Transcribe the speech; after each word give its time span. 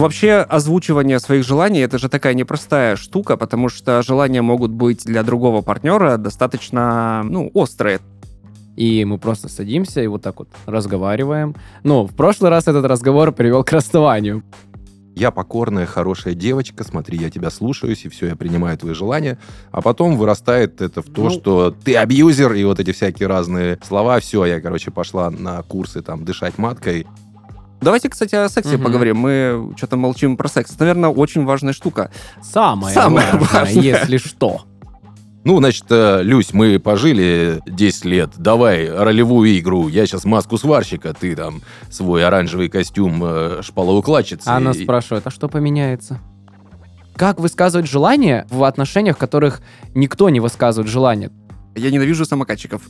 Вообще, 0.00 0.36
озвучивание 0.36 1.20
своих 1.20 1.44
желаний— 1.44 1.80
это 1.80 1.98
же 1.98 2.08
такая 2.08 2.32
непростая 2.32 2.96
штука, 2.96 3.36
потому 3.36 3.68
что 3.68 4.00
желания 4.00 4.40
могут 4.40 4.70
быть 4.70 5.04
для 5.04 5.22
другого 5.22 5.60
партнера 5.60 6.16
достаточно, 6.16 7.22
ну, 7.22 7.50
острые. 7.52 8.00
И 8.76 9.04
мы 9.04 9.18
просто 9.18 9.50
садимся 9.50 10.00
и 10.00 10.06
вот 10.06 10.22
так 10.22 10.38
вот 10.38 10.48
разговариваем. 10.64 11.54
Ну, 11.82 12.06
в 12.06 12.16
прошлый 12.16 12.50
раз 12.50 12.66
этот 12.66 12.86
разговор 12.86 13.32
привел 13.32 13.62
к 13.62 13.72
расставанию. 13.72 14.42
Я 15.14 15.30
покорная, 15.32 15.84
хорошая 15.84 16.32
девочка, 16.32 16.82
смотри, 16.82 17.18
я 17.18 17.28
тебя 17.28 17.50
слушаюсь, 17.50 18.06
и 18.06 18.08
все, 18.08 18.28
я 18.28 18.36
принимаю 18.36 18.78
твои 18.78 18.94
желания. 18.94 19.36
А 19.70 19.82
потом 19.82 20.16
вырастает 20.16 20.80
это 20.80 21.02
в 21.02 21.10
то, 21.10 21.24
Ну. 21.24 21.30
что 21.30 21.74
ты 21.84 21.94
абьюзер, 21.96 22.54
и 22.54 22.64
вот 22.64 22.80
эти 22.80 22.92
всякие 22.92 23.28
разные 23.28 23.78
слова. 23.86 24.18
Все, 24.20 24.46
я, 24.46 24.62
короче, 24.62 24.90
пошла 24.90 25.30
на 25.30 25.60
курсы 25.62 26.00
там 26.00 26.24
дышать 26.24 26.56
маткой. 26.56 27.06
Давайте, 27.80 28.08
кстати, 28.08 28.34
о 28.34 28.48
сексе 28.48 28.76
Мгм. 28.76 28.84
поговорим. 28.84 29.16
Мы 29.18 29.72
что-то 29.76 29.96
молчим 29.96 30.36
про 30.36 30.48
секс. 30.48 30.70
Это, 30.72 30.80
наверное, 30.80 31.10
очень 31.10 31.44
важная 31.44 31.72
штука. 31.72 32.10
Самое, 32.42 32.94
Самое 32.94 33.26
важное, 33.32 33.48
важное. 33.64 33.82
если 33.82 34.18
что. 34.18 34.62
Ну, 35.42 35.56
значит, 35.58 35.86
э, 35.88 36.20
Люсь, 36.22 36.52
мы 36.52 36.78
пожили 36.78 37.60
10 37.66 38.04
лет. 38.04 38.30
Давай 38.36 38.90
ролевую 38.90 39.58
игру. 39.58 39.88
Я 39.88 40.04
сейчас 40.06 40.26
маску 40.26 40.58
сварщика, 40.58 41.14
ты 41.18 41.34
там 41.34 41.62
свой 41.90 42.26
оранжевый 42.26 42.68
костюм 42.68 43.22
э, 43.24 43.60
шпалоукладчицы. 43.62 44.46
А 44.48 44.56
она 44.56 44.72
И- 44.72 44.82
спрашивает, 44.84 45.26
а 45.26 45.30
что 45.30 45.48
поменяется? 45.48 46.18
Как 47.16 47.40
высказывать 47.40 47.86
желание 47.88 48.46
в 48.50 48.64
отношениях, 48.64 49.16
в 49.16 49.18
которых 49.18 49.62
никто 49.94 50.28
не 50.28 50.40
высказывает 50.40 50.90
желание? 50.90 51.30
Я 51.74 51.90
ненавижу 51.90 52.26
самокатчиков. 52.26 52.82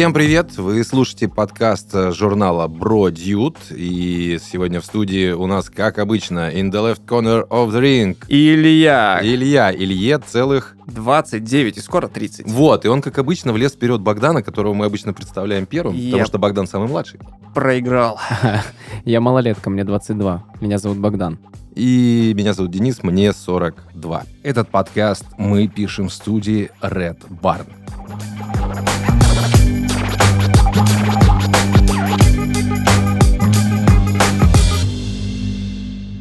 Всем 0.00 0.14
привет! 0.14 0.56
Вы 0.56 0.82
слушаете 0.82 1.28
подкаст 1.28 1.90
э, 1.92 2.10
журнала 2.12 2.68
Bro 2.68 3.12
Dude. 3.12 3.58
И 3.68 4.38
сегодня 4.42 4.80
в 4.80 4.86
студии 4.86 5.32
у 5.32 5.44
нас, 5.46 5.68
как 5.68 5.98
обычно, 5.98 6.50
in 6.50 6.70
the 6.70 6.82
left 6.82 7.04
corner 7.06 7.46
of 7.46 7.68
the 7.68 7.82
ring. 7.82 8.16
Илья. 8.28 9.20
Илья, 9.22 9.70
Илье 9.70 10.16
целых... 10.16 10.74
29 10.86 11.76
и 11.76 11.80
скоро 11.80 12.08
30. 12.08 12.46
Вот, 12.50 12.86
и 12.86 12.88
он, 12.88 13.02
как 13.02 13.18
обычно, 13.18 13.52
влез 13.52 13.72
вперед 13.72 14.00
Богдана, 14.00 14.42
которого 14.42 14.72
мы 14.72 14.86
обычно 14.86 15.12
представляем 15.12 15.66
первым, 15.66 15.94
Yep. 15.94 16.06
потому 16.06 16.24
что 16.24 16.38
Богдан 16.38 16.66
самый 16.66 16.88
младший. 16.88 17.20
Проиграл. 17.54 18.18
Я 19.04 19.20
малолетка, 19.20 19.68
мне 19.68 19.84
22. 19.84 20.44
Меня 20.62 20.78
зовут 20.78 20.96
Богдан. 20.96 21.38
И 21.74 22.32
меня 22.34 22.54
зовут 22.54 22.70
Денис, 22.70 23.02
мне 23.02 23.34
42. 23.34 24.22
Этот 24.44 24.70
подкаст 24.70 25.26
мы 25.36 25.68
пишем 25.68 26.08
в 26.08 26.14
студии 26.14 26.70
Red 26.80 27.18
Barn. 27.28 27.66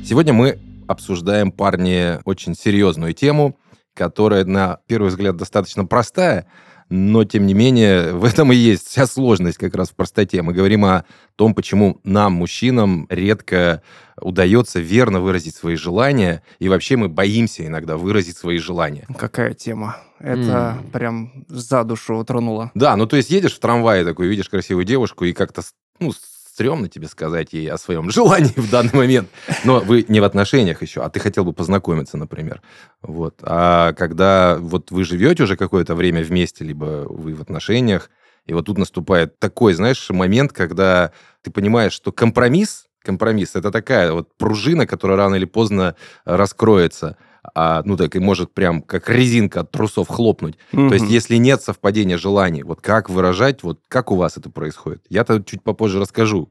Сегодня 0.09 0.33
мы 0.33 0.57
обсуждаем, 0.87 1.51
парни, 1.51 2.17
очень 2.25 2.55
серьезную 2.55 3.13
тему, 3.13 3.59
которая, 3.93 4.43
на 4.43 4.79
первый 4.87 5.09
взгляд, 5.09 5.37
достаточно 5.37 5.85
простая, 5.85 6.47
но, 6.89 7.25
тем 7.25 7.45
не 7.45 7.53
менее, 7.53 8.13
в 8.13 8.23
этом 8.23 8.51
и 8.51 8.55
есть 8.55 8.87
вся 8.87 9.05
сложность 9.05 9.59
как 9.59 9.75
раз 9.75 9.91
в 9.91 9.95
простоте. 9.95 10.41
Мы 10.41 10.53
говорим 10.53 10.83
о 10.83 11.05
том, 11.35 11.53
почему 11.53 11.99
нам, 12.03 12.33
мужчинам, 12.33 13.05
редко 13.11 13.83
удается 14.19 14.79
верно 14.79 15.19
выразить 15.19 15.55
свои 15.55 15.75
желания, 15.75 16.41
и 16.57 16.69
вообще 16.69 16.97
мы 16.97 17.07
боимся 17.07 17.67
иногда 17.67 17.95
выразить 17.95 18.35
свои 18.35 18.57
желания. 18.57 19.05
Какая 19.15 19.53
тема. 19.53 19.97
Это 20.17 20.79
М. 20.79 20.89
прям 20.91 21.45
за 21.49 21.83
душу 21.83 22.25
тронуло. 22.25 22.71
Да, 22.73 22.95
ну 22.95 23.05
то 23.05 23.15
есть 23.15 23.29
едешь 23.29 23.55
в 23.55 23.59
трамвае 23.59 24.03
такой, 24.03 24.27
видишь 24.27 24.49
красивую 24.49 24.85
девушку, 24.85 25.25
и 25.25 25.33
как-то, 25.33 25.61
ну, 25.99 26.13
стрёмно 26.59 26.89
тебе 26.89 27.07
сказать 27.07 27.53
ей 27.53 27.71
о 27.71 27.77
своем 27.77 28.11
желании 28.11 28.51
в 28.57 28.69
данный 28.69 28.93
момент. 28.93 29.29
Но 29.63 29.79
вы 29.79 30.05
не 30.09 30.19
в 30.19 30.25
отношениях 30.25 30.81
еще, 30.81 31.01
а 31.01 31.09
ты 31.09 31.21
хотел 31.21 31.45
бы 31.45 31.53
познакомиться, 31.53 32.17
например. 32.17 32.61
Вот. 33.01 33.35
А 33.43 33.93
когда 33.93 34.57
вот 34.59 34.91
вы 34.91 35.05
живете 35.05 35.43
уже 35.43 35.55
какое-то 35.55 35.95
время 35.95 36.21
вместе, 36.21 36.65
либо 36.65 37.05
вы 37.07 37.33
в 37.33 37.41
отношениях, 37.41 38.09
и 38.45 38.53
вот 38.53 38.65
тут 38.65 38.77
наступает 38.77 39.39
такой, 39.39 39.73
знаешь, 39.73 40.09
момент, 40.09 40.51
когда 40.51 41.13
ты 41.43 41.49
понимаешь, 41.49 41.93
что 41.93 42.11
компромисс, 42.11 42.87
компромисс, 43.03 43.55
это 43.55 43.71
такая 43.71 44.11
вот 44.11 44.27
пружина, 44.37 44.85
которая 44.85 45.17
рано 45.17 45.35
или 45.35 45.45
поздно 45.45 45.95
раскроется, 46.25 47.15
а, 47.55 47.81
ну 47.85 47.97
так 47.97 48.15
и 48.15 48.19
может 48.19 48.53
прям 48.53 48.81
как 48.81 49.09
резинка 49.09 49.61
от 49.61 49.71
трусов 49.71 50.07
хлопнуть. 50.07 50.57
То 50.71 50.93
есть, 50.93 51.09
если 51.09 51.35
нет 51.37 51.61
совпадения 51.61 52.17
желаний, 52.17 52.63
вот 52.63 52.81
как 52.81 53.09
выражать, 53.09 53.63
вот 53.63 53.79
как 53.87 54.11
у 54.11 54.15
вас 54.15 54.37
это 54.37 54.49
происходит? 54.49 55.01
Я-то 55.09 55.41
чуть 55.43 55.63
попозже 55.63 55.99
расскажу. 55.99 56.49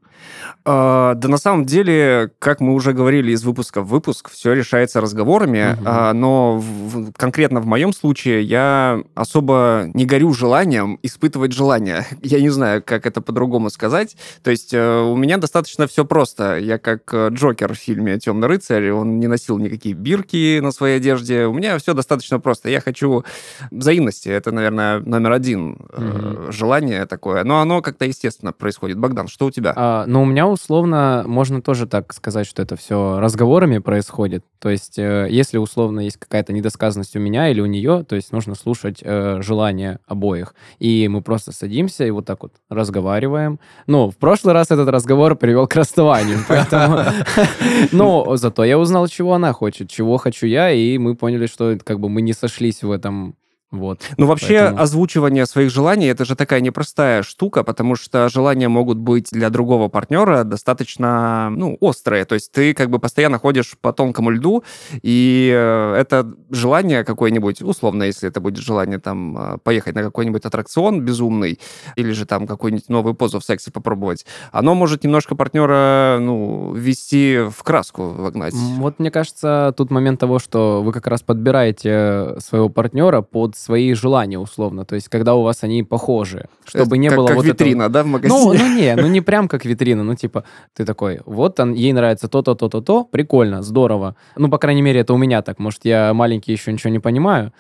А, 0.65 1.15
да 1.15 1.29
на 1.29 1.39
самом 1.39 1.65
деле, 1.65 2.31
как 2.39 2.61
мы 2.61 2.75
уже 2.75 2.93
говорили 2.93 3.33
из 3.33 3.45
выпуска 3.45 3.81
в 3.83 3.89
выпуск, 3.89 4.31
все 4.31 4.53
решается 4.53 5.01
разговорами, 5.01 5.75
Мгм. 5.75 5.83
а, 5.87 6.13
но 6.13 6.59
в- 6.59 6.63
в- 7.09 7.13
конкретно 7.13 7.61
в 7.61 7.67
моем 7.67 7.93
случае 7.93 8.43
я 8.43 9.01
особо 9.15 9.91
не 9.95 10.05
горю 10.07 10.33
желанием 10.33 10.99
испытывать 11.03 11.53
желание. 11.53 12.05
Я 12.23 12.41
не 12.41 12.49
знаю, 12.51 12.83
как 12.85 13.07
это 13.07 13.21
по-другому 13.21 13.71
сказать. 13.71 14.17
То 14.43 14.51
есть 14.51 14.75
э, 14.75 15.01
у 15.01 15.17
меня 15.17 15.39
достаточно 15.39 15.87
все 15.87 16.05
просто. 16.05 16.59
Я 16.59 16.79
как 16.79 17.03
э, 17.13 17.29
Джокер 17.33 17.73
в 17.75 17.77
фильме 17.79 18.19
«Темный 18.19 18.49
рыцарь», 18.49 18.91
он 18.91 19.19
не 19.21 19.27
носил 19.27 19.59
никакие 19.59 19.95
бирки 19.95 20.61
на 20.61 20.73
своей 20.79 20.97
одежде. 20.97 21.47
У 21.47 21.53
меня 21.53 21.79
все 21.79 21.95
достаточно 21.95 22.41
просто. 22.41 22.71
Я 22.71 22.81
хочу 22.81 23.25
взаимности. 23.71 24.29
Это, 24.29 24.53
наверное, 24.53 25.01
номер 25.01 25.33
один 25.33 25.79
э, 25.91 26.49
желание 26.51 27.07
такое. 27.07 27.45
Но 27.45 27.61
оно 27.61 27.83
как-то 27.83 28.05
естественно 28.05 28.53
происходит. 28.53 28.99
Богдан, 28.99 29.29
что 29.29 29.47
у 29.47 29.51
тебя? 29.51 29.73
А, 29.77 30.05
ну, 30.07 30.23
у 30.23 30.25
меня 30.25 30.47
условно 30.47 31.25
можно 31.27 31.61
тоже 31.61 31.87
так 31.87 32.13
сказать, 32.15 32.47
что 32.47 32.63
это 32.63 32.77
все 32.77 33.21
разговорами 33.21 33.79
происходит. 33.79 34.45
То 34.59 34.71
есть, 34.71 34.99
э, 34.99 35.29
если 35.31 35.59
условно 35.59 36.01
есть 36.01 36.17
какая-то 36.17 36.53
недосказанность 36.53 37.17
у 37.17 37.21
меня 37.21 37.49
или 37.49 37.61
у 37.61 37.67
нее, 37.67 38.05
то 38.09 38.17
есть 38.17 38.33
нужно 38.33 38.55
слушать 38.55 39.01
э, 39.03 39.41
желания 39.43 40.01
обоих. 40.07 40.55
И 40.79 41.09
мы 41.09 41.23
просто 41.23 41.53
садимся 41.53 42.05
и 42.05 42.11
вот 42.11 42.25
так 42.25 42.43
вот 42.43 42.53
разговариваем. 42.69 43.61
Ну, 43.87 44.11
в 44.11 44.17
прошлый 44.17 44.55
раз 44.55 44.71
этот 44.71 44.89
разговор 44.89 45.37
привел 45.37 45.67
к 45.67 45.77
расставанию, 45.77 46.39
поэтому... 46.49 47.03
Но 47.93 48.37
зато 48.37 48.65
я 48.65 48.79
узнал, 48.79 49.09
чего 49.09 49.35
она 49.35 49.53
хочет, 49.53 49.91
чего 49.91 50.17
хочу 50.17 50.47
я, 50.47 50.68
и 50.73 50.99
мы 50.99 51.15
поняли, 51.17 51.47
что 51.47 51.79
как 51.85 52.01
бы 52.01 52.09
мы 52.09 52.23
не 52.23 52.33
сошлись 52.33 52.83
в 52.83 52.91
этом. 52.91 53.37
Вот. 53.71 54.01
Ну, 54.17 54.27
вообще, 54.27 54.61
Поэтому- 54.61 54.81
озвучивание 54.81 55.45
своих 55.45 55.71
желаний 55.71 56.07
это 56.07 56.25
же 56.25 56.37
такая 56.37 56.61
непростая 56.63 57.23
штука, 57.23 57.63
потому 57.65 57.97
что 57.97 58.31
желания 58.31 58.69
могут 58.69 58.97
быть 58.97 59.29
для 59.31 59.51
другого 59.51 59.89
партнера 59.89 60.45
достаточно, 60.45 61.51
ну, 61.51 61.77
острые. 61.81 62.25
То 62.25 62.35
есть 62.35 62.51
ты 62.51 62.73
как 62.73 62.89
бы 62.89 62.99
постоянно 62.99 63.39
ходишь 63.39 63.77
по 63.79 63.93
тонкому 63.93 64.31
льду, 64.31 64.65
и 65.03 65.53
э, 65.55 65.95
это 65.97 66.33
желание 66.51 67.05
какое-нибудь, 67.05 67.61
условно, 67.61 68.05
если 68.05 68.29
это 68.29 68.41
будет 68.41 68.57
желание 68.57 68.99
там 68.99 69.37
э, 69.37 69.59
поехать 69.63 69.95
на 69.95 70.03
какой-нибудь 70.03 70.47
аттракцион 70.47 71.03
безумный, 71.03 71.61
или 71.97 72.13
же 72.13 72.25
там 72.25 72.47
какую-нибудь 72.47 72.89
новую 72.89 73.15
позу 73.15 73.39
в 73.39 73.45
сексе 73.45 73.71
попробовать, 73.71 74.25
оно 74.51 74.75
может 74.75 75.05
немножко 75.05 75.35
партнера, 75.35 76.17
ну, 76.21 76.73
ввести 76.73 77.41
в 77.51 77.63
краску, 77.63 78.09
вогнать. 78.09 78.55
Вот 78.55 78.99
мне 78.99 79.11
кажется, 79.11 79.75
тут 79.77 79.91
момент 79.91 80.21
того, 80.21 80.39
что 80.39 80.83
вы 80.83 80.93
как 80.93 81.07
раз 81.07 81.21
подбираете 81.21 82.37
своего 82.39 82.71
партнера 82.71 83.21
под 83.21 83.58
свои 83.59 83.93
желания, 83.95 84.39
условно. 84.39 84.85
То 84.85 84.95
есть, 84.95 85.09
когда 85.09 85.35
у 85.35 85.43
вас 85.43 85.65
они 85.65 85.83
похожи. 85.83 86.49
Чтобы 86.65 86.87
Это 86.87 86.97
не 86.97 87.09
как, 87.09 87.19
было 87.19 87.27
как 87.27 87.37
вот 87.37 87.45
этого- 87.47 87.55
витрина, 87.55 87.89
да, 87.89 88.03
в 88.03 88.07
магазине? 88.07 88.41
Ну, 88.41 88.53
ну 88.55 88.75
не, 88.77 88.95
ну 88.97 89.07
не 89.09 89.21
прям 89.21 89.49
как 89.49 89.65
витрина, 89.65 90.05
ну 90.05 90.15
типа, 90.15 90.45
ты 90.75 90.85
такой, 90.85 91.21
вот 91.27 91.59
он, 91.61 91.75
ей 91.75 91.93
нравится 91.93 92.29
то-то, 92.29 92.55
то-то, 92.55 92.81
то, 92.81 93.05
прикольно, 93.05 93.63
здорово. 93.63 94.17
Ну, 94.37 94.49
по 94.49 94.59
крайней 94.59 94.83
мере, 94.83 95.01
это 95.01 95.13
у 95.15 95.17
меня 95.19 95.43
так, 95.43 95.59
может, 95.59 95.85
я 95.85 96.13
маленький 96.15 96.53
еще 96.53 96.73
ничего 96.73 96.91
не 96.91 97.01
понимаю. 97.01 97.53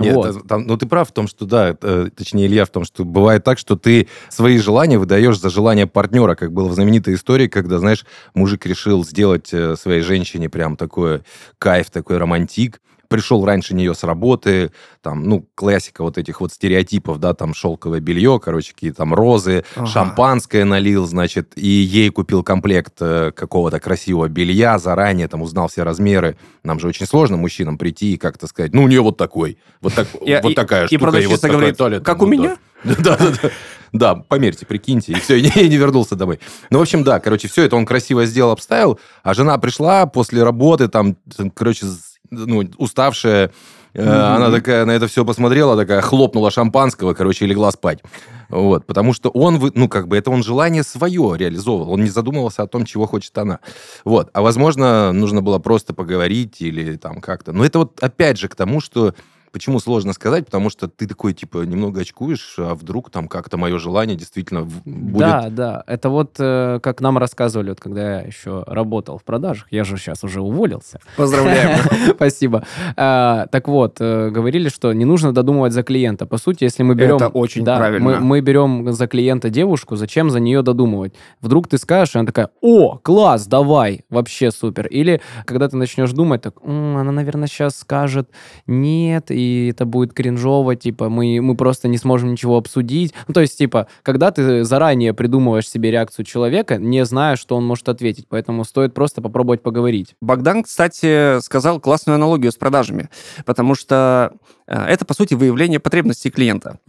Нет, 0.00 0.14
вот. 0.14 0.26
это- 0.26 0.40
там- 0.48 0.66
ну 0.66 0.78
ты 0.78 0.86
прав 0.86 1.06
в 1.06 1.12
том, 1.12 1.28
что 1.28 1.44
да, 1.44 1.76
э, 1.82 2.08
точнее 2.16 2.46
Илья 2.46 2.64
в 2.64 2.70
том, 2.70 2.84
что 2.84 3.04
бывает 3.04 3.44
так, 3.44 3.58
что 3.58 3.76
ты 3.76 4.08
свои 4.30 4.56
желания 4.56 4.98
выдаешь 4.98 5.38
за 5.38 5.50
желание 5.50 5.86
партнера, 5.86 6.34
как 6.34 6.50
было 6.50 6.68
в 6.68 6.72
знаменитой 6.72 7.12
истории, 7.14 7.46
когда, 7.46 7.78
знаешь, 7.78 8.06
мужик 8.34 8.64
решил 8.64 9.04
сделать 9.04 9.52
э, 9.52 9.76
своей 9.76 10.00
женщине 10.00 10.48
прям 10.48 10.76
такой 10.76 11.20
кайф, 11.58 11.90
такой 11.90 12.16
романтик, 12.16 12.80
пришел 13.12 13.44
раньше 13.44 13.74
нее 13.74 13.94
с 13.94 14.02
работы, 14.02 14.72
там, 15.02 15.22
ну, 15.24 15.46
классика 15.54 16.02
вот 16.02 16.18
этих 16.18 16.40
вот 16.40 16.52
стереотипов, 16.52 17.18
да, 17.18 17.34
там, 17.34 17.54
шелковое 17.54 18.00
белье, 18.00 18.40
короче, 18.42 18.72
какие 18.74 18.90
там 18.90 19.14
розы, 19.14 19.64
Ага. 19.76 19.86
шампанское 19.86 20.64
налил, 20.64 21.06
значит, 21.06 21.52
и 21.56 21.66
ей 21.68 22.10
купил 22.10 22.42
комплект 22.42 22.94
э, 23.00 23.30
какого-то 23.34 23.78
красивого 23.80 24.28
белья 24.28 24.78
заранее, 24.78 25.28
там, 25.28 25.42
узнал 25.42 25.68
все 25.68 25.82
размеры. 25.82 26.36
Нам 26.64 26.80
же 26.80 26.88
очень 26.88 27.06
сложно 27.06 27.36
мужчинам 27.36 27.78
прийти 27.78 28.14
и 28.14 28.16
как-то 28.16 28.46
сказать, 28.46 28.72
ну, 28.74 28.82
у 28.84 28.88
нее 28.88 29.00
вот 29.02 29.16
такой, 29.16 29.58
вот, 29.80 29.94
так, 29.94 30.08
И- 30.24 30.38
вот 30.42 30.52
и- 30.52 30.54
такая 30.54 30.84
и 30.84 30.86
штука, 30.88 31.04
продавщица 31.04 31.30
вот 31.32 31.40
такой 31.40 31.56
говорит. 31.56 32.04
«Как 32.04 32.22
у 32.22 32.26
меня?» 32.26 32.56
Да, 32.84 33.16
да, 33.16 33.30
да. 33.40 33.50
да. 33.92 34.14
Померьте, 34.16 34.66
прикиньте, 34.66 35.12
и 35.12 35.14
все, 35.20 35.36
и 35.38 35.42
не, 35.42 35.66
и 35.66 35.68
не 35.68 35.76
вернулся 35.76 36.16
домой. 36.16 36.40
Ну, 36.70 36.78
в 36.78 36.82
общем, 36.82 37.04
да, 37.04 37.20
короче, 37.20 37.46
все 37.46 37.62
это 37.62 37.76
он 37.76 37.86
красиво 37.86 38.26
сделал, 38.26 38.50
обставил, 38.50 38.98
а 39.22 39.34
жена 39.34 39.56
пришла 39.58 40.06
после 40.06 40.42
работы, 40.42 40.88
там, 40.88 41.16
короче, 41.54 41.86
ну, 42.32 42.68
уставшая, 42.78 43.52
Э, 43.94 44.34
Она 44.36 44.50
такая 44.50 44.84
на 44.86 44.92
это 44.92 45.06
все 45.06 45.24
посмотрела, 45.24 45.76
такая 45.76 46.00
хлопнула 46.00 46.50
шампанского, 46.50 47.14
короче, 47.14 47.44
и 47.44 47.48
легла 47.48 47.70
спать. 47.70 48.00
Вот, 48.48 48.86
потому 48.86 49.12
что 49.12 49.30
он, 49.30 49.72
ну, 49.74 49.88
как 49.88 50.08
бы, 50.08 50.16
это 50.16 50.30
он 50.30 50.42
желание 50.42 50.82
свое 50.82 51.34
реализовывал. 51.36 51.92
Он 51.92 52.04
не 52.04 52.10
задумывался 52.10 52.62
о 52.62 52.66
том, 52.66 52.84
чего 52.84 53.06
хочет 53.06 53.36
она. 53.36 53.60
Вот. 54.04 54.30
А, 54.32 54.42
возможно, 54.42 55.12
нужно 55.12 55.42
было 55.42 55.58
просто 55.58 55.94
поговорить 55.94 56.60
или 56.60 56.96
там 56.96 57.20
как-то. 57.20 57.52
Но 57.52 57.64
это 57.64 57.80
вот 57.80 58.02
опять 58.02 58.38
же 58.38 58.48
к 58.48 58.54
тому, 58.54 58.80
что 58.80 59.14
Почему 59.52 59.80
сложно 59.80 60.14
сказать? 60.14 60.46
Потому 60.46 60.70
что 60.70 60.88
ты 60.88 61.06
такой, 61.06 61.34
типа, 61.34 61.58
немного 61.58 62.00
очкуешь, 62.00 62.54
а 62.56 62.74
вдруг 62.74 63.10
там 63.10 63.28
как-то 63.28 63.58
мое 63.58 63.78
желание 63.78 64.16
действительно 64.16 64.62
будет... 64.62 65.18
Да, 65.18 65.48
да. 65.50 65.84
Это 65.86 66.08
вот 66.08 66.36
э, 66.38 66.80
как 66.82 67.02
нам 67.02 67.18
рассказывали, 67.18 67.68
вот 67.68 67.80
когда 67.80 68.20
я 68.20 68.20
еще 68.22 68.64
работал 68.66 69.18
в 69.18 69.24
продажах. 69.24 69.66
Я 69.70 69.84
же 69.84 69.98
сейчас 69.98 70.24
уже 70.24 70.40
уволился. 70.40 71.00
Поздравляем. 71.18 71.80
Спасибо. 72.14 72.64
А, 72.96 73.46
так 73.48 73.68
вот, 73.68 73.98
э, 74.00 74.30
говорили, 74.30 74.70
что 74.70 74.92
не 74.94 75.04
нужно 75.04 75.34
додумывать 75.34 75.74
за 75.74 75.82
клиента. 75.82 76.24
По 76.24 76.38
сути, 76.38 76.64
если 76.64 76.82
мы 76.82 76.94
берем... 76.94 77.16
Это 77.16 77.28
очень 77.28 77.64
правильно. 77.64 78.20
Мы, 78.20 78.40
берем 78.40 78.90
за 78.92 79.06
клиента 79.06 79.50
девушку, 79.50 79.96
зачем 79.96 80.30
за 80.30 80.40
нее 80.40 80.62
додумывать? 80.62 81.12
Вдруг 81.42 81.68
ты 81.68 81.76
скажешь, 81.76 82.14
и 82.14 82.18
она 82.18 82.26
такая, 82.26 82.48
о, 82.62 82.96
класс, 82.96 83.46
давай, 83.46 84.06
вообще 84.08 84.50
супер. 84.50 84.86
Или 84.86 85.20
когда 85.44 85.68
ты 85.68 85.76
начнешь 85.76 86.12
думать, 86.12 86.40
так, 86.40 86.54
«М, 86.64 86.96
она, 86.96 87.12
наверное, 87.12 87.48
сейчас 87.48 87.76
скажет 87.76 88.30
нет, 88.66 89.30
и 89.30 89.41
это 89.70 89.86
будет 89.86 90.12
кринжово, 90.12 90.76
типа, 90.76 91.08
мы, 91.08 91.40
мы 91.40 91.56
просто 91.56 91.88
не 91.88 91.98
сможем 91.98 92.32
ничего 92.32 92.56
обсудить. 92.56 93.14
Ну, 93.28 93.34
то 93.34 93.40
есть, 93.40 93.58
типа, 93.58 93.86
когда 94.02 94.30
ты 94.30 94.64
заранее 94.64 95.14
придумываешь 95.14 95.68
себе 95.68 95.90
реакцию 95.90 96.24
человека, 96.24 96.76
не 96.76 97.04
зная, 97.04 97.36
что 97.36 97.56
он 97.56 97.64
может 97.64 97.88
ответить, 97.88 98.26
поэтому 98.28 98.64
стоит 98.64 98.94
просто 98.94 99.22
попробовать 99.22 99.62
поговорить. 99.62 100.14
Богдан, 100.20 100.62
кстати, 100.62 101.40
сказал 101.40 101.80
классную 101.80 102.16
аналогию 102.16 102.52
с 102.52 102.56
продажами, 102.56 103.08
потому 103.44 103.74
что 103.74 104.32
это, 104.66 105.04
по 105.04 105.14
сути, 105.14 105.34
выявление 105.34 105.80
потребностей 105.80 106.30
клиента. 106.30 106.78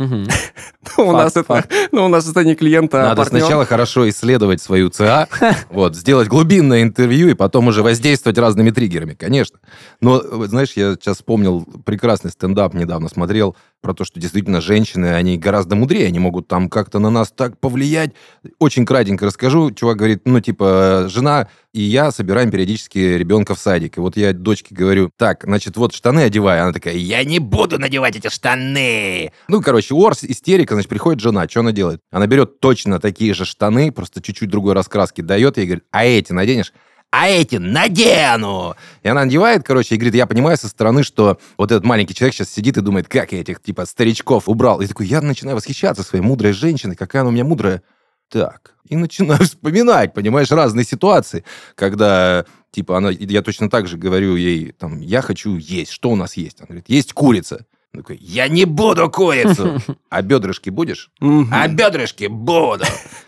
Ну, 0.97 1.07
у 1.07 1.11
нас 1.13 1.31
это, 1.31 1.43
факт. 1.43 1.73
ну, 1.91 2.05
у 2.05 2.07
нас 2.07 2.29
это 2.29 2.43
не 2.43 2.55
клиент, 2.55 2.93
а 2.93 3.03
Надо 3.03 3.23
сначала 3.25 3.65
хорошо 3.65 4.07
исследовать 4.09 4.61
свою 4.61 4.89
ЦА, 4.89 5.27
вот, 5.69 5.95
сделать 5.95 6.27
глубинное 6.27 6.83
интервью 6.83 7.29
и 7.29 7.33
потом 7.33 7.67
уже 7.67 7.81
воздействовать 7.81 8.37
разными 8.37 8.69
триггерами, 8.69 9.13
конечно. 9.13 9.59
Но, 10.01 10.19
знаешь, 10.45 10.73
я 10.75 10.93
сейчас 10.93 11.17
вспомнил 11.17 11.65
прекрасный 11.85 12.31
стендап, 12.31 12.73
недавно 12.73 13.07
смотрел, 13.07 13.55
про 13.83 13.93
то, 13.93 14.05
что 14.05 14.19
действительно 14.19 14.61
женщины, 14.61 15.13
они 15.13 15.37
гораздо 15.37 15.75
мудрее, 15.75 16.07
они 16.07 16.17
могут 16.17 16.47
там 16.47 16.69
как-то 16.69 16.97
на 16.97 17.11
нас 17.11 17.31
так 17.31 17.59
повлиять. 17.59 18.13
Очень 18.57 18.85
кратенько 18.85 19.25
расскажу. 19.27 19.69
Чувак 19.71 19.97
говорит, 19.97 20.21
ну, 20.25 20.39
типа, 20.39 21.07
жена 21.09 21.49
и 21.73 21.81
я 21.81 22.11
собираем 22.11 22.51
периодически 22.51 22.99
ребенка 22.99 23.55
в 23.55 23.59
садик. 23.59 23.97
И 23.97 23.99
вот 23.99 24.15
я 24.15 24.31
дочке 24.31 24.75
говорю, 24.75 25.09
так, 25.17 25.43
значит, 25.43 25.75
вот 25.75 25.93
штаны 25.93 26.19
одевай. 26.19 26.61
Она 26.61 26.71
такая, 26.71 26.93
я 26.93 27.23
не 27.23 27.39
буду 27.39 27.79
надевать 27.79 28.15
эти 28.15 28.29
штаны. 28.29 29.31
Ну, 29.47 29.59
короче, 29.61 29.95
орс, 29.95 30.23
истерика, 30.23 30.75
значит, 30.75 30.89
приходит 30.89 31.19
жена. 31.19 31.49
Что 31.49 31.61
она 31.61 31.71
делает? 31.71 31.99
Она 32.11 32.27
берет 32.27 32.59
точно 32.59 32.99
такие 32.99 33.33
же 33.33 33.45
штаны, 33.45 33.91
просто 33.91 34.21
чуть-чуть 34.21 34.49
другой 34.49 34.73
раскраски, 34.73 35.21
дает 35.21 35.57
ей 35.57 35.65
говорит, 35.65 35.83
а 35.91 36.05
эти 36.05 36.31
наденешь? 36.31 36.73
А 37.13 37.29
эти 37.29 37.57
надену. 37.57 38.75
И 39.03 39.07
она 39.07 39.25
надевает, 39.25 39.63
короче, 39.63 39.93
и 39.93 39.97
говорит, 39.99 40.15
я 40.15 40.25
понимаю 40.25 40.57
со 40.57 40.67
стороны, 40.67 41.03
что 41.03 41.37
вот 41.59 41.71
этот 41.71 41.85
маленький 41.85 42.15
человек 42.15 42.33
сейчас 42.33 42.49
сидит 42.49 42.77
и 42.77 42.81
думает, 42.81 43.07
как 43.07 43.33
я 43.33 43.41
этих, 43.41 43.61
типа, 43.61 43.85
старичков 43.85 44.49
убрал. 44.49 44.81
И 44.81 44.87
такой, 44.87 45.05
я 45.05 45.21
начинаю 45.21 45.55
восхищаться 45.55 46.01
своей 46.01 46.23
мудрой 46.25 46.53
женщиной, 46.53 46.95
какая 46.95 47.21
она 47.21 47.29
у 47.29 47.31
меня 47.31 47.43
мудрая. 47.43 47.83
Так, 48.29 48.73
и 48.89 48.95
начинаю 48.95 49.43
вспоминать, 49.43 50.15
понимаешь, 50.15 50.49
разные 50.49 50.85
ситуации, 50.85 51.45
когда, 51.75 52.45
типа, 52.71 52.97
она, 52.97 53.11
я 53.11 53.43
точно 53.43 53.69
так 53.69 53.87
же 53.87 53.97
говорю 53.97 54.35
ей, 54.35 54.71
там, 54.71 54.99
я 54.99 55.21
хочу 55.21 55.55
есть, 55.57 55.91
что 55.91 56.09
у 56.09 56.15
нас 56.15 56.35
есть? 56.35 56.61
Она 56.61 56.65
говорит, 56.69 56.85
есть 56.87 57.13
курица. 57.13 57.67
Такой, 57.93 58.17
я 58.19 58.47
не 58.47 58.65
буду 58.65 59.09
курицу. 59.09 59.79
А 60.09 60.21
бедрышки 60.21 60.69
будешь? 60.71 61.11
А 61.51 61.67
бедрышки 61.67 62.25
буду. 62.25 62.85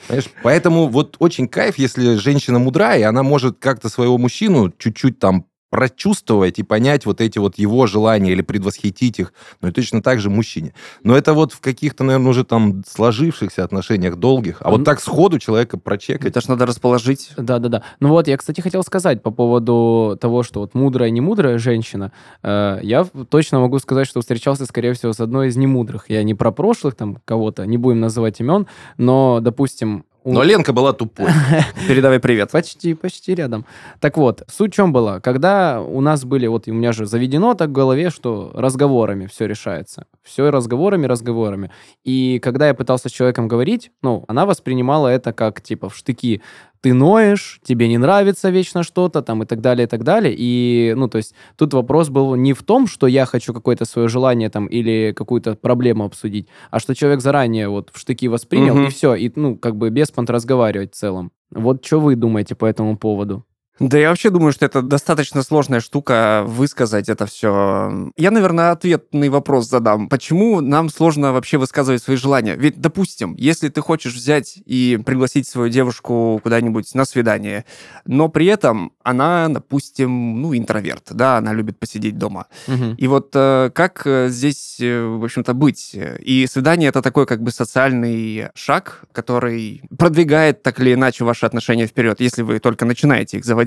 Понимаешь? 0.07 0.29
Поэтому 0.41 0.87
вот 0.87 1.17
очень 1.19 1.47
кайф, 1.47 1.77
если 1.77 2.15
женщина 2.15 2.57
мудрая, 2.57 2.99
и 2.99 3.03
она 3.03 3.21
может 3.21 3.57
как-то 3.59 3.89
своего 3.89 4.17
мужчину 4.17 4.73
чуть-чуть 4.77 5.19
там 5.19 5.45
прочувствовать 5.75 6.57
и 6.57 6.63
понять 6.63 7.05
вот 7.05 7.19
эти 7.19 7.37
вот 7.37 7.57
его 7.57 7.85
желания 7.85 8.31
или 8.31 8.41
предвосхитить 8.41 9.19
их, 9.19 9.33
ну 9.59 9.67
и 9.67 9.71
точно 9.73 10.01
так 10.01 10.19
же 10.21 10.29
мужчине. 10.29 10.73
Но 11.03 11.17
это 11.17 11.33
вот 11.33 11.51
в 11.51 11.59
каких-то, 11.59 12.05
наверное, 12.05 12.29
уже 12.29 12.45
там 12.45 12.81
сложившихся 12.87 13.61
отношениях 13.65 14.15
долгих. 14.15 14.61
А 14.61 14.69
Он- 14.69 14.77
вот 14.77 14.85
так 14.85 15.01
сходу 15.01 15.37
человека 15.37 15.77
прочекать. 15.77 16.27
Это 16.27 16.39
ж 16.39 16.47
надо 16.47 16.65
расположить. 16.65 17.31
Да, 17.35 17.59
да, 17.59 17.67
да. 17.67 17.83
Ну 17.99 18.07
вот, 18.09 18.29
я, 18.29 18.37
кстати, 18.37 18.61
хотел 18.61 18.83
сказать 18.83 19.21
по 19.21 19.31
поводу 19.31 20.17
того, 20.21 20.43
что 20.43 20.61
вот 20.61 20.75
мудрая, 20.75 21.09
не 21.09 21.19
мудрая 21.19 21.57
женщина. 21.57 22.13
Э, 22.41 22.79
я 22.81 23.05
точно 23.29 23.59
могу 23.59 23.77
сказать, 23.79 24.07
что 24.07 24.21
встречался, 24.21 24.65
скорее 24.65 24.93
всего, 24.93 25.11
с 25.11 25.19
одной 25.19 25.49
из 25.49 25.57
немудрых. 25.57 26.05
Я 26.09 26.23
не 26.23 26.35
про 26.35 26.51
прошлых 26.51 26.95
там 26.95 27.17
кого-то, 27.25 27.65
не 27.65 27.77
будем 27.77 27.99
называть 27.99 28.39
имен, 28.39 28.67
но, 28.97 29.39
допустим... 29.41 30.05
у- 30.25 30.33
Но 30.33 30.43
Ленка 30.43 30.73
была 30.73 30.91
тупой. 30.91 31.27
Передавай 31.87 32.19
привет. 32.19 32.51
Почти, 32.51 32.93
почти 32.95 33.35
рядом. 33.35 33.65
Так 33.99 34.17
вот, 34.17 34.43
суть 34.51 34.73
в 34.73 34.75
чем 34.75 34.91
была? 34.91 35.19
Когда 35.21 35.81
у 35.81 36.01
нас 36.01 36.25
были, 36.25 36.47
вот 36.47 36.67
у 36.67 36.73
меня 36.73 36.91
же 36.91 37.05
заведено 37.05 37.53
так 37.53 37.69
в 37.69 37.73
голове, 37.73 38.09
что 38.09 38.51
разговорами 38.53 39.27
все 39.27 39.45
решается. 39.47 40.07
Все 40.23 40.49
разговорами, 40.49 41.05
разговорами. 41.05 41.71
И 42.03 42.39
когда 42.39 42.67
я 42.67 42.73
пытался 42.73 43.07
с 43.07 43.11
человеком 43.11 43.47
говорить, 43.47 43.91
ну, 44.01 44.25
она 44.27 44.45
воспринимала 44.45 45.07
это 45.07 45.31
как, 45.31 45.61
типа, 45.61 45.89
в 45.89 45.95
штыки. 45.95 46.41
Ты 46.85 46.93
ноешь, 46.93 47.59
тебе 47.63 47.87
не 47.87 47.97
нравится 47.97 48.51
вечно 48.51 48.83
что-то, 48.83 49.23
там, 49.23 49.41
и 49.41 49.47
так 49.47 49.59
далее, 49.59 49.85
и 49.85 49.89
так 49.89 50.03
далее. 50.03 50.35
И, 50.37 50.93
ну, 50.95 51.07
то 51.07 51.17
есть, 51.17 51.33
тут 51.55 51.73
вопрос 51.73 52.09
был 52.09 52.35
не 52.35 52.53
в 52.53 52.61
том, 52.61 52.85
что 52.85 53.07
я 53.07 53.25
хочу 53.25 53.55
какое-то 53.55 53.85
свое 53.85 54.07
желание 54.07 54.51
там 54.51 54.67
или 54.67 55.11
какую-то 55.15 55.55
проблему 55.55 56.05
обсудить, 56.05 56.47
а 56.69 56.79
что 56.79 56.93
человек 56.93 57.21
заранее 57.21 57.69
вот 57.69 57.89
в 57.91 57.97
штыки 57.97 58.27
воспринял, 58.27 58.75
Мгм. 58.75 58.85
и 58.85 58.89
все, 58.89 59.15
и, 59.15 59.31
ну, 59.35 59.57
как 59.57 59.77
бы 59.77 59.89
без 59.89 60.11
понт 60.11 60.29
разговаривать 60.29 60.93
в 60.93 60.95
целом. 60.95 61.31
Вот 61.49 61.83
что 61.83 61.99
вы 61.99 62.15
думаете 62.15 62.53
по 62.53 62.65
этому 62.67 62.97
поводу? 62.97 63.43
Да 63.79 63.97
я 63.97 64.09
вообще 64.09 64.29
думаю, 64.29 64.53
что 64.53 64.65
это 64.65 64.81
достаточно 64.81 65.43
сложная 65.43 65.81
штука 65.81 66.43
высказать 66.47 67.09
это 67.09 67.25
все. 67.25 68.11
Я, 68.15 68.31
наверное, 68.31 68.71
ответный 68.71 69.27
вопрос 69.27 69.67
задам. 69.67 70.07
Почему 70.07 70.61
нам 70.61 70.89
сложно 70.89 71.33
вообще 71.33 71.57
высказывать 71.57 72.01
свои 72.01 72.15
желания? 72.15 72.55
Ведь, 72.55 72.79
допустим, 72.79 73.35
если 73.37 73.67
ты 73.67 73.81
хочешь 73.81 74.15
взять 74.15 74.57
и 74.65 74.97
пригласить 75.05 75.47
свою 75.47 75.69
девушку 75.69 76.39
куда-нибудь 76.41 76.93
на 76.95 77.03
свидание, 77.03 77.65
но 78.05 78.29
при 78.29 78.45
этом 78.45 78.93
она, 79.03 79.49
допустим, 79.49 80.41
ну, 80.41 80.55
интроверт, 80.55 81.09
да, 81.11 81.37
она 81.37 81.51
любит 81.51 81.77
посидеть 81.77 82.17
дома. 82.17 82.47
Мгм. 82.67 82.95
И 82.95 83.07
вот 83.07 83.31
э, 83.33 83.71
как 83.73 84.03
э, 84.05 84.29
здесь, 84.29 84.77
э, 84.79 85.03
в 85.03 85.23
общем-то, 85.23 85.53
быть? 85.53 85.95
И 85.95 86.47
свидание 86.49 86.89
это 86.89 87.01
такой 87.01 87.25
как 87.25 87.43
бы 87.43 87.51
социальный 87.51 88.47
шаг, 88.53 89.03
который 89.11 89.81
продвигает 89.97 90.63
так 90.63 90.79
или 90.79 90.93
иначе 90.93 91.25
ваши 91.25 91.45
отношения 91.45 91.87
вперед, 91.87 92.21
если 92.21 92.41
вы 92.41 92.59
только 92.59 92.85
начинаете 92.85 93.37
их 93.37 93.43
заводить. 93.43 93.64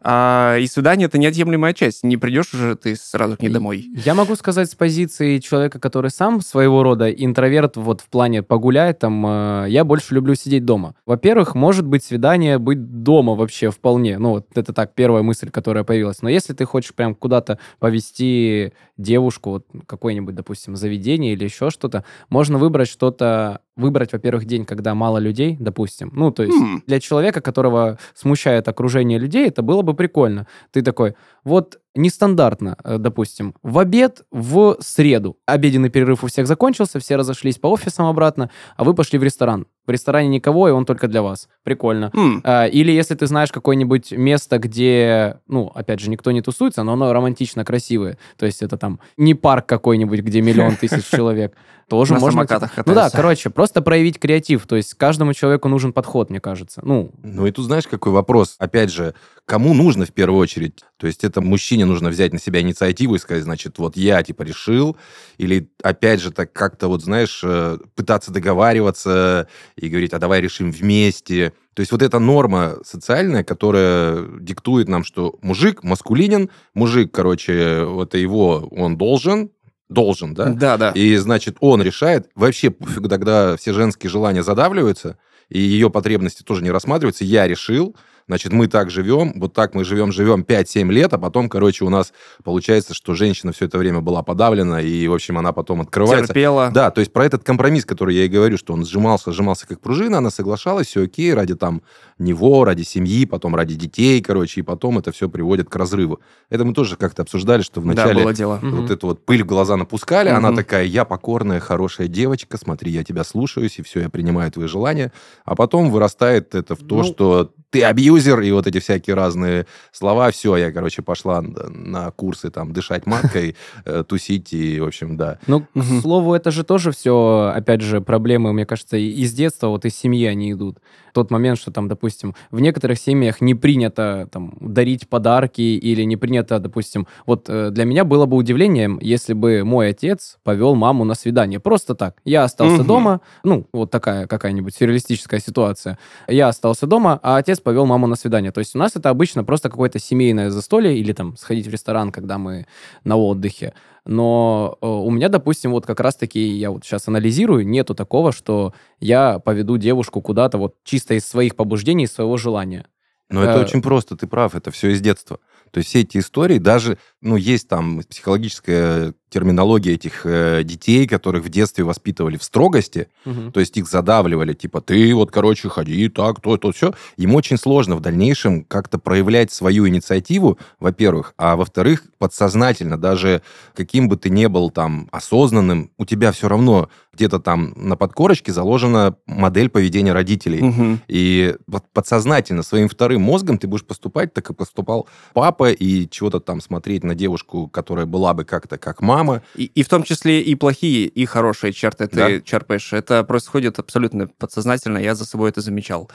А, 0.00 0.56
и 0.58 0.66
свидание 0.66 1.06
это 1.06 1.18
неотъемлемая 1.18 1.72
часть. 1.72 2.04
Не 2.04 2.16
придешь 2.16 2.54
уже 2.54 2.76
ты 2.76 2.96
сразу 2.96 3.36
к 3.36 3.42
ней 3.42 3.48
домой. 3.48 3.86
Я 4.04 4.14
могу 4.14 4.34
сказать 4.36 4.70
с 4.70 4.74
позиции 4.74 5.38
человека, 5.38 5.78
который 5.78 6.10
сам 6.10 6.40
своего 6.40 6.82
рода 6.82 7.10
интроверт, 7.10 7.76
вот 7.76 8.00
в 8.00 8.08
плане 8.08 8.42
погулять, 8.42 8.98
там, 8.98 9.24
э, 9.26 9.66
я 9.68 9.84
больше 9.84 10.14
люблю 10.14 10.34
сидеть 10.34 10.64
дома. 10.64 10.94
Во-первых, 11.06 11.54
может 11.54 11.86
быть 11.86 12.04
свидание 12.04 12.58
быть 12.58 13.02
дома 13.02 13.34
вообще 13.34 13.70
вполне. 13.70 14.18
Ну, 14.18 14.30
вот 14.30 14.46
это 14.54 14.72
так, 14.72 14.94
первая 14.94 15.22
мысль, 15.22 15.50
которая 15.50 15.84
появилась. 15.84 16.22
Но 16.22 16.28
если 16.28 16.52
ты 16.52 16.64
хочешь 16.64 16.94
прям 16.94 17.14
куда-то 17.14 17.58
повести 17.78 18.72
девушку, 19.02 19.50
вот 19.50 19.66
какое-нибудь, 19.86 20.34
допустим, 20.34 20.76
заведение 20.76 21.32
или 21.32 21.44
еще 21.44 21.70
что-то, 21.70 22.04
можно 22.28 22.58
выбрать 22.58 22.88
что-то, 22.88 23.60
выбрать, 23.76 24.12
во-первых, 24.12 24.44
день, 24.44 24.64
когда 24.64 24.94
мало 24.94 25.18
людей, 25.18 25.56
допустим. 25.58 26.10
Ну, 26.14 26.30
то 26.30 26.42
есть 26.42 26.56
Хм. 26.58 26.82
для 26.86 27.00
человека, 27.00 27.40
которого 27.40 27.98
смущает 28.14 28.68
окружение 28.68 29.18
людей, 29.18 29.48
это 29.48 29.62
было 29.62 29.82
бы 29.82 29.94
прикольно. 29.94 30.46
Ты 30.70 30.82
такой, 30.82 31.14
вот 31.44 31.80
нестандартно, 31.94 32.76
э, 32.84 32.98
допустим, 32.98 33.54
в 33.62 33.78
обед 33.78 34.24
в 34.30 34.76
среду. 34.80 35.36
Обеденный 35.46 35.90
перерыв 35.90 36.24
у 36.24 36.26
всех 36.26 36.46
закончился, 36.46 36.98
все 37.00 37.16
разошлись 37.16 37.58
по 37.58 37.68
офисам 37.68 38.06
обратно, 38.06 38.50
а 38.76 38.84
вы 38.84 38.94
пошли 38.94 39.18
в 39.18 39.22
ресторан. 39.22 39.66
В 39.86 39.90
ресторане 39.90 40.28
никого, 40.28 40.68
и 40.68 40.72
он 40.72 40.84
только 40.84 41.08
для 41.08 41.22
вас. 41.22 41.48
Прикольно. 41.64 42.10
М, 42.14 42.40
А, 42.44 42.66
Или 42.66 42.92
если 42.92 43.14
ты 43.14 43.26
знаешь 43.26 43.50
какое-нибудь 43.50 44.12
место, 44.12 44.58
где, 44.58 45.38
ну, 45.48 45.72
опять 45.74 46.00
же, 46.00 46.08
никто 46.10 46.30
не 46.30 46.40
тусуется, 46.42 46.82
но 46.82 46.92
оно 46.92 47.12
романтично 47.12 47.64
красивое. 47.64 48.16
То 48.36 48.46
есть 48.46 48.62
это 48.62 48.76
там 48.76 49.00
не 49.16 49.34
парк 49.34 49.66
какой-нибудь, 49.66 50.20
где 50.20 50.40
миллион 50.40 50.76
тысяч 50.76 51.04
человек. 51.10 51.54
Тоже 51.88 52.14
можно... 52.20 52.40
Ну 52.86 52.94
да, 52.94 53.10
короче, 53.10 53.50
просто 53.50 53.82
проявить 53.82 54.18
креатив. 54.18 54.66
То 54.66 54.76
есть 54.76 54.94
каждому 54.94 55.34
человеку 55.34 55.68
нужен 55.68 55.92
подход, 55.92 56.30
мне 56.30 56.40
кажется. 56.40 56.80
Ну, 56.84 57.10
Ну 57.22 57.46
и 57.46 57.50
тут 57.50 57.66
знаешь, 57.66 57.86
какой 57.86 58.12
вопрос? 58.12 58.54
Опять 58.58 58.90
же, 58.90 59.14
кому 59.44 59.74
нужно 59.74 60.06
в 60.06 60.12
первую 60.12 60.40
очередь? 60.40 60.84
То 60.96 61.06
есть 61.06 61.22
это 61.24 61.40
мужчине 61.42 61.84
нужно 61.84 62.08
взять 62.08 62.32
на 62.32 62.38
себя 62.38 62.60
инициативу 62.60 63.16
и 63.16 63.18
сказать, 63.18 63.42
значит, 63.42 63.78
вот 63.78 63.96
я 63.96 64.22
типа 64.22 64.42
решил, 64.42 64.96
или 65.36 65.68
опять 65.82 66.20
же 66.22 66.30
так 66.30 66.52
как-то 66.52 66.88
вот, 66.88 67.02
знаешь, 67.02 67.40
э, 67.44 67.76
пытаться 67.94 68.32
договариваться, 68.32 69.48
и 69.76 69.88
говорить, 69.88 70.12
а 70.12 70.18
давай 70.18 70.40
решим 70.40 70.70
вместе. 70.70 71.52
То 71.74 71.80
есть 71.80 71.92
вот 71.92 72.02
эта 72.02 72.18
норма 72.18 72.76
социальная, 72.84 73.44
которая 73.44 74.26
диктует 74.40 74.88
нам, 74.88 75.04
что 75.04 75.38
мужик 75.42 75.82
маскулинен, 75.82 76.50
мужик, 76.74 77.12
короче, 77.12 77.86
это 78.02 78.18
его, 78.18 78.68
он 78.70 78.96
должен, 78.96 79.50
должен, 79.88 80.34
да? 80.34 80.46
Да, 80.50 80.76
да. 80.76 80.90
И, 80.92 81.16
значит, 81.16 81.56
он 81.60 81.82
решает. 81.82 82.28
Вообще, 82.34 82.70
пофиг, 82.70 83.08
тогда 83.08 83.56
все 83.56 83.72
женские 83.72 84.10
желания 84.10 84.42
задавливаются, 84.42 85.18
и 85.48 85.60
ее 85.60 85.90
потребности 85.90 86.42
тоже 86.42 86.62
не 86.62 86.70
рассматриваются. 86.70 87.24
Я 87.24 87.46
решил, 87.46 87.96
Значит, 88.26 88.52
мы 88.52 88.68
так 88.68 88.90
живем, 88.90 89.32
вот 89.36 89.52
так 89.52 89.74
мы 89.74 89.84
живем, 89.84 90.12
живем 90.12 90.42
5-7 90.42 90.90
лет, 90.92 91.12
а 91.12 91.18
потом, 91.18 91.48
короче, 91.48 91.84
у 91.84 91.88
нас 91.88 92.12
получается, 92.44 92.94
что 92.94 93.14
женщина 93.14 93.52
все 93.52 93.66
это 93.66 93.78
время 93.78 94.00
была 94.00 94.22
подавлена, 94.22 94.80
и, 94.80 95.06
в 95.08 95.14
общем, 95.14 95.38
она 95.38 95.52
потом 95.52 95.80
открывается. 95.80 96.28
Терпела. 96.28 96.70
Да, 96.72 96.90
то 96.90 97.00
есть 97.00 97.12
про 97.12 97.24
этот 97.24 97.44
компромисс, 97.44 97.84
который 97.84 98.14
я 98.14 98.24
и 98.24 98.28
говорю, 98.28 98.58
что 98.58 98.72
он 98.72 98.84
сжимался, 98.86 99.32
сжимался 99.32 99.66
как 99.66 99.80
пружина, 99.80 100.18
она 100.18 100.30
соглашалась, 100.30 100.86
все 100.88 101.04
окей, 101.04 101.34
ради 101.34 101.54
там 101.54 101.82
него, 102.22 102.64
ради 102.64 102.82
семьи, 102.82 103.26
потом 103.26 103.54
ради 103.54 103.74
детей, 103.74 104.20
короче, 104.22 104.60
и 104.60 104.62
потом 104.62 104.98
это 104.98 105.12
все 105.12 105.28
приводит 105.28 105.68
к 105.68 105.76
разрыву. 105.76 106.20
Это 106.50 106.64
мы 106.64 106.72
тоже 106.74 106.96
как-то 106.96 107.22
обсуждали, 107.22 107.62
что 107.62 107.80
вначале 107.80 108.14
Да, 108.14 108.20
было 108.22 108.32
дело. 108.32 108.58
вот 108.62 108.72
Мгм. 108.84 108.92
эту 108.92 109.06
вот 109.08 109.24
пыль 109.24 109.42
в 109.42 109.46
глаза 109.46 109.76
напускали, 109.76 110.28
Мгм. 110.30 110.38
она 110.46 110.56
такая, 110.56 110.84
я 110.84 111.04
покорная, 111.04 111.60
хорошая 111.60 112.08
девочка, 112.08 112.56
смотри, 112.58 112.90
я 112.92 113.04
тебя 113.04 113.24
слушаюсь, 113.24 113.78
и 113.78 113.82
все, 113.82 114.00
я 114.00 114.08
принимаю 114.10 114.50
твои 114.50 114.66
желания. 114.68 115.12
А 115.44 115.54
потом 115.54 115.90
вырастает 115.90 116.54
это 116.54 116.74
в 116.74 116.80
то, 116.80 116.96
Ну- 116.96 117.04
что 117.04 117.52
ты 117.70 117.82
абьюзер, 117.84 118.40
и 118.40 118.52
вот 118.52 118.66
эти 118.66 118.80
всякие 118.80 119.16
разные 119.16 119.66
слова. 119.92 120.30
Все, 120.30 120.56
я, 120.58 120.70
короче, 120.72 121.00
пошла 121.00 121.40
на- 121.40 122.10
курсы 122.10 122.50
там 122.50 122.72
дышать 122.74 123.06
маткой, 123.06 123.56
э, 123.86 124.04
тусить, 124.06 124.52
и, 124.52 124.78
в 124.78 124.84
общем, 124.84 125.16
да. 125.16 125.38
Ну, 125.46 125.60
к 125.74 125.82
слову, 126.02 126.34
это 126.34 126.50
же 126.50 126.64
тоже 126.64 126.92
все, 126.92 127.50
опять 127.56 127.80
же, 127.80 128.02
проблемы, 128.02 128.52
мне 128.52 128.66
кажется, 128.66 128.98
из 128.98 129.32
детства, 129.32 129.68
вот 129.68 129.86
из 129.86 129.96
семьи 129.96 130.26
они 130.26 130.52
идут. 130.52 130.78
Тот 131.12 131.30
момент, 131.30 131.58
что 131.58 131.70
там, 131.70 131.88
допустим, 131.88 132.34
в 132.50 132.60
некоторых 132.60 132.98
семьях 132.98 133.40
не 133.40 133.54
принято 133.54 134.28
там 134.32 134.54
дарить 134.60 135.08
подарки 135.08 135.60
или 135.60 136.02
не 136.02 136.16
принято, 136.16 136.58
допустим, 136.58 137.06
вот 137.26 137.46
э, 137.48 137.70
для 137.70 137.84
меня 137.84 138.04
было 138.04 138.26
бы 138.26 138.36
удивлением, 138.36 138.98
если 139.02 139.34
бы 139.34 139.62
мой 139.64 139.90
отец 139.90 140.38
повел 140.42 140.74
маму 140.74 141.04
на 141.04 141.14
свидание. 141.14 141.60
Просто 141.60 141.94
так. 141.94 142.16
Я 142.24 142.44
остался 142.44 142.76
Мгм. 142.78 142.86
дома, 142.86 143.20
ну, 143.44 143.66
вот 143.72 143.90
такая 143.90 144.26
какая-нибудь 144.26 144.74
сюрреалистическая 144.74 145.40
ситуация. 145.40 145.98
Я 146.28 146.48
остался 146.48 146.86
дома, 146.86 147.20
а 147.22 147.36
отец 147.36 147.60
повел 147.60 147.86
маму 147.86 148.06
на 148.06 148.16
свидание. 148.16 148.52
То 148.52 148.60
есть 148.60 148.74
у 148.74 148.78
нас 148.78 148.96
это 148.96 149.10
обычно 149.10 149.44
просто 149.44 149.68
какое-то 149.70 149.98
семейное 149.98 150.50
застолье 150.50 150.96
или 150.98 151.12
там 151.12 151.36
сходить 151.36 151.66
в 151.66 151.70
ресторан, 151.70 152.10
когда 152.12 152.38
мы 152.38 152.66
на 153.04 153.16
отдыхе. 153.16 153.74
Но 154.04 154.78
э, 154.80 154.86
у 154.86 155.10
меня, 155.10 155.28
допустим, 155.28 155.70
вот 155.70 155.86
как 155.86 156.00
раз-таки, 156.00 156.40
я 156.40 156.70
вот 156.70 156.84
сейчас 156.84 157.06
анализирую, 157.08 157.66
нету 157.66 157.94
такого, 157.94 158.32
что 158.32 158.74
я 158.98 159.38
поведу 159.38 159.76
девушку 159.76 160.20
куда-то 160.20 160.58
вот 160.58 160.74
чисто 160.84 161.14
из 161.14 161.24
своих 161.24 161.54
побуждений, 161.54 162.04
из 162.04 162.12
своего 162.12 162.36
желания. 162.36 162.86
Но 163.30 163.42
это 163.42 163.60
Э, 163.60 163.64
очень 163.64 163.80
просто, 163.80 164.16
ты 164.16 164.26
прав, 164.26 164.54
это 164.54 164.70
все 164.70 164.90
из 164.90 165.00
детства. 165.00 165.38
То 165.70 165.78
есть 165.78 165.88
все 165.88 166.00
эти 166.00 166.18
истории, 166.18 166.58
даже, 166.58 166.98
ну, 167.20 167.36
есть 167.36 167.68
там 167.68 168.02
психологическая 168.02 169.14
терминология 169.32 169.94
этих 169.94 170.26
э, 170.26 170.62
детей, 170.62 171.06
которых 171.06 171.44
в 171.44 171.48
детстве 171.48 171.84
воспитывали 171.84 172.36
в 172.36 172.44
строгости, 172.44 173.08
то 173.52 173.60
есть 173.60 173.76
их 173.76 173.88
задавливали, 173.88 174.52
типа, 174.52 174.80
ты 174.80 175.14
вот, 175.14 175.30
короче, 175.30 175.68
ходи, 175.68 176.08
так, 176.08 176.40
то, 176.40 176.56
то, 176.56 176.72
все. 176.72 176.92
Им 177.16 177.34
очень 177.34 177.56
сложно 177.56 177.96
в 177.96 178.00
дальнейшем 178.00 178.64
как-то 178.64 178.98
проявлять 178.98 179.50
свою 179.52 179.88
инициативу, 179.88 180.58
во-первых, 180.80 181.34
а 181.38 181.56
во-вторых, 181.56 182.04
подсознательно, 182.18 182.98
даже 182.98 183.42
каким 183.74 184.08
бы 184.08 184.16
ты 184.16 184.30
ни 184.30 184.46
был 184.46 184.70
там 184.70 185.08
осознанным, 185.10 185.90
у 185.98 186.04
тебя 186.04 186.32
все 186.32 186.48
равно 186.48 186.88
где-то 187.14 187.40
там 187.40 187.74
на 187.76 187.96
подкорочке 187.96 188.52
заложена 188.52 189.16
модель 189.26 189.68
поведения 189.68 190.12
родителей. 190.12 190.62
Мгм. 190.62 191.00
И 191.08 191.54
подсознательно 191.92 192.62
своим 192.62 192.88
вторым 192.88 193.22
мозгом 193.22 193.58
ты 193.58 193.66
будешь 193.66 193.84
поступать 193.84 194.32
так, 194.32 194.46
как 194.46 194.56
поступал 194.56 195.06
папа, 195.34 195.72
и 195.72 196.08
чего-то 196.08 196.40
там 196.40 196.60
смотреть 196.60 197.04
на 197.04 197.14
девушку, 197.14 197.68
которая 197.68 198.06
была 198.06 198.32
бы 198.32 198.44
как-то 198.44 198.78
как 198.78 199.02
мама. 199.02 199.21
И, 199.54 199.64
и 199.64 199.82
в 199.82 199.88
том 199.88 200.02
числе 200.02 200.40
и 200.40 200.54
плохие, 200.54 201.06
и 201.06 201.24
хорошие 201.26 201.72
черты 201.72 202.06
ты 202.06 202.16
Да. 202.16 202.40
черпаешь. 202.40 202.92
Это 202.92 203.24
происходит 203.24 203.78
абсолютно 203.78 204.26
подсознательно, 204.26 204.98
я 204.98 205.14
за 205.14 205.24
собой 205.24 205.50
это 205.50 205.60
замечал. 205.60 206.10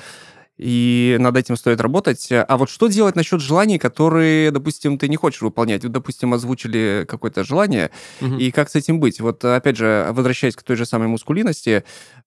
И 0.57 1.17
над 1.19 1.37
этим 1.37 1.55
стоит 1.55 1.81
работать. 1.81 2.27
А 2.31 2.57
вот 2.57 2.69
что 2.69 2.87
делать 2.87 3.15
насчет 3.15 3.41
желаний, 3.41 3.77
которые, 3.77 4.51
допустим, 4.51 4.97
ты 4.97 5.07
не 5.07 5.15
хочешь 5.15 5.41
выполнять? 5.41 5.83
Вот, 5.83 5.91
допустим, 5.91 6.33
озвучили 6.33 7.05
какое-то 7.07 7.43
желание, 7.43 7.91
Мгм. 8.21 8.37
и 8.39 8.51
как 8.51 8.69
с 8.69 8.75
этим 8.75 8.99
быть? 8.99 9.19
Вот, 9.21 9.43
опять 9.45 9.77
же, 9.77 10.07
возвращаясь 10.11 10.55
к 10.55 10.63
той 10.63 10.75
же 10.75 10.85
самой 10.85 11.07
мускулинности, 11.07 11.83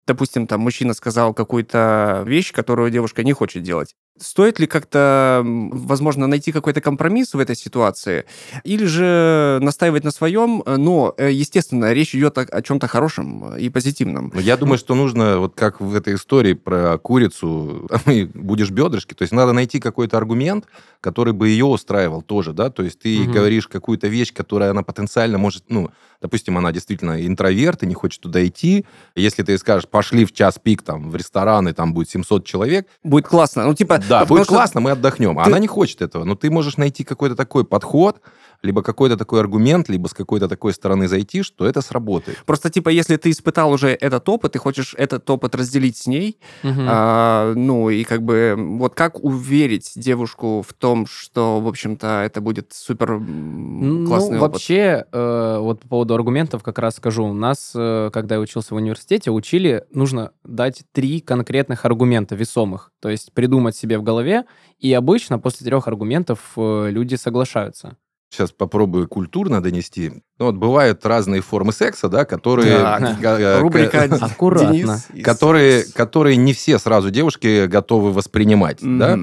допустим, 0.07 0.47
там 0.47 0.61
мужчина 0.61 0.95
сказал 0.95 1.35
какую-то 1.35 2.23
вещь, 2.27 2.53
которую 2.53 2.91
девушка 2.91 3.23
не 3.25 3.33
хочет 3.33 3.63
делать. 3.63 3.95
Стоит 4.19 4.59
ли 4.59 4.67
как-то, 4.67 5.43
возможно, 5.45 6.27
найти 6.27 6.53
какой-то 6.53 6.81
компромисс 6.83 7.33
в 7.33 7.39
этой 7.39 7.57
ситуации? 7.57 8.25
Или 8.65 8.85
же 8.85 9.59
настаивать 9.63 10.05
на 10.05 10.11
своем, 10.11 10.63
но, 10.67 11.15
э, 11.17 11.31
естественно, 11.33 11.93
речь 11.93 12.15
идет 12.15 12.37
о, 12.37 12.43
о 12.43 12.61
чем-то 12.63 12.87
хорошем 12.87 13.57
и 13.57 13.69
позитивном. 13.71 14.31
Но 14.35 14.41
я 14.41 14.57
думаю, 14.57 14.79
что 14.79 14.95
нужно, 14.95 15.39
вот 15.39 15.55
как 15.55 15.81
в 15.81 15.95
этой 15.95 16.15
истории 16.17 16.53
про 16.53 16.99
курицу, 16.99 17.89
будешь 18.25 18.71
бедрышки, 18.71 19.15
то 19.15 19.23
есть 19.23 19.33
надо 19.33 19.53
найти 19.53 19.81
какой-то 19.81 20.17
аргумент, 20.17 20.67
который 21.01 21.33
бы 21.33 21.49
ее 21.49 21.65
устраивал 21.65 22.23
тоже, 22.23 22.53
да, 22.53 22.71
то 22.71 22.83
есть 22.83 22.99
ты 23.01 23.23
Мгм. 23.25 23.33
говоришь 23.33 23.69
какую-то 23.69 24.09
вещь, 24.09 24.33
которая 24.33 24.71
она 24.71 24.83
потенциально 24.83 25.39
может, 25.39 25.65
ну, 25.69 25.91
допустим, 26.21 26.59
она 26.59 26.73
действительно 26.73 27.27
интроверт 27.27 27.83
и 27.83 27.87
не 27.87 27.95
хочет 27.95 28.21
туда 28.21 28.47
идти, 28.47 28.85
если 29.15 29.43
ты 29.43 29.57
скажешь, 29.59 29.89
пошли 29.89 30.25
в 30.25 30.33
час 30.33 30.59
пик 30.63 30.83
там 30.83 31.11
в 31.11 31.17
ресторан, 31.17 31.69
и 31.69 31.73
там 31.73 31.95
будет 31.95 32.11
700 32.11 32.45
человек, 32.45 32.87
Будет 33.03 33.27
классно. 33.27 33.65
Ну, 33.67 33.75
типа... 33.75 33.99
Да, 34.09 34.25
будет 34.27 34.47
классно, 34.47 34.81
мы 34.81 34.91
отдохнем. 34.91 35.39
А 35.39 35.45
ты- 35.45 35.51
она 35.51 35.59
не 35.59 35.67
хочет 35.67 36.03
этого. 36.03 36.25
Но 36.25 36.35
ты 36.35 36.51
можешь 36.51 36.77
найти 36.77 37.05
какой-то 37.05 37.35
такой 37.37 37.65
подход, 37.65 38.21
либо 38.63 38.83
какой-то 38.83 39.17
такой 39.17 39.41
аргумент, 39.41 39.89
либо 39.89 40.09
с 40.09 40.15
какой-то 40.15 40.49
такой 40.49 40.73
стороны 40.73 41.09
зайти, 41.09 41.43
что 41.43 41.67
это 41.67 41.81
сработает. 41.81 42.39
Просто, 42.47 42.71
типа, 42.71 42.89
если 42.91 43.17
ты 43.17 43.31
испытал 43.31 43.71
уже 43.73 43.89
этот 43.91 44.29
опыт, 44.29 44.53
ты 44.53 44.59
хочешь 44.59 44.95
этот 44.99 45.29
опыт 45.31 45.55
разделить 45.55 45.97
с 45.97 46.07
ней, 46.07 46.39
Мгм. 46.63 46.87
а, 46.89 47.53
ну, 47.55 47.91
и 47.91 48.05
как 48.05 48.23
бы, 48.23 48.55
вот 48.57 48.95
как 48.95 49.23
уверить 49.25 49.93
девушку 49.97 50.63
в 50.67 50.73
том, 50.75 51.07
что, 51.07 51.61
в 51.61 51.69
общем-то, 51.69 52.23
это 52.25 52.41
будет 52.41 52.73
супер 52.73 53.13
м, 53.13 54.07
классный 54.07 54.39
ну, 54.39 54.45
опыт? 54.45 54.53
вообще, 54.53 55.05
э, 55.11 55.59
вот 55.61 55.81
по 55.81 55.89
поводу 55.89 56.15
аргументов 56.15 56.63
как 56.63 56.79
раз 56.79 56.97
скажу. 56.97 57.25
У 57.25 57.33
нас, 57.33 57.73
э, 57.75 58.11
когда 58.13 58.37
я 58.37 58.41
учился 58.41 58.75
в 58.75 58.77
университете, 58.77 59.31
учили, 59.31 59.85
нужно 59.93 60.33
дать 60.45 60.83
три 60.93 61.21
конкретных 61.21 61.85
аргумента 61.85 62.35
весомых. 62.35 62.93
То 63.01 63.09
есть 63.09 63.33
придумать 63.33 63.77
себе 63.77 63.99
в 63.99 64.03
голове, 64.03 64.45
и 64.79 64.93
обычно 64.93 65.39
после 65.39 65.67
трех 65.67 65.89
аргументов 65.89 66.53
э, 66.57 66.89
люди 66.91 67.15
соглашаются. 67.15 67.97
Сейчас 68.31 68.53
попробую 68.53 69.09
культурно 69.09 69.61
донести. 69.61 70.23
Ну, 70.39 70.47
вот 70.47 70.55
бывают 70.55 71.05
разные 71.05 71.41
формы 71.41 71.73
секса, 71.73 72.09
да, 72.09 72.25
которые... 72.25 72.79
Рубрика 73.61 74.09
ка- 74.09 74.25
Аккуратно. 74.25 74.73
Денис 74.73 75.09
которые, 75.25 75.85
которые 75.93 76.37
не 76.37 76.53
все 76.53 76.79
сразу 76.79 77.11
девушки 77.11 77.67
готовы 77.67 78.13
воспринимать, 78.13 78.79
да? 78.81 79.19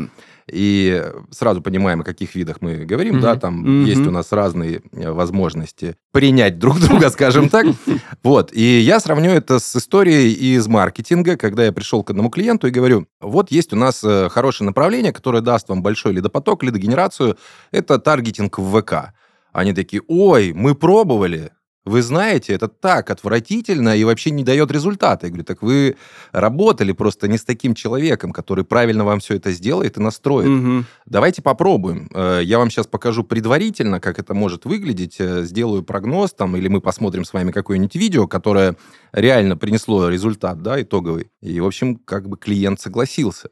И 0.52 1.04
сразу 1.32 1.62
понимаем, 1.62 2.02
о 2.02 2.04
каких 2.04 2.36
видах 2.36 2.58
мы 2.62 2.86
говорим, 2.86 3.16
Мгм. 3.16 3.22
да, 3.22 3.36
там 3.36 3.60
Мгм. 3.60 3.86
есть 3.86 4.06
у 4.08 4.12
нас 4.12 4.32
разные 4.32 4.82
э, 4.94 5.12
возможности 5.12 5.96
принять 6.14 6.58
друг 6.58 6.80
друга, 6.80 7.10
скажем 7.10 7.50
так. 7.50 7.66
Вот, 8.24 8.52
и 8.54 8.80
я 8.80 9.00
сравню 9.00 9.32
это 9.32 9.60
с 9.60 9.76
историей 9.76 10.32
из 10.34 10.68
маркетинга, 10.68 11.36
когда 11.38 11.66
я 11.66 11.72
пришел 11.72 12.04
к 12.04 12.10
одному 12.10 12.30
клиенту 12.30 12.68
и 12.68 12.72
говорю, 12.72 13.08
вот 13.22 13.52
есть 13.52 13.74
у 13.74 13.76
нас 13.76 14.04
э, 14.04 14.30
хорошее 14.30 14.66
направление, 14.66 15.12
которое 15.14 15.42
даст 15.42 15.70
вам 15.70 15.84
большой 15.84 16.14
лидопоток, 16.14 16.64
лидогенерацию, 16.64 17.38
это 17.72 18.00
таргетинг 18.00 18.58
в 18.58 18.82
ВК. 18.82 19.14
Они 19.52 19.74
такие, 19.74 20.02
ой, 20.08 20.54
мы 20.54 20.76
пробовали, 20.76 21.52
вы 21.88 22.02
знаете, 22.02 22.54
это 22.54 22.68
так 22.68 23.10
отвратительно 23.10 23.96
и 23.98 24.04
вообще 24.04 24.32
не 24.32 24.44
дает 24.44 24.72
результата. 24.72 25.26
Я 25.26 25.30
говорю, 25.32 25.44
так 25.46 25.62
вы 25.62 25.96
работали 26.32 26.92
просто 26.92 27.28
не 27.28 27.38
с 27.38 27.44
таким 27.44 27.74
человеком, 27.74 28.32
который 28.32 28.64
правильно 28.64 29.06
вам 29.06 29.20
все 29.20 29.36
это 29.36 29.52
сделает 29.52 29.98
и 29.98 30.02
настроит. 30.02 30.48
Мгм. 30.50 30.86
Давайте 31.06 31.42
попробуем. 31.42 32.10
Э, 32.14 32.42
Я 32.44 32.60
вам 32.60 32.70
сейчас 32.70 32.88
покажу 32.88 33.24
предварительно, 33.24 34.00
как 34.00 34.20
это 34.20 34.34
может 34.34 34.66
выглядеть. 34.66 35.16
э, 35.20 35.44
Сделаю 35.44 35.84
прогноз 35.84 36.34
там, 36.34 36.56
или 36.58 36.68
мы 36.68 36.82
посмотрим 36.82 37.24
с 37.26 37.34
вами 37.34 37.52
какое-нибудь 37.52 37.96
видео, 37.96 38.28
которое 38.28 38.76
реально 39.14 39.56
принесло 39.58 40.10
результат, 40.10 40.62
да, 40.62 40.82
итоговый. 40.82 41.32
И, 41.42 41.60
в 41.60 41.66
общем, 41.66 41.96
как 41.96 42.28
бы 42.28 42.38
клиент 42.38 42.80
согласился. 42.82 43.50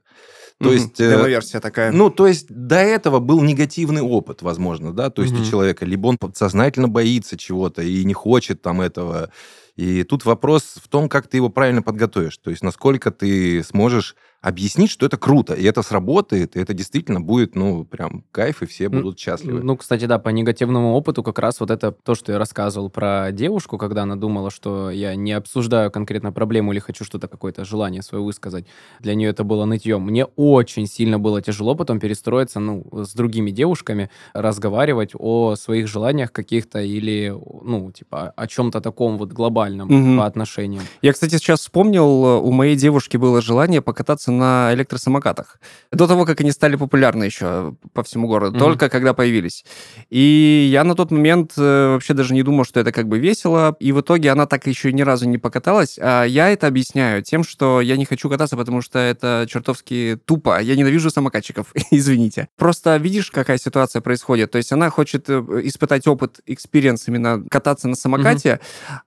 То 0.62 0.70
Мгм. 0.70 0.74
есть... 0.78 1.00
э, 1.02 1.10
Демо-версия 1.10 1.60
такая. 1.60 1.92
ну, 1.92 2.10
то 2.10 2.28
есть 2.28 2.48
до 2.50 2.78
этого 2.78 3.20
был 3.20 3.42
негативный 3.42 4.02
опыт, 4.02 4.42
возможно, 4.42 4.94
да, 4.94 5.10
то 5.10 5.22
есть 5.22 5.34
Мгм. 5.34 5.42
у 5.44 5.46
человека 5.46 5.86
либо 5.86 6.08
он 6.08 6.18
подсознательно 6.18 6.88
боится 6.88 7.38
чего-то 7.38 7.82
и 7.82 8.06
не 8.06 8.14
хочет 8.14 8.62
там 8.62 8.80
этого. 8.82 9.30
И 9.76 10.04
тут 10.04 10.24
вопрос 10.24 10.76
в 10.82 10.88
том, 10.88 11.10
как 11.10 11.28
ты 11.28 11.38
его 11.38 11.50
правильно 11.50 11.82
подготовишь, 11.82 12.38
то 12.38 12.50
есть 12.50 12.64
насколько 12.64 13.12
ты 13.12 13.62
сможешь 13.64 14.16
объяснить, 14.46 14.92
что 14.92 15.08
это 15.08 15.18
круто, 15.18 15.56
и 15.56 15.64
это 15.64 15.82
сработает, 15.82 16.56
и 16.56 16.60
это 16.60 16.76
действительно 16.76 17.20
будет, 17.20 17.56
ну, 17.56 17.84
прям 17.84 18.24
кайф, 18.32 18.62
и 18.62 18.68
все 18.68 18.90
будут 18.90 19.18
счастливы. 19.20 19.64
Ну, 19.64 19.76
кстати, 19.76 20.06
да, 20.06 20.20
по 20.20 20.30
негативному 20.30 20.94
опыту 20.94 21.24
как 21.24 21.40
раз 21.40 21.60
вот 21.60 21.72
это 21.72 21.92
то, 21.92 22.14
что 22.14 22.32
я 22.32 22.38
рассказывал 22.38 22.92
про 22.92 23.32
девушку, 23.32 23.80
когда 23.80 24.04
она 24.04 24.16
думала, 24.16 24.52
что 24.52 24.92
я 24.92 25.16
не 25.16 25.32
обсуждаю 25.32 25.90
конкретно 25.90 26.32
проблему 26.32 26.74
или 26.74 26.80
хочу 26.80 27.04
что-то, 27.06 27.28
какое-то 27.28 27.66
желание 27.66 28.04
свое 28.04 28.24
высказать. 28.24 28.66
Для 29.00 29.16
нее 29.16 29.32
это 29.32 29.44
было 29.44 29.66
нытьем. 29.66 30.04
Мне 30.04 30.26
очень 30.26 30.86
сильно 30.86 31.18
было 31.18 31.42
тяжело 31.42 31.74
потом 31.74 32.00
перестроиться, 32.00 32.60
ну, 32.60 32.86
с 32.92 33.16
другими 33.16 33.50
девушками, 33.50 34.12
разговаривать 34.34 35.12
о 35.18 35.56
своих 35.56 35.88
желаниях 35.88 36.32
каких-то 36.32 36.82
или, 36.82 37.34
ну, 37.64 37.92
типа, 37.92 38.32
о 38.36 38.46
чем-то 38.46 38.80
таком 38.80 39.18
вот 39.18 39.34
глобальном 39.34 39.88
Мгм. 39.88 40.20
по 40.20 40.28
отношениям. 40.28 40.84
Я, 41.02 41.14
кстати, 41.14 41.38
сейчас 41.38 41.62
вспомнил, 41.62 42.06
у 42.46 42.52
моей 42.52 42.76
девушки 42.76 43.18
было 43.18 43.42
желание 43.42 43.82
покататься 43.82 44.35
на 44.36 44.70
электросамокатах. 44.74 45.60
До 45.92 46.08
того, 46.08 46.26
как 46.26 46.42
они 46.42 46.52
стали 46.52 46.76
популярны 46.76 47.24
еще 47.24 47.76
по 47.94 48.04
всему 48.04 48.28
городу, 48.28 48.56
Мгм. 48.56 48.60
только 48.66 48.90
когда 48.90 49.14
появились. 49.14 49.66
И 50.10 50.70
я 50.72 50.84
на 50.84 50.96
тот 50.96 51.12
момент 51.12 51.54
э, 51.58 51.94
вообще 51.94 52.14
даже 52.14 52.34
не 52.34 52.44
думал, 52.44 52.66
что 52.66 52.80
это 52.80 52.92
как 52.92 53.08
бы 53.08 53.18
весело. 53.20 53.76
И 53.80 53.92
в 53.92 54.02
итоге 54.02 54.32
она 54.32 54.46
так 54.46 54.68
еще 54.68 54.94
ни 54.94 55.02
разу 55.02 55.28
не 55.28 55.38
покаталась. 55.38 55.98
А 56.02 56.24
я 56.26 56.50
это 56.50 56.68
объясняю 56.68 57.22
тем, 57.24 57.44
что 57.44 57.82
я 57.82 57.98
не 57.98 58.06
хочу 58.06 58.30
кататься, 58.30 58.56
потому 58.58 58.82
что 58.82 59.00
это 59.00 59.46
чертовски 59.50 60.20
тупо. 60.26 60.62
Я 60.62 60.76
ненавижу 60.76 61.10
самокатчиков, 61.10 61.68
извините. 61.92 62.48
Просто 62.58 62.98
видишь, 62.98 63.32
какая 63.32 63.58
ситуация 63.58 64.02
происходит. 64.02 64.52
То 64.52 64.58
есть 64.58 64.72
она 64.72 64.90
хочет 64.90 65.30
э, 65.30 65.44
испытать 65.64 66.08
опыт, 66.08 66.40
experience 66.46 67.08
именно 67.08 67.44
кататься 67.50 67.88
на 67.88 67.96
самокате, 67.96 68.60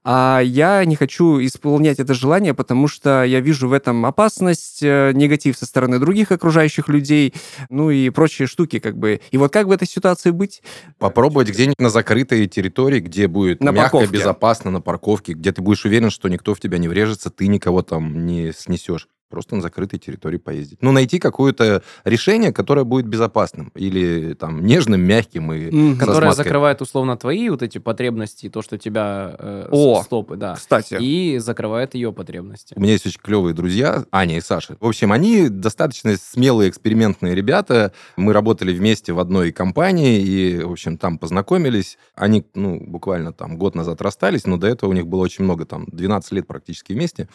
а 0.03 0.41
я 0.43 0.83
не 0.85 0.95
хочу 0.95 1.39
исполнять 1.45 1.99
это 1.99 2.13
желание, 2.13 2.53
потому 2.53 2.87
что 2.87 3.23
я 3.23 3.39
вижу 3.39 3.67
в 3.67 3.73
этом 3.73 4.05
опасность, 4.05 4.79
э, 4.81 5.11
негатив 5.19 5.55
со 5.57 5.65
стороны 5.67 5.99
других 5.99 6.31
окружающих 6.31 6.87
людей, 6.89 7.33
ну 7.69 7.91
и 7.91 8.09
прочие 8.09 8.47
штуки 8.47 8.79
как 8.79 8.97
бы. 8.97 9.21
И 9.29 9.37
вот 9.37 9.53
как 9.53 9.67
в 9.67 9.71
этой 9.71 9.87
ситуации 9.87 10.31
быть? 10.31 10.63
Попробовать 10.97 11.49
где-нибудь 11.49 11.79
на 11.79 11.89
закрытой 11.89 12.47
территории, 12.47 12.99
где 12.99 13.27
будет 13.27 13.61
На 13.61 13.69
мягко, 13.71 13.97
парковке. 13.97 14.17
безопасно, 14.17 14.71
на 14.71 14.81
парковке, 14.81 15.33
где 15.33 15.51
ты 15.51 15.61
будешь 15.61 15.85
уверен, 15.85 16.09
что 16.09 16.27
никто 16.29 16.55
в 16.55 16.59
тебя 16.59 16.77
не 16.79 16.87
врежется, 16.87 17.29
ты 17.29 17.47
никого 17.47 17.83
там 17.83 18.25
не 18.25 18.51
снесешь. 18.53 19.07
Просто 19.29 19.55
на 19.55 19.61
закрытой 19.61 19.99
территории 19.99 20.37
поездить. 20.37 20.79
Ну, 20.81 20.91
найти 20.91 21.19
какое-то 21.19 21.83
решение, 22.03 22.51
которое 22.51 22.83
будет 22.83 23.05
безопасным. 23.05 23.71
Или 23.75 24.33
там 24.33 24.65
нежным, 24.65 25.01
мягким 25.01 25.53
и 25.53 25.95
Которая 25.95 26.21
смазкой. 26.21 26.45
закрывает 26.45 26.81
условно 26.81 27.15
твои 27.15 27.49
вот 27.49 27.61
эти 27.61 27.77
потребности, 27.77 28.49
то, 28.49 28.63
что 28.63 28.79
тебя 28.79 29.35
э, 29.37 29.67
О! 29.69 30.01
стопы, 30.03 30.35
да. 30.35 30.55
Кстати. 30.55 30.97
И 30.99 31.37
закрывает 31.37 31.93
ее 31.93 32.11
потребности. 32.11 32.73
У 32.75 32.81
меня 32.81 32.93
есть 32.93 33.05
очень 33.05 33.19
клевые 33.21 33.53
друзья, 33.53 34.05
Аня 34.11 34.37
и 34.37 34.41
Саша. 34.41 34.77
В 34.79 34.87
общем, 34.87 35.11
они 35.11 35.47
достаточно 35.49 36.15
смелые, 36.17 36.69
экспериментные 36.69 37.35
ребята. 37.35 37.93
Мы 38.17 38.33
работали 38.33 38.73
вместе 38.73 39.13
в 39.13 39.19
одной 39.19 39.51
компании 39.51 40.21
и, 40.21 40.63
в 40.63 40.71
общем, 40.71 40.97
там 40.97 41.19
познакомились. 41.19 41.99
Они, 42.15 42.45
ну, 42.55 42.79
буквально 42.83 43.31
там 43.31 43.57
год 43.57 43.75
назад 43.75 44.01
расстались, 44.01 44.45
но 44.45 44.57
до 44.57 44.65
этого 44.67 44.89
у 44.89 44.93
них 44.93 45.05
было 45.05 45.21
очень 45.21 45.43
много, 45.43 45.65
там, 45.65 45.85
12 45.87 46.31
лет 46.31 46.47
практически 46.47 46.93
вместе. 46.93 47.29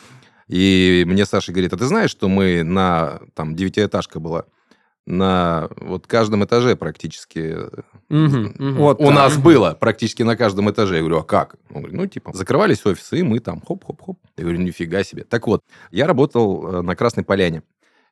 И 0.49 1.05
мне 1.07 1.25
Саша 1.27 1.53
говорит, 1.53 1.73
а 1.73 1.77
ты 1.77 1.87
знаешь, 1.87 2.11
что 2.11 2.29
мы 2.29 2.63
на, 2.63 3.21
там, 3.35 3.55
девятиэтажка 3.55 4.21
была, 4.21 4.45
на 5.07 5.69
вот 5.77 6.07
каждом 6.07 6.45
этаже 6.45 6.77
практически 6.77 7.57
мгм. 8.09 8.77
Вот. 8.77 9.01
у 9.01 9.11
нас 9.11 9.37
было 9.37 9.77
практически 9.79 10.23
на 10.23 10.37
каждом 10.37 10.71
этаже. 10.71 10.97
Я 10.97 11.01
говорю, 11.01 11.19
а 11.19 11.25
как? 11.25 11.57
Он 11.71 11.83
говорит, 11.83 11.97
ну, 11.97 12.07
типа, 12.07 12.33
закрывались 12.33 12.85
офисы, 12.87 13.19
и 13.19 13.23
мы 13.23 13.41
там 13.41 13.61
хоп-хоп-хоп. 13.61 14.19
Я 14.37 14.45
говорю, 14.45 14.61
нифига 14.61 15.05
себе. 15.05 15.25
Так 15.25 15.47
вот, 15.47 15.63
я 15.91 16.07
работал 16.07 16.67
э, 16.67 16.83
на 16.83 16.97
Красной 16.97 17.25
Поляне. 17.25 17.63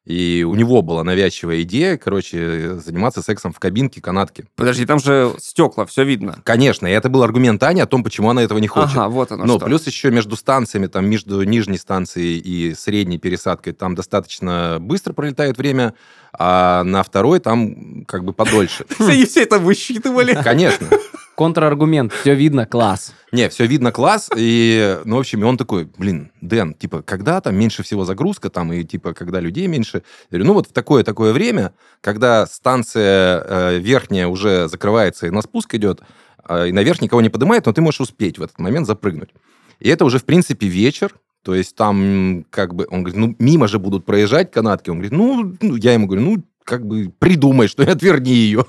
И 0.04 0.44
у 0.48 0.56
него 0.56 0.82
была 0.82 1.04
навязчивая 1.04 1.62
идея, 1.62 1.96
короче, 1.96 2.74
заниматься 2.76 3.22
сексом 3.22 3.52
в 3.52 3.60
кабинке 3.60 4.00
канатки. 4.00 4.46
Подожди, 4.56 4.84
там 4.84 4.98
же 4.98 5.32
стекла, 5.38 5.86
все 5.86 6.04
видно. 6.04 6.40
Конечно, 6.42 6.88
и 6.88 6.90
это 6.90 7.08
был 7.08 7.22
аргумент 7.22 7.62
Ани 7.62 7.80
о 7.80 7.86
том, 7.86 8.02
почему 8.02 8.30
она 8.30 8.42
этого 8.42 8.58
не 8.58 8.66
хочет. 8.66 8.96
Ага, 8.96 9.08
вот 9.08 9.30
оно 9.30 9.44
Но 9.44 9.56
что. 9.58 9.66
плюс 9.66 9.86
еще 9.86 10.10
между 10.10 10.34
станциями, 10.34 10.88
там 10.88 11.06
между 11.06 11.40
нижней 11.44 11.78
станцией 11.78 12.38
и 12.38 12.74
средней 12.74 13.18
пересадкой, 13.18 13.74
там 13.74 13.94
достаточно 13.94 14.78
быстро 14.80 15.12
пролетает 15.12 15.56
время, 15.56 15.94
а 16.32 16.82
на 16.82 17.04
второй 17.04 17.38
там 17.38 18.04
как 18.06 18.24
бы 18.24 18.32
подольше. 18.32 18.86
Они 18.98 19.24
все 19.24 19.42
это 19.42 19.60
высчитывали. 19.60 20.34
Конечно. 20.42 20.88
Контраргумент, 21.34 22.12
все 22.12 22.34
видно, 22.34 22.66
класс. 22.66 23.14
Не, 23.32 23.48
все 23.48 23.66
видно 23.66 23.90
класс, 23.90 24.30
и, 24.36 24.98
ну, 25.04 25.16
в 25.16 25.20
общем, 25.20 25.42
он 25.44 25.56
такой, 25.56 25.88
блин, 25.96 26.30
Дэн, 26.40 26.74
типа, 26.74 27.02
когда 27.02 27.40
там 27.40 27.56
меньше 27.56 27.82
всего 27.82 28.04
загрузка, 28.04 28.50
там, 28.50 28.72
и, 28.72 28.84
типа, 28.84 29.14
когда 29.14 29.40
людей 29.40 29.66
меньше? 29.66 30.02
Я 30.30 30.38
говорю, 30.38 30.44
ну, 30.46 30.54
вот 30.54 30.68
в 30.68 30.72
такое-такое 30.72 31.32
время, 31.32 31.72
когда 32.00 32.46
станция 32.46 33.42
э, 33.46 33.78
верхняя 33.78 34.26
уже 34.26 34.68
закрывается, 34.68 35.26
и 35.26 35.30
на 35.30 35.40
спуск 35.40 35.74
идет, 35.74 36.02
э, 36.48 36.68
и 36.68 36.72
наверх 36.72 37.00
никого 37.00 37.22
не 37.22 37.30
поднимает, 37.30 37.64
но 37.66 37.72
ты 37.72 37.80
можешь 37.80 38.02
успеть 38.02 38.38
в 38.38 38.42
этот 38.42 38.58
момент 38.58 38.86
запрыгнуть. 38.86 39.30
И 39.80 39.88
это 39.88 40.04
уже, 40.04 40.18
в 40.18 40.24
принципе, 40.24 40.66
вечер, 40.66 41.14
то 41.42 41.54
есть 41.54 41.74
там, 41.74 42.44
как 42.50 42.74
бы, 42.74 42.86
он 42.88 43.02
говорит, 43.02 43.18
ну, 43.18 43.34
мимо 43.38 43.66
же 43.66 43.78
будут 43.78 44.04
проезжать 44.04 44.52
канатки. 44.52 44.90
Он 44.90 44.98
говорит, 44.98 45.12
ну, 45.12 45.56
ну, 45.60 45.76
я 45.76 45.92
ему 45.92 46.06
говорю, 46.06 46.22
ну, 46.22 46.44
как 46.64 46.86
бы 46.86 47.12
придумай, 47.18 47.68
что 47.68 47.82
отверни 47.90 48.32
ее. 48.32 48.64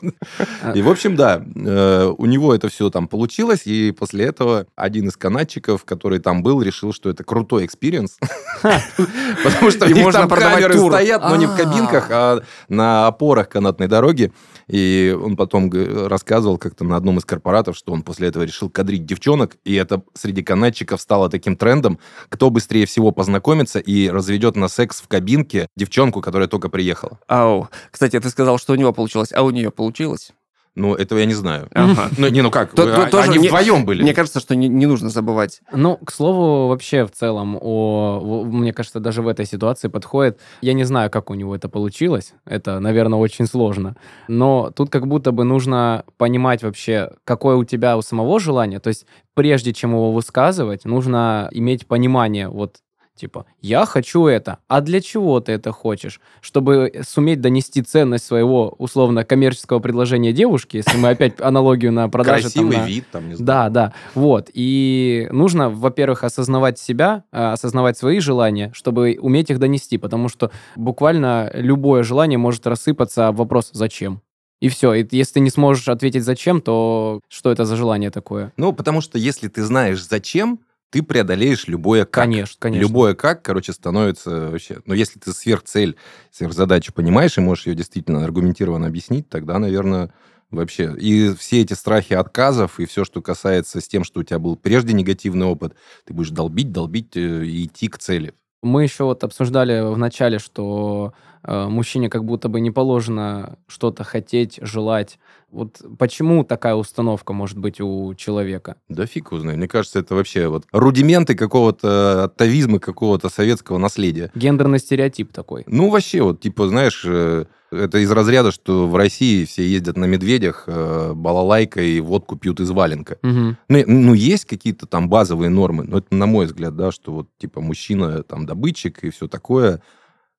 И, 0.75 0.81
в 0.81 0.89
общем, 0.89 1.15
да, 1.15 1.43
э, 1.43 2.13
у 2.17 2.25
него 2.25 2.53
это 2.53 2.69
все 2.69 2.89
там 2.89 3.07
получилось, 3.07 3.61
и 3.65 3.91
после 3.91 4.25
этого 4.25 4.65
один 4.75 5.07
из 5.07 5.17
канатчиков, 5.17 5.85
который 5.85 6.19
там 6.19 6.43
был, 6.43 6.61
решил, 6.61 6.93
что 6.93 7.09
это 7.09 7.23
крутой 7.23 7.65
experience. 7.65 8.17
Потому 8.61 9.71
что 9.71 9.85
у 9.85 9.89
них 9.89 10.11
там 10.11 10.29
камеры 10.29 10.77
стоят, 10.77 11.21
но 11.23 11.35
не 11.35 11.45
в 11.45 11.53
А. 11.53 11.57
кабинках, 11.57 12.07
а 12.09 12.41
на 12.69 13.07
опорах 13.07 13.49
канатной 13.49 13.87
дороги. 13.87 14.31
И 14.67 15.15
он 15.19 15.35
потом 15.35 15.71
рассказывал 16.07 16.57
как-то 16.57 16.83
на 16.83 16.95
одном 16.95 17.17
из 17.17 17.25
корпоратов, 17.25 17.77
что 17.77 17.93
он 17.93 18.03
после 18.03 18.27
этого 18.29 18.43
решил 18.43 18.69
кадрить 18.69 19.05
девчонок, 19.05 19.57
и 19.63 19.75
это 19.75 20.03
среди 20.13 20.43
канатчиков 20.43 21.01
стало 21.01 21.29
таким 21.29 21.55
трендом, 21.55 21.99
кто 22.29 22.49
быстрее 22.49 22.85
всего 22.85 23.11
познакомится 23.11 23.79
и 23.79 24.09
разведет 24.09 24.55
на 24.55 24.67
секс 24.67 25.01
в 25.01 25.07
кабинке 25.07 25.67
девчонку, 25.75 26.21
которая 26.21 26.47
только 26.47 26.69
приехала. 26.69 27.19
Ау. 27.27 27.69
Кстати, 27.91 28.19
ты 28.19 28.29
сказал, 28.29 28.57
что 28.57 28.73
у 28.73 28.75
него 28.75 28.93
получилось, 28.93 29.33
а 29.33 29.43
у 29.43 29.49
нее 29.49 29.71
получилось? 29.71 30.31
Ну, 30.75 30.95
этого 30.95 31.19
я 31.19 31.25
не 31.25 31.35
знаю. 31.35 31.67
Ага. 31.73 32.09
Ну, 32.17 32.27
не, 32.29 32.41
ну 32.41 32.49
как, 32.49 32.71
То- 32.71 32.85
то- 32.85 33.03
а- 33.03 33.09
тоже 33.09 33.29
они 33.29 33.37
не- 33.37 33.47
вдвоем 33.47 33.85
были. 33.85 34.01
Мне 34.01 34.13
кажется, 34.13 34.39
что 34.39 34.55
не, 34.55 34.67
не 34.67 34.87
нужно 34.87 35.09
забывать. 35.09 35.61
Ну, 35.71 35.97
к 35.97 36.11
слову, 36.11 36.67
вообще 36.67 37.05
в 37.05 37.11
целом, 37.11 37.57
о, 37.61 38.43
мне 38.45 38.73
кажется, 38.73 38.99
даже 38.99 39.21
в 39.21 39.27
этой 39.27 39.45
ситуации 39.45 39.87
подходит. 39.87 40.39
Я 40.61 40.73
не 40.73 40.83
знаю, 40.83 41.11
как 41.11 41.29
у 41.29 41.35
него 41.35 41.55
это 41.55 41.69
получилось. 41.69 42.33
Это, 42.45 42.79
наверное, 42.79 43.19
очень 43.19 43.45
сложно. 43.45 43.95
Но 44.27 44.71
тут 44.75 44.89
как 44.89 45.07
будто 45.07 45.31
бы 45.31 45.43
нужно 45.43 46.05
понимать 46.17 46.63
вообще, 46.63 47.11
какое 47.23 47.55
у 47.55 47.63
тебя 47.65 47.95
у 47.95 48.01
самого 48.01 48.39
желание. 48.39 48.79
То 48.79 48.87
есть 48.87 49.05
прежде 49.35 49.73
чем 49.73 49.91
его 49.91 50.11
высказывать, 50.11 50.85
нужно 50.85 51.49
иметь 51.51 51.85
понимание, 51.85 52.47
вот 52.49 52.77
Типа, 53.15 53.45
я 53.61 53.85
хочу 53.85 54.25
это, 54.25 54.57
а 54.67 54.81
для 54.81 54.99
чего 54.99 55.39
ты 55.39 55.51
это 55.51 55.71
хочешь? 55.71 56.19
Чтобы 56.41 56.91
суметь 57.07 57.41
донести 57.41 57.83
ценность 57.83 58.25
своего 58.25 58.69
условно 58.79 59.23
коммерческого 59.23 59.77
предложения 59.79 60.33
девушке, 60.33 60.79
если 60.79 60.97
мы 60.97 61.09
опять 61.09 61.33
аналогию 61.39 61.91
на 61.91 62.09
продаже 62.09 62.49
там, 62.51 62.67
Красивый 62.69 62.77
на- 62.77 62.87
вид, 62.87 63.05
там, 63.11 63.29
не 63.29 63.35
знаю. 63.35 63.45
да, 63.45 63.69
да. 63.69 63.93
Вот. 64.15 64.49
И 64.53 65.27
нужно, 65.31 65.69
во-первых, 65.69 66.23
осознавать 66.23 66.79
себя, 66.79 67.23
э, 67.31 67.51
осознавать 67.51 67.97
свои 67.99 68.19
желания, 68.19 68.71
чтобы 68.73 69.19
уметь 69.21 69.51
их 69.51 69.59
донести, 69.59 69.99
потому 69.99 70.27
что 70.27 70.49
буквально 70.75 71.51
любое 71.53 72.01
желание 72.03 72.39
может 72.39 72.65
рассыпаться 72.65 73.27
об 73.27 73.35
вопрос 73.35 73.69
«зачем?». 73.73 74.21
И 74.59 74.69
все. 74.69 74.93
И 74.93 75.05
если 75.11 75.33
ты 75.33 75.39
не 75.41 75.49
сможешь 75.49 75.87
ответить 75.89 76.23
«зачем?», 76.23 76.61
то 76.61 77.19
что 77.27 77.51
это 77.51 77.65
за 77.65 77.75
желание 77.75 78.09
такое? 78.09 78.53
Ну, 78.57 78.71
потому 78.73 79.01
что 79.01 79.17
если 79.19 79.49
ты 79.49 79.61
знаешь, 79.63 80.01
зачем, 80.03 80.61
ты 80.93 81.01
преодолеешь 81.01 81.67
любое 81.67 82.05
как. 82.05 82.25
Конечно, 82.25 82.55
конечно. 82.59 82.81
Любое 82.87 83.15
как, 83.15 83.41
короче, 83.41 83.73
становится 83.73 84.51
вообще... 84.51 84.77
Ну, 84.85 84.93
если 84.93 85.17
ты 85.17 85.33
сверхцель, 85.33 85.95
сверхзадачу 86.29 86.93
понимаешь 86.93 87.35
и 87.35 87.41
можешь 87.41 87.65
ее 87.65 87.73
действительно 87.73 88.23
аргументированно 88.23 88.85
объяснить, 88.85 89.27
тогда, 89.27 89.57
наверное, 89.57 90.13
вообще... 90.51 90.95
И 90.99 91.33
все 91.33 91.61
эти 91.61 91.73
страхи 91.73 92.13
отказов, 92.13 92.79
и 92.79 92.85
все, 92.85 93.05
что 93.05 93.23
касается 93.23 93.81
с 93.81 93.87
тем, 93.87 94.03
что 94.03 94.19
у 94.19 94.23
тебя 94.23 94.37
был 94.37 94.55
прежде 94.55 94.93
негативный 94.93 95.47
опыт, 95.47 95.73
ты 96.05 96.13
будешь 96.13 96.29
долбить, 96.29 96.71
долбить 96.71 97.17
э, 97.17 97.43
и 97.43 97.65
идти 97.65 97.87
к 97.87 97.97
цели. 97.97 98.35
Мы 98.61 98.83
еще 98.83 99.05
вот 99.05 99.23
обсуждали 99.23 99.81
в 99.81 99.97
начале, 99.97 100.37
что 100.37 101.13
мужчине 101.45 102.09
как 102.09 102.25
будто 102.25 102.49
бы 102.49 102.59
не 102.59 102.71
положено 102.71 103.57
что-то 103.67 104.03
хотеть, 104.03 104.59
желать. 104.61 105.19
Вот 105.51 105.81
почему 105.99 106.43
такая 106.43 106.73
установка 106.73 107.31
может 107.31 107.59
быть 107.59 107.79
у 107.79 108.15
человека? 108.15 108.77
Да 108.89 109.05
фиг 109.05 109.29
знает. 109.31 109.57
Мне 109.57 109.67
кажется, 109.67 109.99
это 109.99 110.15
вообще 110.15 110.47
вот 110.47 110.65
рудименты 110.71 111.35
какого-то 111.35 112.23
атовизма, 112.23 112.79
какого-то 112.79 113.29
советского 113.29 113.77
наследия. 113.77 114.31
Гендерный 114.33 114.79
стереотип 114.79 115.31
такой. 115.31 115.63
Ну, 115.67 115.89
вообще, 115.89 116.23
вот, 116.23 116.41
типа, 116.41 116.67
знаешь, 116.67 117.03
э, 117.05 117.45
это 117.71 117.99
из 117.99 118.11
разряда, 118.11 118.51
что 118.51 118.87
в 118.87 118.95
России 118.95 119.45
все 119.45 119.63
ездят 119.63 119.95
на 119.95 120.05
медведях, 120.05 120.63
э, 120.67 121.13
балалайка 121.13 121.81
и 121.81 121.99
водку 121.99 122.35
пьют 122.35 122.59
из 122.59 122.71
валенка. 122.71 123.19
Мгм. 123.21 123.57
Ну, 123.69 123.83
ну, 123.85 124.13
есть 124.13 124.45
какие-то 124.45 124.87
там 124.87 125.07
базовые 125.09 125.49
нормы, 125.49 125.83
но 125.83 125.99
это, 125.99 126.15
на 126.15 126.25
мой 126.25 126.47
взгляд, 126.47 126.75
да, 126.75 126.91
что 126.91 127.11
вот, 127.11 127.27
типа, 127.37 127.61
мужчина 127.61 128.23
там 128.23 128.45
добытчик 128.45 129.03
и 129.03 129.11
все 129.11 129.27
такое. 129.27 129.81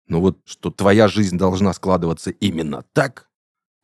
Но 0.09 0.21
вот 0.21 0.39
что 0.45 0.71
твоя 0.71 1.09
жизнь 1.09 1.39
должна 1.39 1.73
складываться 1.73 2.31
именно 2.31 2.85
так, 2.93 3.29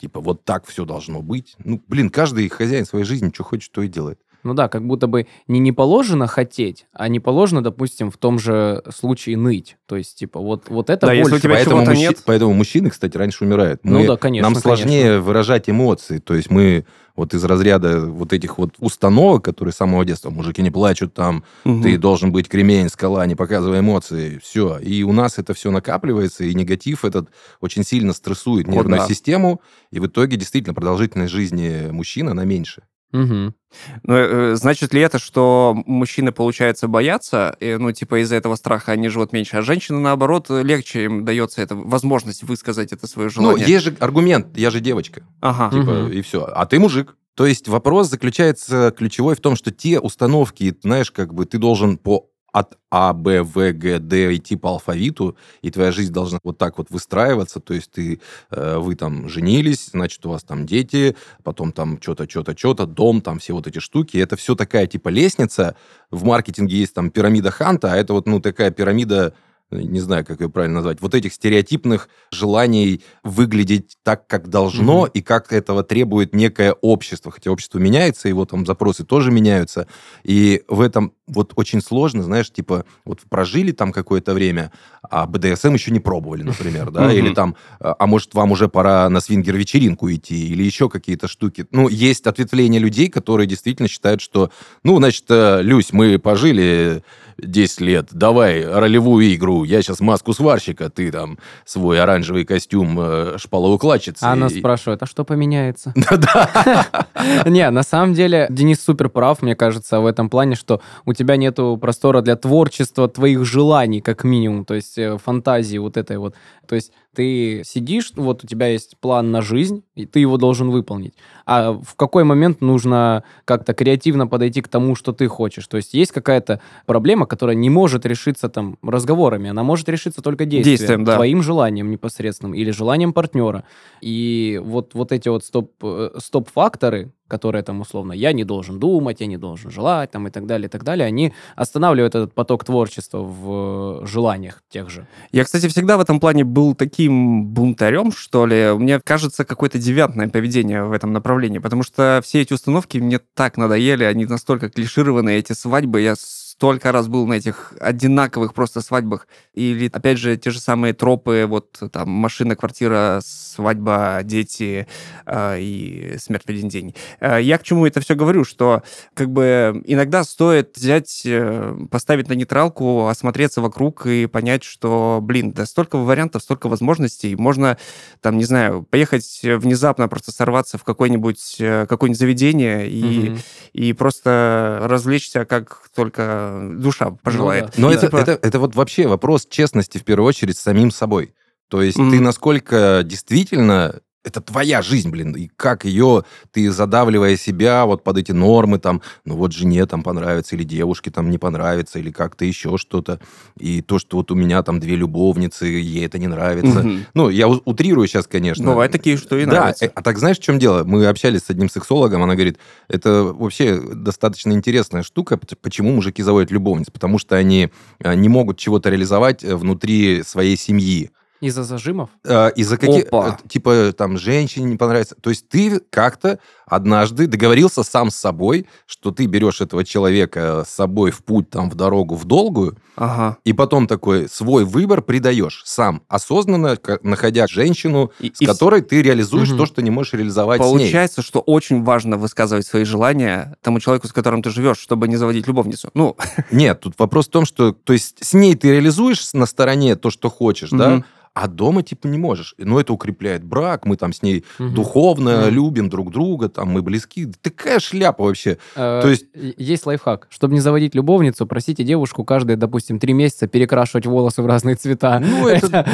типа 0.01 0.21
вот 0.21 0.45
так 0.45 0.67
все 0.67 0.85
должно 0.85 1.23
быть. 1.23 1.55
Ну, 1.65 1.83
блин, 1.87 2.11
каждый 2.11 2.49
хозяин 2.49 2.85
своей 2.87 3.05
жизни, 3.05 3.31
что 3.35 3.45
хочет, 3.45 3.73
то 3.73 3.83
и 3.83 3.89
делает. 3.89 4.19
Ну 4.43 4.55
да, 4.55 4.69
как 4.69 4.87
будто 4.87 5.07
бы 5.07 5.27
не 5.49 5.59
не 5.61 5.71
положено 5.71 6.27
хотеть, 6.27 6.87
а 6.95 7.09
не 7.09 7.21
положено, 7.21 7.63
допустим, 7.63 8.11
в 8.11 8.17
том 8.17 8.39
же 8.39 8.83
случае 8.89 9.37
ныть. 9.37 9.77
То 9.85 9.97
есть, 9.97 10.17
типа, 10.19 10.41
вот, 10.41 10.71
вот 10.71 10.89
это 10.89 11.09
Да, 11.09 11.13
если 11.13 11.33
больше. 11.33 11.37
у 11.37 11.49
тебя 11.51 11.55
поэтому, 11.57 11.83
мужчи- 11.85 11.99
нет. 11.99 12.23
поэтому 12.25 12.55
мужчины, 12.55 12.89
кстати, 12.89 13.19
раньше 13.19 13.45
умирают. 13.45 13.81
Ну 13.85 13.99
Мы- 13.99 14.07
да, 14.07 14.17
конечно, 14.17 14.49
Нам 14.49 14.55
конечно. 14.55 14.77
сложнее 14.77 15.21
выражать 15.21 15.69
эмоции. 15.69 16.19
То 16.21 16.35
есть 16.35 16.51
мы 16.51 16.87
вот 17.21 17.35
из 17.35 17.45
разряда 17.45 18.01
вот 18.07 18.33
этих 18.33 18.57
вот 18.57 18.75
установок, 18.79 19.45
которые 19.45 19.75
с 19.75 19.77
самого 19.77 20.05
детства, 20.07 20.31
мужики 20.31 20.63
не 20.63 20.71
плачут 20.71 21.13
там, 21.13 21.45
Мгм. 21.65 21.83
ты 21.83 21.99
должен 21.99 22.33
быть 22.33 22.49
кремень, 22.49 22.89
скала, 22.89 23.27
не 23.27 23.35
показывай 23.35 23.81
эмоции, 23.81 24.39
все. 24.43 24.79
И 24.79 25.03
у 25.03 25.13
нас 25.13 25.39
это 25.39 25.53
все 25.53 25.71
накапливается, 25.71 26.45
и 26.45 26.55
негатив 26.55 27.05
этот 27.05 27.29
очень 27.61 27.85
сильно 27.85 28.15
стрессует 28.15 28.69
нервную 28.69 29.01
да. 29.01 29.07
систему, 29.07 29.61
и 29.93 30.01
в 30.01 30.07
итоге 30.07 30.39
действительно 30.39 30.75
продолжительность 30.75 31.33
жизни 31.33 31.91
мужчины, 31.91 32.31
она 32.31 32.45
меньше. 32.45 32.83
Мгм. 33.13 33.55
Ну, 34.03 34.15
э, 34.15 34.55
значит 34.57 34.95
ли 34.95 35.01
это, 35.01 35.19
что 35.19 35.81
мужчины, 35.87 36.33
получается, 36.33 36.89
боятся, 36.89 37.57
э, 37.61 37.79
ну, 37.79 37.93
типа, 37.93 38.23
из-за 38.23 38.37
этого 38.37 38.57
страха 38.57 38.93
они 38.93 39.09
живут 39.09 39.33
меньше, 39.33 39.57
а 39.57 39.63
женщины, 39.63 39.99
наоборот, 39.99 40.47
легче 40.51 41.05
им 41.05 41.25
дается 41.25 41.63
эта 41.63 41.75
возможность 41.75 42.43
высказать 42.43 42.93
это 42.93 43.07
свое 43.07 43.27
Ну, 43.37 43.43
желание? 43.43 43.67
есть 43.67 43.85
же 43.85 43.97
аргумент, 44.01 44.57
я 44.57 44.71
же 44.71 44.81
девочка. 44.81 45.23
Ага. 45.41 45.71
Типа, 45.77 46.09
и 46.13 46.21
все. 46.23 46.45
А 46.45 46.67
ты 46.67 46.79
мужик. 46.79 47.17
То 47.37 47.47
есть 47.47 47.69
вопрос 47.69 48.11
заключается 48.11 48.93
ключевой 48.97 49.35
в 49.35 49.41
том, 49.41 49.57
что 49.57 49.71
те 49.71 49.99
установки, 50.01 50.77
знаешь, 50.83 51.11
как 51.11 51.33
бы 51.33 51.47
ты 51.47 51.59
должен 51.59 51.97
по 51.97 52.27
от 52.53 52.79
А, 52.91 53.13
Б, 53.13 53.43
В, 53.43 53.73
Г, 53.73 53.99
Д 53.99 54.37
идти 54.37 54.57
по 54.57 54.71
алфавиту, 54.71 55.37
и 55.63 55.71
твоя 55.71 55.93
жизнь 55.93 56.13
должна 56.13 56.39
вот 56.43 56.59
так 56.59 56.79
вот 56.79 56.91
выстраиваться, 56.91 57.61
то 57.61 57.75
есть 57.75 57.91
ты, 57.93 58.21
э, 58.51 58.77
вы 58.79 58.95
там 58.97 59.29
женились, 59.29 59.91
значит, 59.93 60.25
у 60.27 60.31
вас 60.31 60.43
там 60.43 60.67
дети, 60.67 61.17
потом 61.43 61.73
там 61.73 62.01
что-то, 62.01 62.29
что-то, 62.29 62.57
что-то, 62.57 62.87
дом, 62.87 63.21
там 63.21 63.39
все 63.39 63.53
вот 63.53 63.67
эти 63.67 63.79
штуки, 63.79 64.17
это 64.17 64.37
все 64.37 64.55
такая 64.55 64.87
типа 64.87 65.09
лестница, 65.09 65.77
в 66.11 66.25
маркетинге 66.25 66.79
есть 66.79 66.95
там 66.95 67.11
пирамида 67.11 67.51
Ханта, 67.51 67.93
а 67.93 67.97
это 67.97 68.13
вот, 68.13 68.27
ну, 68.27 68.41
такая 68.41 68.71
пирамида 68.71 69.35
не 69.71 70.01
знаю, 70.01 70.25
как 70.25 70.41
ее 70.41 70.49
правильно 70.49 70.77
назвать, 70.77 71.01
вот 71.01 71.15
этих 71.15 71.33
стереотипных 71.33 72.09
желаний 72.33 73.03
выглядеть 73.23 73.97
так, 74.03 74.27
как 74.27 74.49
должно, 74.49 75.03
Мгм. 75.03 75.11
и 75.15 75.21
как 75.23 75.53
этого 75.53 75.83
требует 75.85 76.35
некое 76.35 76.73
общество. 76.73 77.31
Хотя 77.31 77.51
общество 77.51 77.79
меняется, 77.79 78.29
его 78.29 78.45
там 78.45 78.67
запросы 78.67 79.05
тоже 79.05 79.31
меняются. 79.31 79.87
И 80.25 80.63
в 80.69 80.81
этом 80.81 81.13
вот 81.27 81.53
очень 81.57 81.81
сложно, 81.81 82.23
знаешь, 82.25 82.51
типа, 82.51 82.85
вот 83.05 83.21
прожили 83.29 83.71
там 83.73 83.93
какое-то 83.93 84.35
время, 84.35 84.73
а 85.09 85.27
БДСМ 85.27 85.75
еще 85.75 85.93
не 85.93 86.01
пробовали, 86.01 86.43
например, 86.43 86.91
да, 86.91 87.05
Мгм. 87.05 87.11
или 87.13 87.35
там, 87.35 87.57
а 87.79 87.95
а 87.99 88.07
может, 88.07 88.35
вам 88.35 88.51
уже 88.53 88.69
пора 88.69 89.09
на 89.09 89.21
свингер-вечеринку 89.21 90.11
идти, 90.11 90.49
или 90.49 90.63
еще 90.65 90.89
какие-то 90.89 91.29
штуки. 91.29 91.67
Ну, 91.71 91.89
есть 91.89 92.27
ответвление 92.27 92.81
людей, 92.81 93.09
которые 93.09 93.47
действительно 93.47 93.89
считают, 93.89 94.21
что, 94.21 94.51
ну, 94.83 94.97
значит, 94.97 95.25
э, 95.29 95.61
Люсь, 95.63 95.93
мы 95.93 96.19
пожили 96.19 97.03
10 97.43 97.81
лет, 97.81 98.09
давай 98.13 98.65
ролевую 98.65 99.35
игру, 99.35 99.65
я 99.65 99.83
сейчас 99.83 100.01
маску 100.01 100.33
сварщика, 100.33 100.91
ты 100.91 101.11
там 101.11 101.39
свой 101.65 102.01
оранжевый 102.01 102.45
костюм 102.45 102.99
э, 103.01 103.39
шпалоукладчицы. 103.39 104.23
А 104.25 104.33
она 104.33 104.47
И- 104.47 104.59
спрашивает, 104.59 105.03
а 105.03 105.07
что 105.07 105.25
поменяется? 105.25 105.93
Да. 106.11 107.07
Не, 107.47 107.71
на 107.71 107.83
самом 107.83 108.15
деле, 108.15 108.47
Денис 108.51 108.81
супер 108.83 109.09
прав, 109.09 109.43
мне 109.43 109.55
кажется, 109.55 110.01
в 110.01 110.07
этом 110.07 110.29
плане, 110.29 110.55
что 110.55 110.81
у 111.05 111.13
тебя 111.13 111.37
нету 111.37 111.79
простора 111.81 112.21
для 112.21 112.37
творчества 112.37 113.09
твоих 113.09 113.45
желаний, 113.45 114.01
как 114.01 114.25
минимум, 114.25 114.65
то 114.65 114.75
есть 114.75 114.99
э, 114.99 115.19
фантазии 115.19 115.79
вот 115.79 115.97
этой 115.97 116.19
вот. 116.19 116.35
То 116.67 116.75
есть 116.77 116.93
ты 117.15 117.63
сидишь, 117.65 118.13
вот 118.15 118.45
у 118.45 118.47
тебя 118.47 118.69
есть 118.69 118.97
план 119.01 119.31
на 119.31 119.43
жизнь, 119.43 119.83
и 119.95 120.07
ты 120.07 120.21
его 120.21 120.37
должен 120.37 120.71
выполнить. 120.71 121.15
А 121.45 121.73
в 121.73 121.95
какой 121.97 122.25
момент 122.25 122.61
нужно 122.61 123.25
как-то 123.45 123.75
креативно 123.75 124.27
подойти 124.27 124.63
к 124.63 124.69
тому, 124.69 124.95
что 124.95 125.13
ты 125.13 125.27
хочешь? 125.27 125.67
То 125.67 125.77
есть 125.77 125.95
есть 125.95 126.13
какая-то 126.13 126.61
проблема, 126.87 127.27
которая 127.27 127.57
не 127.57 127.71
может 127.71 128.07
решиться 128.07 128.49
там 128.49 128.79
разговорами, 128.83 129.51
она 129.51 129.63
может 129.63 129.89
решиться 129.89 130.23
только 130.23 130.45
действием, 130.45 130.77
Действием, 130.79 131.05
да. 131.05 131.17
твоим 131.17 131.43
желанием 131.43 131.91
непосредственным 131.91 132.55
или 132.55 132.71
желанием 132.71 133.13
партнера. 133.13 133.65
И 134.01 134.61
вот, 134.63 134.95
вот 134.95 135.11
эти 135.13 135.29
вот 135.29 135.45
стоп, 135.45 135.73
э, 135.83 136.11
стоп-факторы, 136.19 137.13
которые 137.31 137.63
там 137.63 137.81
условно 137.81 138.13
«я 138.13 138.33
не 138.33 138.45
должен 138.45 138.79
думать», 138.79 139.21
«я 139.21 139.27
не 139.27 139.39
должен 139.39 139.71
желать» 139.71 140.11
там, 140.11 140.27
и 140.27 140.31
так 140.31 140.47
далее, 140.47 140.67
и 140.67 140.69
так 140.69 140.85
далее, 140.85 141.07
они 141.07 141.33
останавливают 141.57 142.15
этот 142.15 142.35
поток 142.35 142.65
творчества 142.65 143.19
в 143.19 144.03
э, 144.03 144.07
желаниях 144.07 144.63
тех 144.69 144.91
же. 144.91 145.07
Я, 145.33 145.45
кстати, 145.45 145.69
всегда 145.69 145.97
в 145.97 146.01
этом 146.01 146.21
плане 146.21 146.45
был 146.45 146.75
таким 146.75 147.47
бунтарем, 147.47 148.13
что 148.13 148.47
ли. 148.47 148.73
Мне 148.77 149.01
кажется, 149.01 149.45
какое-то 149.45 149.79
девиантное 149.79 150.29
поведение 150.29 150.85
в 150.85 150.93
этом 150.93 151.13
направлении, 151.13 151.59
потому 151.59 151.83
что 151.83 152.21
все 152.25 152.43
эти 152.43 152.53
установки 152.53 152.99
мне 152.99 153.21
так 153.35 153.57
надоели, 153.57 154.05
они 154.05 154.27
настолько 154.27 154.69
клишированные, 154.69 155.39
эти 155.39 155.53
свадьбы. 155.53 156.01
Я 156.01 156.17
столько 156.61 156.93
раз 156.93 157.09
был 157.09 157.27
на 157.27 157.35
этих 157.35 157.73
одинаковых 157.81 158.53
просто 158.53 158.83
свадьбах. 158.83 159.27
Или, 159.55 159.89
опять 159.91 160.19
же, 160.19 160.37
те 160.37 160.51
же 160.51 160.61
самые 160.61 160.93
тропы, 160.93 161.47
вот 161.49 161.81
там 161.91 162.11
машина, 162.11 162.55
квартира, 162.55 163.21
свадьба, 163.25 164.21
дети 164.25 164.87
э, 165.25 165.57
и 165.59 166.17
смерть 166.19 166.45
в 166.45 166.51
один 166.51 166.69
день. 166.69 166.95
Э, 167.21 167.39
я 167.41 167.57
к 167.57 167.63
чему 167.63 167.87
это 167.87 168.03
все 168.03 168.15
говорю, 168.15 168.45
что 168.45 168.83
как 169.15 169.31
бы 169.31 169.81
иногда 169.87 170.23
стоит 170.23 170.77
взять, 170.77 171.23
э, 171.25 171.75
поставить 171.91 172.29
на 172.29 172.35
нейтралку, 172.35 173.07
осмотреться 173.07 173.63
вокруг 173.63 174.05
и 174.05 174.27
понять, 174.27 174.63
что, 174.63 175.21
блин, 175.23 175.53
да 175.53 175.65
столько 175.65 175.97
вариантов, 175.97 176.43
столько 176.43 176.69
возможностей. 176.69 177.37
Можно, 177.37 177.79
там, 178.21 178.37
не 178.37 178.45
знаю, 178.45 178.83
поехать 178.83 179.41
внезапно 179.43 180.09
просто 180.09 180.31
сорваться 180.31 180.77
в 180.77 180.85
какое-нибудь 180.85 181.57
э, 181.59 181.87
какое-нибудь 181.89 182.19
заведение 182.19 182.87
и, 182.87 183.31
Мгм. 183.31 183.39
и 183.73 183.93
просто 183.95 184.81
развлечься, 184.83 185.47
как 185.47 185.89
только 185.95 186.50
душа 186.81 187.11
пожелает. 187.23 187.67
да. 187.67 187.73
Но 187.77 187.91
И 187.91 187.95
это, 187.95 188.07
типа- 188.07 188.17
это, 188.19 188.39
это 188.43 188.59
вот 188.59 188.75
вообще 188.75 189.07
вопрос 189.07 189.47
честности 189.49 189.99
в 189.99 190.05
первую 190.05 190.27
очередь 190.29 190.57
с 190.57 190.61
самим 190.63 190.91
собой. 190.91 191.35
То 191.69 191.83
есть 191.83 191.99
Мгм. 191.99 192.11
ты 192.11 192.21
насколько 192.21 193.03
действительно 193.05 194.01
это 194.23 194.41
твоя 194.41 194.83
жизнь, 194.83 195.11
блин, 195.11 195.35
и 195.35 195.49
как 195.57 195.85
ее 195.85 196.25
ты 196.53 196.71
задавливая 196.71 197.37
себя 197.37 197.87
вот 197.87 198.05
под 198.05 198.19
эти 198.19 198.33
нормы 198.33 198.79
там, 198.79 199.01
ну 199.25 199.37
вот 199.37 199.53
жене 199.53 199.87
там 199.87 200.03
понравится 200.03 200.57
или 200.57 200.63
девушке 200.63 201.11
там 201.11 201.31
не 201.31 201.39
понравится 201.39 201.99
или 201.99 202.11
как-то 202.11 202.45
еще 202.45 202.77
что-то, 202.77 203.19
и 203.59 203.81
то, 203.81 203.99
что 203.99 204.19
вот 204.19 204.31
у 204.31 204.35
меня 204.35 204.63
там 204.63 204.79
две 204.79 204.97
любовницы, 204.97 205.67
ей 205.67 206.05
это 206.05 206.19
не 206.19 206.27
нравится. 206.27 206.81
Мгм. 206.81 207.07
Ну, 207.15 207.31
я 207.31 207.49
утрирую 207.49 208.07
сейчас, 208.09 208.27
конечно. 208.27 208.65
Бывают 208.65 208.93
такие, 208.93 209.17
что 209.17 209.39
и 209.39 209.47
Да, 209.47 209.53
нравится. 209.53 209.87
э, 209.87 209.91
а 209.95 210.03
так 210.03 210.19
знаешь, 210.19 210.39
в 210.39 210.43
чем 210.43 210.59
дело? 210.59 210.85
Мы 210.85 211.07
общались 211.07 211.45
с 211.45 211.51
одним 211.51 211.71
сексологом, 211.71 212.23
она 212.23 212.35
говорит, 212.35 212.59
это 212.89 213.25
вообще 213.25 213.81
достаточно 213.81 214.53
интересная 214.53 215.03
штука, 215.03 215.39
почему 215.39 215.93
мужики 215.93 216.23
заводят 216.23 216.51
любовниц, 216.51 216.91
потому 216.91 217.19
что 217.19 217.37
они 217.37 217.71
э, 218.01 218.15
не 218.15 218.29
могут 218.29 218.59
чего-то 218.59 218.91
реализовать 218.91 219.43
э, 219.45 219.57
внутри 219.57 220.23
своей 220.25 220.57
семьи. 220.57 221.11
Из-за 221.41 221.65
зажимов? 221.65 222.11
Э, 222.25 222.51
Из-за 222.55 222.77
каких... 222.77 223.07
Опа. 223.07 223.39
э, 223.43 223.49
Типа, 223.49 223.93
там, 223.97 224.19
женщине 224.19 224.67
не 224.67 224.77
понравится. 224.77 225.15
То 225.21 225.31
есть 225.31 225.49
ты 225.49 225.81
как-то 225.91 226.39
однажды 226.67 227.27
договорился 227.27 227.83
сам 227.83 228.11
с 228.11 228.17
собой, 228.17 228.67
что 228.87 229.11
ты 229.11 229.27
берешь 229.27 229.61
этого 229.61 229.85
человека 229.85 230.65
с 230.67 230.71
собой 230.75 231.11
в 231.11 231.25
путь, 231.25 231.49
там, 231.51 231.71
в 231.71 231.75
дорогу, 231.75 232.15
в 232.15 232.25
долгую, 232.27 232.77
Ага. 232.95 233.39
и 233.45 233.53
потом 233.55 233.87
такой 233.87 234.29
свой 234.29 234.65
выбор 234.65 235.01
придаешь 235.03 235.63
сам, 235.65 236.03
осознанно, 236.09 236.77
находя 237.03 237.47
женщину, 237.49 238.13
И- 238.21 238.33
с 238.35 238.41
и 238.41 238.47
которой 238.47 238.83
ты 238.83 239.01
реализуешь 239.03 239.49
Мгм. 239.49 239.59
то, 239.59 239.67
что 239.67 239.83
не 239.83 239.91
можешь 239.91 240.13
реализовать 240.13 240.61
с 240.61 240.65
ней. 240.65 240.71
Получается, 240.73 241.23
что 241.23 241.41
очень 241.41 241.83
важно 241.83 242.19
высказывать 242.19 242.67
свои 242.67 242.85
желания 242.85 243.57
тому 243.63 243.81
человеку, 243.81 244.07
с 244.07 244.13
которым 244.13 244.43
ты 244.43 244.51
живешь, 244.51 244.79
чтобы 244.79 245.09
не 245.09 245.17
заводить 245.17 245.47
любовницу. 245.49 245.91
Ну, 245.95 246.17
Нет, 246.53 246.81
тут 246.81 246.95
вопрос 246.99 247.27
в 247.27 247.31
том, 247.31 247.47
что 247.47 247.73
то 247.73 247.93
есть 247.95 248.23
с 248.25 248.35
ней 248.35 248.55
ты 248.55 248.71
реализуешь 248.71 249.33
на 249.33 249.47
стороне 249.47 249.97
то, 249.97 250.11
что 250.11 250.29
хочешь, 250.31 250.71
да, 250.71 250.91
Мгм. 250.91 251.05
А 251.33 251.47
дома 251.47 251.83
типа 251.83 252.07
не 252.09 252.19
можешь. 252.19 252.55
Но 252.59 252.81
это 252.81 252.93
укрепляет 252.93 253.45
брак, 253.45 253.87
мы 253.87 253.97
там 253.97 254.13
с 254.13 254.23
ней 254.23 254.45
Мгм. 254.59 254.75
духовно 254.75 255.43
Мгм. 255.47 255.55
любим 255.55 255.89
друг 255.89 256.11
друга, 256.11 256.49
там 256.49 256.71
мы 256.71 256.83
близки. 256.83 257.27
Такая 257.41 257.79
шляпа 257.79 258.25
вообще. 258.25 258.59
Э, 258.75 259.01
То 259.03 259.09
есть- 259.09 259.27
Есть 259.57 259.87
лайфхак. 259.87 260.27
Чтобы 260.31 260.55
не 260.55 260.61
заводить 260.61 260.95
любовницу, 260.95 261.47
просите 261.47 261.85
девушку 261.85 262.25
каждые, 262.25 262.57
допустим, 262.57 262.99
три 262.99 263.13
месяца 263.13 263.47
перекрашивать 263.47 264.07
волосы 264.07 264.43
в 264.43 264.47
разные 264.47 264.75
цвета. 264.75 265.21
Ну, 265.21 265.47
это- 265.47 265.87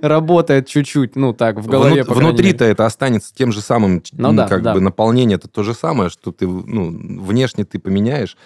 работает 0.00 0.66
чуть-чуть, 0.68 1.16
ну 1.16 1.32
так, 1.32 1.58
в 1.58 1.66
голове, 1.66 2.02
Внутри-то 2.04 2.64
это 2.64 2.86
останется 2.86 3.34
тем 3.34 3.52
же 3.52 3.60
самым, 3.60 4.02
Ну 4.12 4.30
ну, 4.32 4.36
да, 4.36 4.48
как 4.48 4.62
да. 4.62 4.74
бы 4.74 4.80
наполнение 4.80 5.36
это 5.36 5.48
то 5.48 5.62
же 5.62 5.74
самое, 5.74 6.10
что 6.10 6.30
ты 6.32 6.46
ну, 6.46 6.90
внешне 7.22 7.64
ты 7.64 7.78
поменяешь. 7.78 8.36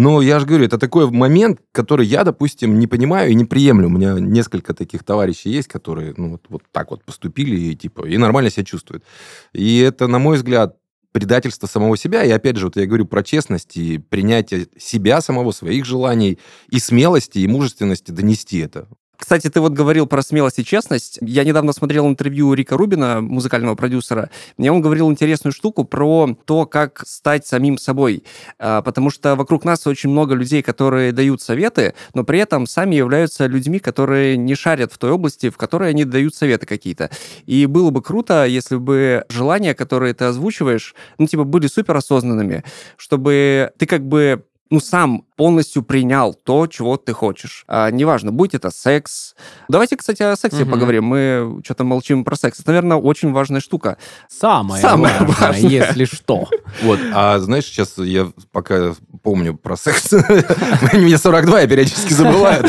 Но 0.00 0.22
я 0.22 0.40
же 0.40 0.46
говорю, 0.46 0.64
это 0.64 0.78
такой 0.78 1.10
момент, 1.10 1.60
который 1.72 2.06
я, 2.06 2.24
допустим, 2.24 2.78
не 2.78 2.86
понимаю 2.86 3.30
и 3.30 3.34
не 3.34 3.44
приемлю. 3.44 3.88
У 3.88 3.90
меня 3.90 4.14
несколько 4.18 4.72
таких 4.72 5.04
товарищей 5.04 5.50
есть, 5.50 5.68
которые 5.68 6.14
ну, 6.16 6.30
вот, 6.30 6.46
вот 6.48 6.62
так 6.72 6.90
вот 6.90 7.04
поступили 7.04 7.54
и, 7.54 7.76
типа, 7.76 8.08
и 8.08 8.16
нормально 8.16 8.48
себя 8.48 8.64
чувствуют. 8.64 9.04
И 9.52 9.78
это, 9.80 10.06
на 10.06 10.18
мой 10.18 10.38
взгляд, 10.38 10.78
предательство 11.12 11.66
самого 11.66 11.98
себя. 11.98 12.24
И 12.24 12.30
опять 12.30 12.56
же, 12.56 12.64
вот 12.64 12.76
я 12.76 12.86
говорю 12.86 13.04
про 13.04 13.22
честность 13.22 13.76
и 13.76 13.98
принятие 13.98 14.68
себя 14.78 15.20
самого, 15.20 15.52
своих 15.52 15.84
желаний, 15.84 16.38
и 16.70 16.78
смелости, 16.78 17.40
и 17.40 17.46
мужественности 17.46 18.10
донести 18.10 18.56
это. 18.56 18.88
Кстати, 19.20 19.50
ты 19.50 19.60
вот 19.60 19.72
говорил 19.72 20.06
про 20.06 20.22
смелость 20.22 20.58
и 20.58 20.64
честность. 20.64 21.18
Я 21.20 21.44
недавно 21.44 21.72
смотрел 21.74 22.08
интервью 22.08 22.54
Рика 22.54 22.76
Рубина, 22.76 23.20
музыкального 23.20 23.74
продюсера. 23.74 24.30
Мне 24.56 24.72
он 24.72 24.80
говорил 24.80 25.10
интересную 25.10 25.52
штуку 25.52 25.84
про 25.84 26.36
то, 26.46 26.64
как 26.64 27.04
стать 27.06 27.46
самим 27.46 27.76
собой. 27.76 28.24
А, 28.58 28.80
потому 28.80 29.10
что 29.10 29.36
вокруг 29.36 29.64
нас 29.64 29.86
очень 29.86 30.08
много 30.08 30.34
людей, 30.34 30.62
которые 30.62 31.12
дают 31.12 31.42
советы, 31.42 31.94
но 32.14 32.24
при 32.24 32.38
этом 32.38 32.66
сами 32.66 32.94
являются 32.94 33.46
людьми, 33.46 33.78
которые 33.78 34.38
не 34.38 34.54
шарят 34.54 34.90
в 34.90 34.98
той 34.98 35.10
области, 35.10 35.50
в 35.50 35.58
которой 35.58 35.90
они 35.90 36.04
дают 36.04 36.34
советы 36.34 36.64
какие-то. 36.64 37.10
И 37.44 37.66
было 37.66 37.90
бы 37.90 38.00
круто, 38.02 38.46
если 38.46 38.76
бы 38.76 39.26
желания, 39.28 39.74
которые 39.74 40.14
ты 40.14 40.24
озвучиваешь, 40.24 40.94
ну, 41.18 41.26
типа, 41.26 41.44
были 41.44 41.66
суперосознанными, 41.66 42.64
чтобы 42.96 43.70
ты 43.76 43.84
как 43.84 44.06
бы 44.06 44.44
ну, 44.70 44.78
сам 44.78 45.24
полностью 45.36 45.82
принял 45.82 46.32
то, 46.34 46.66
чего 46.66 46.96
ты 46.96 47.12
хочешь. 47.12 47.64
А, 47.66 47.90
неважно, 47.90 48.30
будь 48.30 48.54
это 48.54 48.70
секс. 48.70 49.34
Давайте, 49.68 49.96
кстати, 49.96 50.22
о 50.22 50.36
сексе 50.36 50.62
угу. 50.62 50.72
поговорим. 50.72 51.04
Мы 51.04 51.60
что-то 51.64 51.82
молчим 51.82 52.24
про 52.24 52.36
секс. 52.36 52.60
Это, 52.60 52.68
наверное, 52.68 52.96
очень 52.98 53.32
важная 53.32 53.60
штука. 53.60 53.96
Самое, 54.28 54.80
Самое 54.80 55.14
важное, 55.20 55.36
важное, 55.40 55.70
если 55.70 56.04
что. 56.04 56.46
Вот, 56.82 57.00
а 57.12 57.38
знаешь, 57.38 57.64
сейчас 57.64 57.98
я 57.98 58.30
пока 58.52 58.94
помню 59.22 59.56
про 59.56 59.76
секс. 59.76 60.12
Мне 60.92 61.18
42, 61.18 61.60
я 61.62 61.66
периодически 61.66 62.12
забываю. 62.12 62.64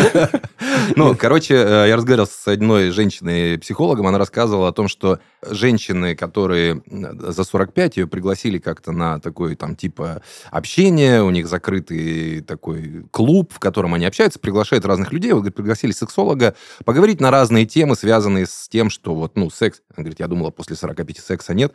Ну, 0.96 1.16
короче, 1.16 1.56
э, 1.56 1.86
я 1.88 1.96
разговаривал 1.96 2.28
с 2.28 2.48
одной 2.48 2.92
женщиной-психологом, 2.92 4.08
она 4.08 4.18
рассказывала 4.18 4.70
о 4.70 4.72
том, 4.72 4.88
что 4.88 5.20
женщины, 5.48 6.16
которые 6.16 6.82
за 6.88 7.44
45, 7.44 7.98
ее 7.98 8.08
пригласили 8.08 8.58
как-то 8.58 8.92
на 8.92 9.20
такое 9.20 9.56
там 9.56 9.76
типа 9.76 10.22
общение, 10.50 11.24
у 11.24 11.30
них 11.30 11.48
закрытый 11.92 12.42
такой 12.42 13.06
клуб, 13.12 13.54
в 13.54 13.60
котором 13.60 13.94
они 13.94 14.06
общаются, 14.06 14.40
приглашают 14.40 14.86
разных 14.86 15.12
людей, 15.12 15.32
вот, 15.32 15.40
говорит, 15.40 15.56
пригласили 15.56 15.92
сексолога 15.92 16.56
поговорить 16.86 17.20
на 17.20 17.32
разные 17.32 17.66
темы, 17.66 17.96
связанные 17.96 18.46
с 18.46 18.68
тем, 18.70 18.90
что 18.90 19.16
вот, 19.16 19.36
ну, 19.36 19.50
секс, 19.50 19.82
она 19.96 20.04
говорит, 20.04 20.20
я 20.20 20.28
думала, 20.28 20.52
после 20.52 20.76
45 20.76 21.20
секса 21.20 21.54
нет, 21.54 21.74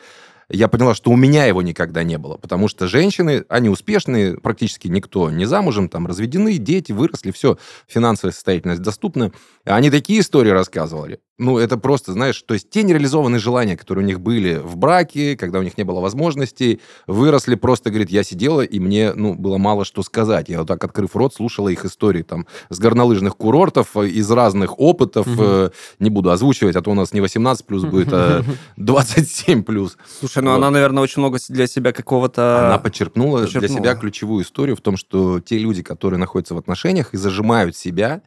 я 0.48 0.68
поняла, 0.68 0.94
что 0.94 1.10
у 1.10 1.16
меня 1.16 1.44
его 1.46 1.60
никогда 1.60 2.04
не 2.04 2.18
было, 2.18 2.36
потому 2.36 2.68
что 2.68 2.86
женщины, 2.86 3.44
они 3.48 3.68
успешные, 3.68 4.38
практически 4.38 4.86
никто 4.88 5.30
не 5.30 5.44
замужем, 5.44 5.88
там 5.88 6.06
разведены, 6.06 6.56
дети 6.58 6.92
выросли, 6.92 7.32
все, 7.32 7.58
финансовая 7.88 8.32
состоятельность 8.32 8.82
доступна. 8.82 9.32
Они 9.64 9.90
такие 9.90 10.20
истории 10.20 10.50
рассказывали. 10.50 11.18
Ну, 11.38 11.58
это 11.58 11.76
просто, 11.76 12.12
знаешь, 12.12 12.40
то 12.42 12.54
есть 12.54 12.70
те 12.70 12.82
нереализованные 12.82 13.38
желания, 13.38 13.76
которые 13.76 14.04
у 14.04 14.06
них 14.06 14.20
были 14.20 14.56
в 14.56 14.76
браке, 14.76 15.36
когда 15.36 15.58
у 15.58 15.62
них 15.62 15.76
не 15.76 15.84
было 15.84 16.00
возможностей, 16.00 16.80
выросли 17.06 17.56
просто, 17.56 17.90
говорит, 17.90 18.08
я 18.08 18.22
сидела, 18.22 18.62
и 18.62 18.78
мне, 18.80 19.12
ну, 19.12 19.34
было 19.34 19.58
мало 19.58 19.84
что 19.84 20.02
сказать. 20.02 20.48
Я 20.48 20.60
вот 20.60 20.68
так, 20.68 20.82
открыв 20.82 21.14
рот, 21.14 21.34
слушала 21.34 21.68
их 21.68 21.84
истории 21.84 22.22
там 22.22 22.46
с 22.70 22.78
горнолыжных 22.78 23.36
курортов, 23.36 23.96
э, 23.96 24.08
из 24.08 24.30
разных 24.30 24.80
опытов. 24.80 25.26
Угу. 25.26 25.42
Э, 25.42 25.70
не 25.98 26.08
буду 26.08 26.30
озвучивать, 26.30 26.74
а 26.74 26.80
то 26.80 26.90
у 26.90 26.94
нас 26.94 27.12
не 27.12 27.20
18 27.20 27.66
плюс 27.66 27.84
будет, 27.84 28.08
а 28.12 28.42
27 28.76 29.62
плюс. 29.62 29.98
Слушай, 30.18 30.42
ну 30.42 30.52
вот. 30.52 30.56
она, 30.56 30.70
наверное, 30.70 31.02
очень 31.02 31.20
много 31.20 31.38
для 31.50 31.66
себя 31.66 31.92
какого-то... 31.92 32.66
Она 32.66 32.78
подчеркнула, 32.78 33.42
подчеркнула 33.42 33.68
для 33.68 33.76
себя 33.76 33.94
ключевую 33.94 34.42
историю 34.42 34.74
в 34.74 34.80
том, 34.80 34.96
что 34.96 35.40
те 35.40 35.58
люди, 35.58 35.82
которые 35.82 36.18
находятся 36.18 36.54
в 36.54 36.58
отношениях 36.58 37.12
и 37.12 37.18
зажимают 37.18 37.76
себя, 37.76 38.22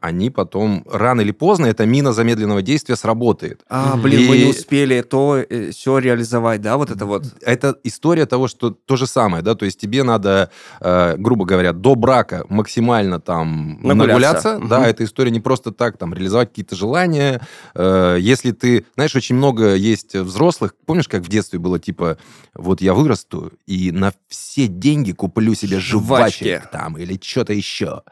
они 0.00 0.30
потом 0.30 0.84
рано 0.90 1.20
или 1.20 1.30
поздно 1.30 1.66
эта 1.66 1.86
мина 1.86 2.12
замедленного 2.12 2.62
действия 2.62 2.96
сработает. 2.96 3.62
А, 3.68 3.96
блин, 3.96 4.22
и... 4.22 4.28
мы 4.28 4.38
не 4.38 4.44
успели 4.46 5.02
то 5.02 5.36
э, 5.38 5.70
все 5.70 5.98
реализовать, 5.98 6.60
да, 6.60 6.76
вот 6.76 6.90
это 6.90 7.06
вот. 7.06 7.24
Это 7.42 7.76
история 7.84 8.26
того, 8.26 8.48
что 8.48 8.70
то 8.70 8.96
же 8.96 9.06
самое, 9.06 9.42
да, 9.42 9.54
то 9.54 9.64
есть 9.64 9.78
тебе 9.78 10.02
надо, 10.02 10.50
э, 10.80 11.16
грубо 11.16 11.44
говоря, 11.44 11.72
до 11.72 11.94
брака 11.94 12.44
максимально 12.48 13.20
там 13.20 13.78
нагуляться, 13.82 13.94
нагуляться 13.94 14.56
угу. 14.56 14.68
да, 14.68 14.86
эта 14.86 15.04
история 15.04 15.30
не 15.30 15.40
просто 15.40 15.70
так 15.70 15.98
там 15.98 16.14
реализовать 16.14 16.48
какие-то 16.48 16.76
желания. 16.76 17.40
Э, 17.74 18.16
если 18.18 18.52
ты, 18.52 18.86
знаешь, 18.94 19.14
очень 19.14 19.34
много 19.34 19.74
есть 19.74 20.14
взрослых, 20.14 20.74
помнишь, 20.86 21.08
как 21.08 21.22
в 21.22 21.28
детстве 21.28 21.58
было 21.58 21.78
типа, 21.78 22.18
вот 22.54 22.80
я 22.80 22.94
вырасту 22.94 23.52
и 23.66 23.92
на 23.92 24.12
все 24.28 24.66
деньги 24.66 25.12
куплю 25.12 25.54
себе 25.54 25.78
жвачек 25.78 26.46
Жвачки. 26.48 26.62
там 26.72 26.96
или 26.96 27.18
что-то 27.22 27.52
еще. 27.52 28.02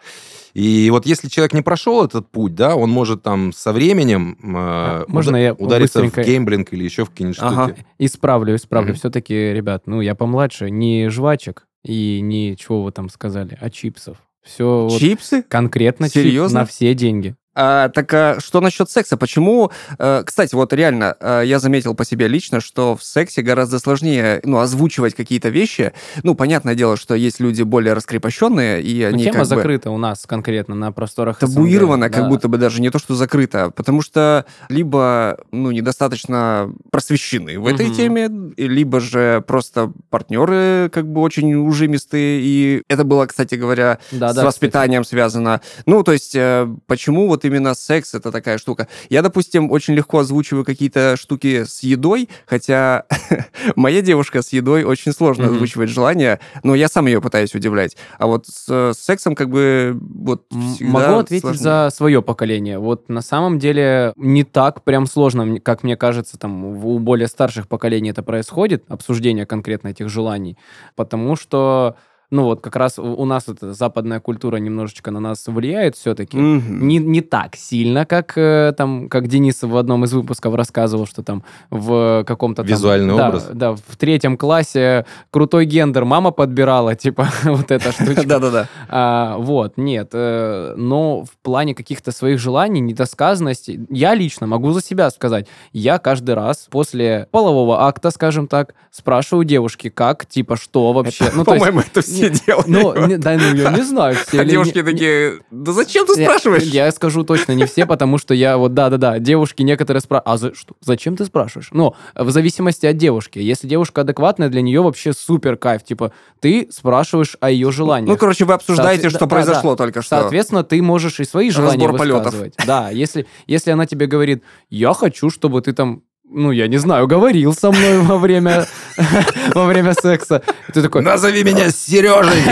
И 0.59 0.91
вот 0.91 1.07
если 1.07 1.29
человек 1.29 1.53
не 1.53 1.63
прошел 1.63 2.05
этот 2.05 2.29
путь, 2.33 2.57
да, 2.57 2.75
он 2.75 2.91
может 2.91 3.23
там 3.23 3.53
со 3.53 3.73
временем 3.73 4.37
э, 4.43 5.05
Можно 5.07 5.35
уда- 5.35 5.39
я 5.39 5.53
удариться 5.55 6.01
быстренько... 6.01 6.25
в 6.25 6.27
геймблинг 6.27 6.73
или 6.73 6.83
еще 6.83 7.05
в 7.05 7.11
какие-нибудь 7.11 7.39
ага. 7.41 7.67
штуки. 7.69 7.87
Исправлю, 8.01 8.57
исправлю. 8.57 8.93
Mm-hmm. 8.93 8.97
Все-таки, 8.97 9.35
ребят, 9.35 9.85
ну, 9.87 10.01
я 10.01 10.17
помладше, 10.17 10.69
не 10.69 11.11
жвачек 11.11 11.69
и 11.85 12.19
не 12.21 12.57
чего 12.57 12.83
вы 12.83 12.91
там 12.91 13.09
сказали, 13.09 13.57
а 13.61 13.71
чипсов. 13.71 14.17
Все 14.43 14.89
чипсы? 14.99 15.37
Вот 15.37 15.47
конкретно 15.47 16.09
Серьезно? 16.09 16.49
чип 16.49 16.55
на 16.55 16.67
все 16.67 16.95
деньги. 16.95 17.37
А, 17.61 17.89
так 17.89 18.15
а 18.15 18.37
что 18.39 18.61
насчет 18.61 18.89
секса? 18.89 19.17
Почему? 19.17 19.73
А, 19.99 20.23
кстати, 20.23 20.55
вот 20.55 20.73
реально, 20.73 21.17
а, 21.19 21.43
я 21.43 21.59
заметил 21.59 21.97
по 21.97 22.05
себе 22.05 22.29
лично, 22.29 22.61
что 22.61 22.97
в 22.97 23.03
сексе 23.03 23.43
гораздо 23.43 23.81
сложнее 23.81 24.41
ну, 24.45 24.59
озвучивать 24.59 25.17
какие-то 25.17 25.49
вещи. 25.49 25.93
Ну, 26.23 26.37
понятное 26.37 26.77
дело, 26.77 26.97
что 26.97 27.17
есть 27.17 27.41
люди 27.41 27.63
более 27.63 27.95
раскрепощенные, 27.95 28.81
и 28.81 29.03
ну, 29.03 29.09
они 29.09 29.25
тема 29.25 29.39
как 29.39 29.47
закрыта 29.47 29.89
бы... 29.89 29.97
у 29.97 29.99
нас 29.99 30.25
конкретно 30.25 30.77
на 30.77 30.93
просторах 30.93 31.41
Табуирована, 31.41 32.07
СНГ, 32.07 32.15
как 32.15 32.25
да. 32.25 32.29
будто 32.29 32.47
бы 32.49 32.59
даже 32.59 32.81
не 32.81 32.91
то, 32.91 33.01
что 33.01 33.17
закрыта, 33.17 33.73
потому 33.75 34.03
что 34.03 34.47
либо 34.69 35.39
ну, 35.51 35.73
недостаточно 35.73 36.73
просвещены 36.93 37.59
в 37.59 37.67
этой 37.67 37.87
угу. 37.89 37.95
теме, 37.97 38.31
либо 38.57 39.01
же 39.01 39.43
просто 39.49 39.93
партнеры 40.11 40.91
как 40.93 41.09
бы 41.09 41.23
очень 41.23 41.57
ужимистые, 41.57 42.41
и 42.41 42.83
это 42.89 43.03
было, 43.03 43.27
кстати 43.27 43.57
говоря, 43.57 43.99
да, 44.13 44.33
с 44.33 44.37
да, 44.37 44.45
воспитанием 44.45 45.03
кстати. 45.03 45.17
связано. 45.17 45.61
Ну, 45.87 46.05
то 46.05 46.13
есть, 46.13 46.37
э, 46.37 46.69
почему 46.87 47.27
вот 47.27 47.48
именно 47.49 47.75
секс 47.75 48.15
это 48.15 48.31
такая 48.31 48.59
штука. 48.59 48.89
Я, 49.09 49.23
допустим, 49.23 49.71
очень 49.71 49.95
легко 49.95 50.19
озвучиваю 50.19 50.65
какие-то 50.65 51.17
штуки 51.17 51.65
с 51.65 51.83
едой, 51.83 52.29
хотя 52.47 53.05
моя 53.77 54.01
девушка 54.01 54.43
с 54.43 54.53
едой 54.53 54.85
очень 54.85 55.13
сложно 55.13 55.45
mm-hmm. 55.45 55.55
озвучивать 55.55 55.91
желания, 55.91 56.41
но 56.63 56.75
я 56.75 56.89
сам 56.89 57.07
ее 57.07 57.21
пытаюсь 57.21 57.55
удивлять. 57.55 57.97
А 58.19 58.27
вот 58.27 58.47
с, 58.47 58.93
с 58.95 58.99
сексом 58.99 59.35
как 59.35 59.51
бы 59.51 59.99
вот 60.01 60.45
Могу 60.81 61.19
ответить 61.19 61.43
сложнее. 61.43 61.63
за 61.63 61.91
свое 61.95 62.23
поколение. 62.23 62.79
Вот 62.79 63.09
на 63.09 63.23
самом 63.23 63.59
деле 63.59 64.13
не 64.17 64.45
так 64.45 64.85
прям 64.85 65.07
сложно, 65.07 65.61
как 65.61 65.83
мне 65.83 65.97
кажется, 65.97 66.39
там 66.39 66.65
у 66.65 66.99
более 66.99 67.29
старших 67.29 67.69
поколений 67.69 68.11
это 68.11 68.23
происходит, 68.23 68.85
обсуждение 68.89 69.47
конкретно 69.47 69.89
этих 69.89 70.09
желаний, 70.09 70.57
потому 70.95 71.37
что 71.37 71.97
ну 72.31 72.45
вот 72.45 72.61
как 72.61 72.77
раз 72.77 72.99
у 72.99 73.25
нас 73.25 73.49
эта 73.49 73.73
западная 73.73 74.21
культура 74.21 74.57
немножечко 74.57 75.11
на 75.11 75.19
нас 75.19 75.47
влияет 75.47 75.97
все-таки. 75.97 76.37
Mm-hmm. 76.37 76.61
Не, 76.69 76.99
не 76.99 77.21
так 77.23 77.57
сильно, 77.57 78.05
как 78.05 78.37
э, 78.37 78.75
там, 78.77 79.09
как 79.09 79.29
Денис 79.29 79.63
в 79.63 79.77
одном 79.77 80.05
из 80.05 80.13
выпусков 80.13 80.55
рассказывал, 80.55 81.07
что 81.07 81.23
там 81.23 81.43
в 81.71 82.25
каком-то... 82.27 82.63
Визуальный 82.63 83.17
там, 83.17 83.29
образ. 83.29 83.47
Да, 83.47 83.73
да, 83.73 83.73
в 83.75 83.97
третьем 83.97 84.37
классе 84.37 85.07
крутой 85.31 85.65
гендер 85.65 86.05
мама 86.05 86.31
подбирала, 86.31 86.95
типа, 86.95 87.29
вот 87.45 87.71
эта 87.71 87.93
штучка. 87.93 88.27
Да-да-да. 88.27 88.69
А, 88.89 89.39
вот, 89.39 89.79
нет. 89.79 90.11
Э, 90.13 90.75
но 90.77 91.25
в 91.25 91.31
плане 91.43 91.75
каких-то 91.75 92.13
своих 92.13 92.39
желаний, 92.39 92.81
недосказанности, 92.81 93.87
я 93.89 94.15
лично 94.15 94.47
могу 94.47 94.73
за 94.73 94.83
себя 94.83 95.11
сказать, 95.11 95.47
я 95.73 95.99
каждый 95.99 96.35
раз 96.35 96.69
после 96.71 97.27
полового 97.31 97.87
акта, 97.87 98.11
скажем 98.11 98.49
так, 98.49 98.75
спрашиваю 98.91 99.45
девушки, 99.45 99.89
как, 99.89 100.27
типа, 100.27 100.57
что 100.57 100.93
вообще. 100.93 101.31
Ну, 101.35 101.45
По-моему, 101.45 101.81
это 101.81 102.03
все 102.03 102.18
делают. 102.47 102.69
Ну, 102.69 102.95
да, 103.19 103.37
ну, 103.39 103.55
я 103.55 103.71
не 103.71 103.83
знаю. 103.83 104.17
Все 104.27 104.41
а 104.41 104.45
девушки 104.45 104.83
такие, 104.83 105.41
да 105.51 105.73
зачем 105.73 106.07
ты 106.07 106.15
спрашиваешь? 106.15 106.63
Я, 106.65 106.91
скажу 106.93 107.25
точно 107.25 107.53
не 107.53 107.67
все, 107.67 107.87
потому 107.87 108.19
что 108.19 108.35
я 108.35 108.57
вот, 108.57 108.75
да-да-да, 108.75 109.19
девушки 109.19 109.63
некоторые 109.63 110.01
спрашивают, 110.01 110.29
а 110.29 110.37
за, 110.37 110.55
что, 110.55 110.75
зачем 110.81 111.17
ты 111.17 111.25
спрашиваешь? 111.25 111.69
Ну, 111.73 111.95
в 112.15 112.31
зависимости 112.31 112.87
от 112.87 112.97
девушки. 112.97 113.39
Если 113.39 113.67
девушка 113.67 114.03
адекватная, 114.03 114.49
для 114.49 114.63
нее 114.63 114.83
вообще 114.83 115.13
супер 115.13 115.57
кайф. 115.57 115.85
Типа, 115.85 116.13
ты 116.41 116.69
спрашиваешь 116.71 117.37
о 117.41 117.51
ее 117.51 117.71
желаниях. 117.71 118.09
Ну, 118.09 118.17
короче, 118.17 118.45
вы 118.45 118.55
обсуждаете, 118.55 119.11
что 119.11 119.27
произошло 119.27 119.77
только 119.77 120.03
что. 120.03 120.21
Соответственно, 120.21 120.65
ты 120.65 120.83
можешь 120.83 121.21
и 121.21 121.25
свои 121.25 121.51
желания 121.51 121.89
высказывать. 121.89 122.55
Да, 122.67 122.91
если, 122.91 123.27
если 123.47 123.71
она 123.71 123.87
тебе 123.87 124.07
говорит, 124.07 124.43
я 124.71 124.93
хочу, 124.95 125.31
чтобы 125.31 125.61
ты 125.63 125.73
там 125.73 126.03
ну, 126.31 126.51
я 126.51 126.69
не 126.69 126.77
знаю, 126.79 127.07
говорил 127.07 127.55
со 127.55 127.71
мной 127.71 128.01
во 128.01 128.19
время, 128.19 128.67
во 129.55 129.65
время 129.65 129.95
секса. 129.95 130.43
Ты 130.73 130.83
такой... 130.83 131.03
Назови 131.03 131.43
меня 131.45 131.71
Сережей! 131.71 132.43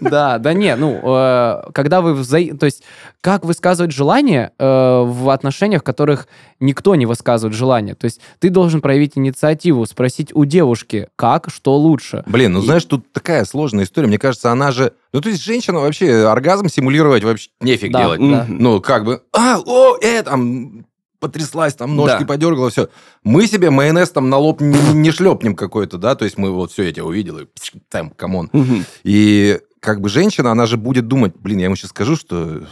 Да, 0.00 0.38
да 0.38 0.52
не, 0.52 0.76
ну, 0.76 1.00
э, 1.02 1.70
когда 1.72 2.00
вы... 2.00 2.14
Вза... 2.14 2.38
То 2.58 2.66
есть, 2.66 2.82
как 3.20 3.44
высказывать 3.44 3.92
желание 3.92 4.52
э, 4.58 4.64
в 4.64 5.30
отношениях, 5.30 5.82
в 5.82 5.84
которых 5.84 6.28
никто 6.60 6.94
не 6.94 7.06
высказывает 7.06 7.56
желание? 7.56 7.94
То 7.94 8.04
есть, 8.06 8.20
ты 8.38 8.50
должен 8.50 8.80
проявить 8.80 9.12
инициативу, 9.16 9.86
спросить 9.86 10.30
у 10.34 10.44
девушки, 10.44 11.08
как, 11.16 11.48
что 11.50 11.76
лучше. 11.76 12.22
Блин, 12.26 12.52
ну, 12.52 12.60
знаешь, 12.60 12.84
тут 12.84 13.12
такая 13.12 13.44
сложная 13.44 13.84
история. 13.84 14.08
Мне 14.08 14.18
кажется, 14.18 14.50
она 14.50 14.72
же... 14.72 14.92
Ну, 15.12 15.20
то 15.20 15.28
есть, 15.28 15.42
женщина 15.42 15.80
вообще 15.80 16.26
оргазм 16.26 16.68
симулировать 16.68 17.24
вообще 17.24 17.50
нефиг 17.60 17.92
делать. 17.92 18.20
Ну, 18.20 18.80
как 18.80 19.04
бы... 19.04 19.22
А, 19.32 19.58
о, 19.64 19.96
э, 20.00 20.22
там 20.22 20.84
потряслась, 21.24 21.72
там 21.74 21.96
ножки 21.96 22.20
да. 22.20 22.26
подергала, 22.26 22.68
все. 22.68 22.90
Мы 23.22 23.46
себе 23.46 23.70
майонез 23.70 24.10
там 24.10 24.28
на 24.28 24.36
лоб 24.36 24.60
не, 24.60 24.76
не 24.92 25.10
шлепнем 25.10 25.56
какой-то, 25.56 25.96
да, 25.96 26.14
то 26.16 26.26
есть 26.26 26.36
мы 26.36 26.50
вот 26.50 26.70
все, 26.70 26.82
я 26.82 26.92
тебя 26.92 27.06
увидел, 27.06 27.38
и 27.38 27.46
там, 27.88 28.10
come 28.10 28.33
on. 28.33 28.50
Угу. 28.52 28.84
И 29.04 29.58
как 29.80 30.02
бы 30.02 30.10
женщина, 30.10 30.50
она 30.50 30.66
же 30.66 30.76
будет 30.76 31.08
думать, 31.08 31.32
блин, 31.34 31.58
я 31.60 31.64
ему 31.64 31.76
сейчас 31.76 31.90
скажу, 31.90 32.14
что 32.16 32.62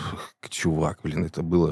чувак, 0.50 0.98
блин, 1.02 1.24
это 1.24 1.42
было... 1.42 1.70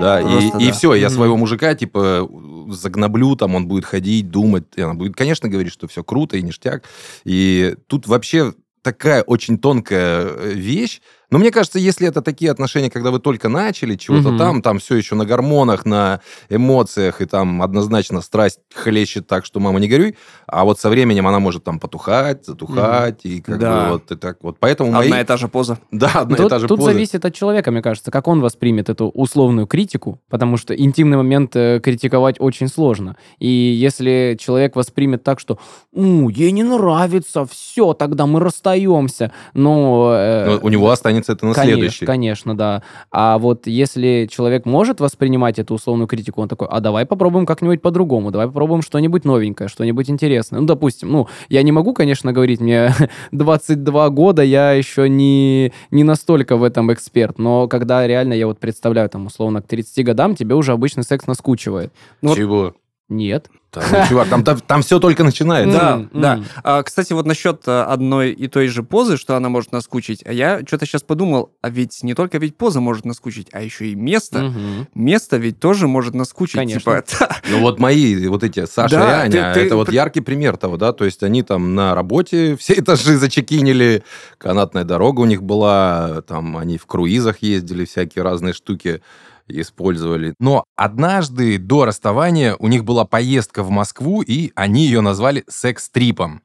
Да, 0.00 0.20
Просто 0.20 0.58
и, 0.58 0.64
и 0.64 0.68
да. 0.68 0.72
все, 0.72 0.94
я 0.94 1.10
своего 1.10 1.36
мужика, 1.36 1.74
типа, 1.74 2.28
загноблю, 2.68 3.34
там, 3.34 3.56
он 3.56 3.66
будет 3.66 3.86
ходить, 3.86 4.30
думать, 4.30 4.66
и 4.76 4.82
она 4.82 4.94
будет, 4.94 5.16
конечно, 5.16 5.48
говорить, 5.48 5.72
что 5.72 5.88
все 5.88 6.04
круто 6.04 6.36
и 6.36 6.42
ништяк. 6.42 6.84
И 7.24 7.74
тут 7.88 8.06
вообще 8.06 8.52
такая 8.82 9.22
очень 9.22 9.58
тонкая 9.58 10.26
э, 10.26 10.52
вещь. 10.52 11.00
Но 11.30 11.38
мне 11.38 11.50
кажется, 11.50 11.78
если 11.78 12.06
это 12.08 12.22
такие 12.22 12.50
отношения, 12.50 12.90
когда 12.90 13.10
вы 13.10 13.18
только 13.18 13.48
начали 13.48 13.96
чего-то 13.96 14.28
Мгм. 14.28 14.38
там, 14.38 14.62
там 14.62 14.78
все 14.78 14.96
еще 14.96 15.14
на 15.14 15.24
гормонах, 15.24 15.84
на 15.84 16.20
эмоциях, 16.48 17.20
и 17.20 17.26
там 17.26 17.62
однозначно 17.62 18.20
страсть 18.20 18.60
хлещет 18.74 19.26
так, 19.26 19.44
что 19.44 19.58
мама 19.60 19.80
не 19.80 19.88
горюй, 19.88 20.16
а 20.46 20.64
вот 20.64 20.78
со 20.78 20.88
временем 20.88 21.26
она 21.26 21.38
может 21.40 21.64
там 21.64 21.80
потухать, 21.80 22.46
затухать, 22.46 23.24
и 23.24 23.40
как 23.40 23.58
Да. 23.58 23.86
бы 23.86 23.92
вот 23.92 24.10
и 24.12 24.16
так 24.16 24.38
вот. 24.42 24.56
Поэтому 24.60 24.90
мои... 24.92 25.06
Одна 25.06 25.20
и 25.20 25.24
та 25.24 25.36
же 25.36 25.48
поза. 25.48 25.78
Да, 25.90 26.10
одна 26.14 26.36
и 26.36 26.40
Тут, 26.40 26.48
та 26.50 26.58
же 26.60 26.68
тут 26.68 26.78
поза. 26.78 26.92
зависит 26.92 27.24
от 27.24 27.34
человека, 27.34 27.70
мне 27.70 27.82
кажется, 27.82 28.10
как 28.10 28.28
он 28.28 28.40
воспримет 28.40 28.88
эту 28.88 29.08
условную 29.08 29.66
критику, 29.66 30.20
потому 30.30 30.56
что 30.56 30.74
интимный 30.76 31.16
момент 31.16 31.56
э, 31.56 31.80
критиковать 31.82 32.36
очень 32.38 32.68
сложно. 32.68 33.16
И 33.38 33.48
если 33.48 34.36
человек 34.38 34.76
воспримет 34.76 35.24
так, 35.24 35.40
что 35.40 35.58
«У, 35.92 36.28
ей 36.28 36.52
не 36.52 36.62
нравится, 36.62 37.44
все, 37.46 37.92
тогда 37.94 38.26
мы 38.26 38.38
расстаемся», 38.40 39.32
но... 39.54 40.12
э, 40.14 40.46
Но 40.46 40.58
у 40.62 40.68
него 40.68 40.90
останется 40.90 41.15
это 41.28 41.46
на 41.46 41.54
Конечно, 41.54 41.74
следующий. 41.76 42.06
конечно, 42.06 42.56
да. 42.56 42.82
А 43.10 43.38
вот 43.38 43.66
если 43.66 44.28
человек 44.30 44.66
может 44.66 45.00
воспринимать 45.00 45.58
эту 45.58 45.74
условную 45.74 46.06
критику, 46.08 46.42
он 46.42 46.48
такой, 46.48 46.68
а 46.68 46.80
давай 46.80 47.06
попробуем 47.06 47.46
как-нибудь 47.46 47.82
по-другому, 47.82 48.30
давай 48.30 48.46
попробуем 48.46 48.82
что-нибудь 48.82 49.24
новенькое, 49.24 49.68
что-нибудь 49.68 50.08
интересное. 50.10 50.60
Ну, 50.60 50.66
допустим, 50.66 51.10
ну, 51.10 51.28
я 51.48 51.62
не 51.62 51.72
могу, 51.72 51.92
конечно, 51.94 52.32
говорить, 52.32 52.60
мне 52.60 52.92
22 53.32 54.10
года, 54.10 54.42
я 54.42 54.72
еще 54.72 55.08
не, 55.08 55.72
не 55.90 56.04
настолько 56.04 56.56
в 56.56 56.62
этом 56.62 56.92
эксперт, 56.92 57.38
но 57.38 57.68
когда 57.68 58.06
реально 58.06 58.34
я 58.34 58.46
вот 58.46 58.58
представляю, 58.58 59.08
там, 59.08 59.26
условно, 59.26 59.62
к 59.62 59.66
30 59.66 60.04
годам 60.04 60.34
тебе 60.34 60.54
уже 60.54 60.72
обычный 60.72 61.02
секс 61.04 61.26
наскучивает. 61.26 61.92
Ну, 62.22 62.30
вот- 62.30 62.38
Чего? 62.38 62.74
Нет. 63.08 63.48
Там, 63.70 63.84
ну, 63.92 63.98
чувак, 64.08 64.28
там, 64.28 64.42
там, 64.42 64.58
там 64.60 64.82
все 64.82 64.98
только 64.98 65.22
начинается. 65.22 65.78
Да, 65.78 65.92
М, 65.96 66.10
да. 66.14 66.40
А, 66.64 66.82
кстати, 66.82 67.12
вот 67.12 67.26
насчет 67.26 67.62
э, 67.68 67.82
одной 67.82 68.32
и 68.32 68.48
той 68.48 68.68
же 68.68 68.82
позы, 68.82 69.16
что 69.16 69.36
она 69.36 69.48
может 69.48 69.70
наскучить, 69.70 70.22
а 70.26 70.32
я 70.32 70.60
что-то 70.66 70.86
сейчас 70.86 71.02
подумал, 71.02 71.52
а 71.62 71.68
ведь 71.68 72.02
не 72.02 72.14
только 72.14 72.38
ведь 72.38 72.56
поза 72.56 72.80
может 72.80 73.04
наскучить, 73.04 73.48
а 73.52 73.60
еще 73.62 73.88
и 73.88 73.94
место. 73.94 74.38
Мгм. 74.44 74.88
Место 74.94 75.36
ведь 75.36 75.60
тоже 75.60 75.86
может 75.88 76.14
наскучить. 76.14 76.56
Конечно. 76.56 77.02
Типа, 77.02 77.28
Ну 77.50 77.60
вот 77.60 77.78
мои, 77.78 78.26
вот 78.28 78.42
эти 78.42 78.64
Саша 78.66 78.96
Да, 78.96 79.26
и 79.26 79.30
ты- 79.30 79.38
Аня, 79.38 79.54
ты 79.54 79.60
это 79.60 79.76
вот 79.76 79.86
при- 79.88 79.94
яркий 79.94 80.20
пример 80.20 80.56
того, 80.56 80.76
да, 80.78 80.92
то 80.92 81.04
есть 81.04 81.22
они 81.22 81.42
там 81.42 81.74
на 81.74 81.94
работе 81.94 82.56
все 82.56 82.74
этажи 82.74 83.16
зачекинили, 83.18 84.02
канатная 84.38 84.84
дорога 84.84 85.20
у 85.20 85.26
них 85.26 85.42
была, 85.42 86.22
там 86.22 86.56
они 86.56 86.78
в 86.78 86.86
круизах 86.86 87.38
ездили, 87.42 87.84
всякие 87.84 88.24
разные 88.24 88.54
штуки 88.54 89.02
использовали. 89.48 90.34
Но 90.38 90.64
однажды 90.76 91.58
до 91.58 91.84
расставания 91.84 92.56
у 92.58 92.68
них 92.68 92.84
была 92.84 93.04
поездка 93.04 93.62
в 93.62 93.70
Москву, 93.70 94.22
и 94.22 94.52
они 94.54 94.84
ее 94.86 95.00
назвали 95.00 95.44
секс-трипом. 95.48 96.42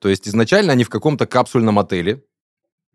То 0.00 0.08
есть 0.08 0.28
изначально 0.28 0.72
они 0.72 0.84
в 0.84 0.90
каком-то 0.90 1.26
капсульном 1.26 1.78
отеле, 1.78 2.22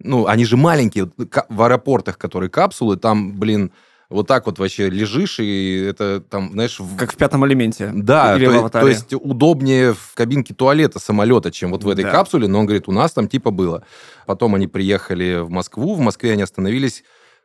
ну, 0.01 0.27
они 0.27 0.45
же 0.45 0.55
маленькие, 0.57 1.11
в 1.49 1.61
аэропортах, 1.61 2.17
которые 2.17 2.49
капсулы, 2.49 2.95
там, 2.97 3.33
блин, 3.37 3.71
вот 4.09 4.27
так 4.27 4.45
вот 4.47 4.57
вообще 4.57 4.89
лежишь, 4.89 5.39
и 5.39 5.85
это 5.87 6.19
там, 6.21 6.51
знаешь, 6.53 6.79
в- 6.79 6.95
как 6.95 7.11
в 7.13 7.15
пятом 7.17 7.45
элементе. 7.45 7.91
Да, 7.93 8.35
Или 8.37 8.45
то, 8.45 8.63
в 8.63 8.69
то 8.71 8.87
есть 8.87 9.13
удобнее 9.13 9.93
в 9.93 10.13
кабинке 10.15 10.53
туалета 10.53 10.99
самолета, 10.99 11.51
чем 11.51 11.71
вот 11.71 11.83
в 11.83 11.89
этой 11.89 12.05
Да. 12.05 12.11
капсуле, 12.11 12.47
но 12.47 12.59
он 12.59 12.65
говорит, 12.65 12.87
у 12.87 12.91
нас 12.91 13.11
там 13.11 13.27
типа 13.27 13.51
было. 13.51 13.83
Потом 14.25 14.55
они 14.55 14.67
приехали 14.67 15.39
в 15.41 15.49
Москву, 15.49 15.93
в 15.93 15.99
Москве 15.99 16.31
они 16.31 16.41
остановились, 16.41 17.03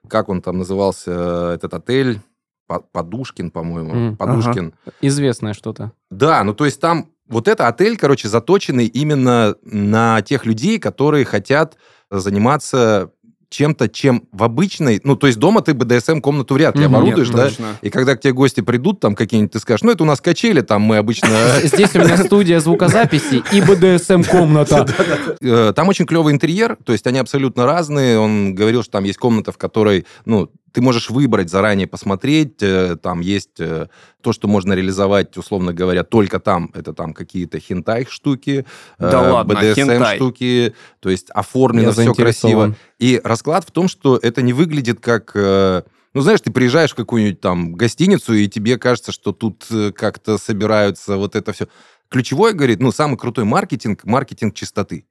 как 0.08 0.28
он 0.28 0.42
там 0.42 0.58
назывался, 0.58 1.52
этот 1.54 1.74
отель, 1.74 2.20
По- 2.66 2.80
Подушкин, 2.80 3.50
по-моему, 3.50 3.94
М, 3.94 4.16
Подушкин. 4.16 4.74
Известное 5.02 5.52
что-то. 5.52 5.92
Да, 6.10 6.42
ну 6.44 6.54
то 6.54 6.64
есть 6.64 6.80
там 6.80 7.10
вот 7.28 7.46
это 7.48 7.68
отель, 7.68 7.96
короче, 7.98 8.28
заточенный 8.28 8.86
именно 8.86 9.54
на 9.62 10.22
тех 10.22 10.46
людей, 10.46 10.78
которые 10.78 11.24
хотят 11.24 11.76
заниматься 12.10 13.10
чем-то, 13.54 13.88
чем 13.88 14.24
в 14.32 14.42
обычной... 14.42 15.00
Ну, 15.04 15.16
то 15.16 15.26
есть 15.26 15.38
дома 15.38 15.62
ты 15.62 15.72
БДСМ-комнату 15.74 16.54
вряд 16.54 16.76
ли 16.76 16.86
Мгм. 16.86 16.96
оборудуешь, 16.96 17.28
Нет, 17.28 17.36
да? 17.36 17.44
точно. 17.48 17.66
И 17.82 17.90
когда 17.90 18.16
к 18.16 18.20
тебе 18.20 18.32
гости 18.32 18.60
придут, 18.60 19.00
там 19.00 19.14
какие-нибудь, 19.14 19.52
ты 19.52 19.58
скажешь, 19.60 19.82
ну, 19.82 19.90
это 19.92 20.02
у 20.02 20.06
нас 20.06 20.20
качели, 20.20 20.60
там 20.60 20.82
мы 20.82 20.96
обычно... 20.98 21.28
Здесь 21.62 21.94
у 21.94 21.98
меня 22.00 22.16
студия 22.18 22.60
звукозаписи 22.60 23.42
и 23.52 23.60
БДСМ-комната. 23.60 24.86
Э, 25.40 25.72
Там 25.74 25.88
очень 25.88 26.06
клевый 26.06 26.32
интерьер, 26.32 26.76
то 26.84 26.92
есть 26.92 27.06
они 27.06 27.18
абсолютно 27.18 27.66
разные. 27.66 28.18
Он 28.18 28.54
говорил, 28.54 28.82
что 28.82 28.92
там 28.92 29.04
есть 29.04 29.18
комната, 29.18 29.52
в 29.52 29.58
которой, 29.58 30.06
ну, 30.24 30.48
ты 30.74 30.82
можешь 30.82 31.08
выбрать 31.08 31.48
заранее, 31.50 31.86
посмотреть. 31.86 32.60
э, 32.62 32.96
Там 32.96 33.20
есть 33.20 33.60
э, 33.60 33.86
то, 34.20 34.32
что 34.32 34.48
можно 34.48 34.72
реализовать, 34.74 35.36
условно 35.38 35.72
говоря, 35.72 36.02
только 36.02 36.40
там. 36.40 36.70
Это 36.74 36.92
там 36.92 37.14
какие-то 37.14 37.60
хентай 37.60 38.06
штуки, 38.10 38.66
Да 38.98 39.32
ладно, 39.32 39.54
хентай. 39.74 40.16
штуки. 40.16 40.74
То 41.00 41.10
есть 41.10 41.30
оформлено 41.30 41.86
Я 41.86 41.92
все 41.92 42.12
красиво. 42.12 42.74
И 42.98 43.20
расклад 43.22 43.64
в 43.64 43.70
том, 43.70 43.86
что 43.88 44.18
это 44.20 44.42
не 44.42 44.52
выглядит 44.52 44.98
как... 45.00 45.30
э, 45.34 45.82
Ну, 46.12 46.20
знаешь, 46.20 46.40
ты 46.40 46.50
приезжаешь 46.50 46.90
в 46.90 46.96
какую-нибудь 46.96 47.40
там 47.40 47.74
гостиницу, 47.74 48.34
и 48.34 48.48
тебе 48.48 48.76
кажется, 48.76 49.12
что 49.12 49.32
тут 49.32 49.66
э, 49.70 49.92
как-то 49.92 50.38
собираются 50.38 51.16
вот 51.16 51.36
это 51.36 51.52
все. 51.52 51.68
Ключевой, 52.08 52.52
говорит, 52.52 52.80
ну, 52.80 52.92
самый 52.92 53.16
крутой 53.16 53.44
маркетинг, 53.44 54.04
маркетинг 54.04 54.54
чистоты. 54.54 55.06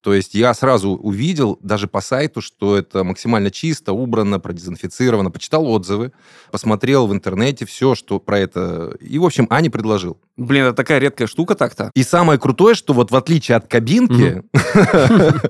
То 0.00 0.14
есть 0.14 0.34
я 0.34 0.54
сразу 0.54 0.90
увидел, 0.90 1.58
даже 1.60 1.88
по 1.88 2.00
сайту, 2.00 2.40
что 2.40 2.76
это 2.76 3.02
максимально 3.02 3.50
чисто, 3.50 3.92
убрано, 3.92 4.38
продезинфицировано. 4.38 5.30
Почитал 5.30 5.66
отзывы, 5.66 6.12
посмотрел 6.52 7.06
в 7.06 7.12
интернете 7.12 7.66
все, 7.66 7.94
что 7.94 8.20
про 8.20 8.38
это... 8.38 8.96
И, 9.00 9.18
в 9.18 9.24
общем, 9.24 9.46
Ани 9.50 9.70
предложил. 9.70 10.20
Блин, 10.38 10.66
это 10.66 10.74
такая 10.74 11.00
редкая 11.00 11.26
штука 11.26 11.56
так-то. 11.56 11.90
И 11.94 12.04
самое 12.04 12.38
крутое, 12.38 12.76
что 12.76 12.94
вот 12.94 13.10
в 13.10 13.16
отличие 13.16 13.56
от 13.56 13.66
кабинки, 13.66 14.44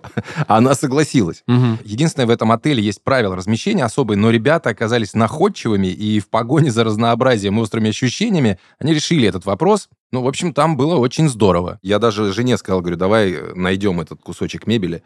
она 0.49 0.75
согласилась. 0.75 1.45
Единственное, 1.85 2.27
в 2.27 2.31
этом 2.31 2.51
отеле 2.53 2.83
есть 2.83 3.05
правила 3.05 3.37
размещения 3.37 3.85
особые, 3.85 4.17
но 4.17 4.31
ребята 4.31 4.71
оказались 4.71 5.13
находчивыми, 5.13 5.89
и 5.89 6.21
в 6.21 6.31
погоне 6.31 6.71
за 6.71 6.85
разнообразием 6.85 7.59
и 7.59 7.63
острыми 7.63 7.91
ощущениями 7.91 8.59
они 8.79 8.95
решили 8.95 9.29
этот 9.29 9.45
вопрос. 9.45 9.91
Ну, 10.11 10.23
в 10.23 10.27
общем, 10.29 10.55
там 10.55 10.79
было 10.79 10.97
очень 10.97 11.29
здорово. 11.29 11.79
Я 11.83 11.99
даже 11.99 12.33
жене 12.33 12.57
сказал, 12.57 12.81
говорю, 12.81 12.97
давай 12.97 13.37
найдем 13.55 14.01
этот 14.01 14.23
кусочек 14.23 14.67
мебели. 14.67 15.03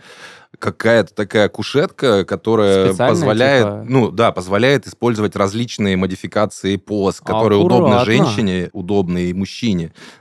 Какая-то 0.56 1.12
такая 1.12 1.48
кушетка, 1.48 2.24
которая 2.24 2.90
Специальная, 2.90 3.14
позволяет, 3.14 3.64
типа? 3.64 3.84
ну 3.88 4.10
да, 4.12 4.30
позволяет 4.30 4.86
использовать 4.86 5.34
различные 5.34 5.96
модификации 5.96 6.76
поз, 6.76 7.20
которые 7.20 7.58
удобны 7.58 8.04
женщине, 8.04 8.70
удобны 8.72 9.30
и 9.30 9.32
мужчине. 9.32 9.71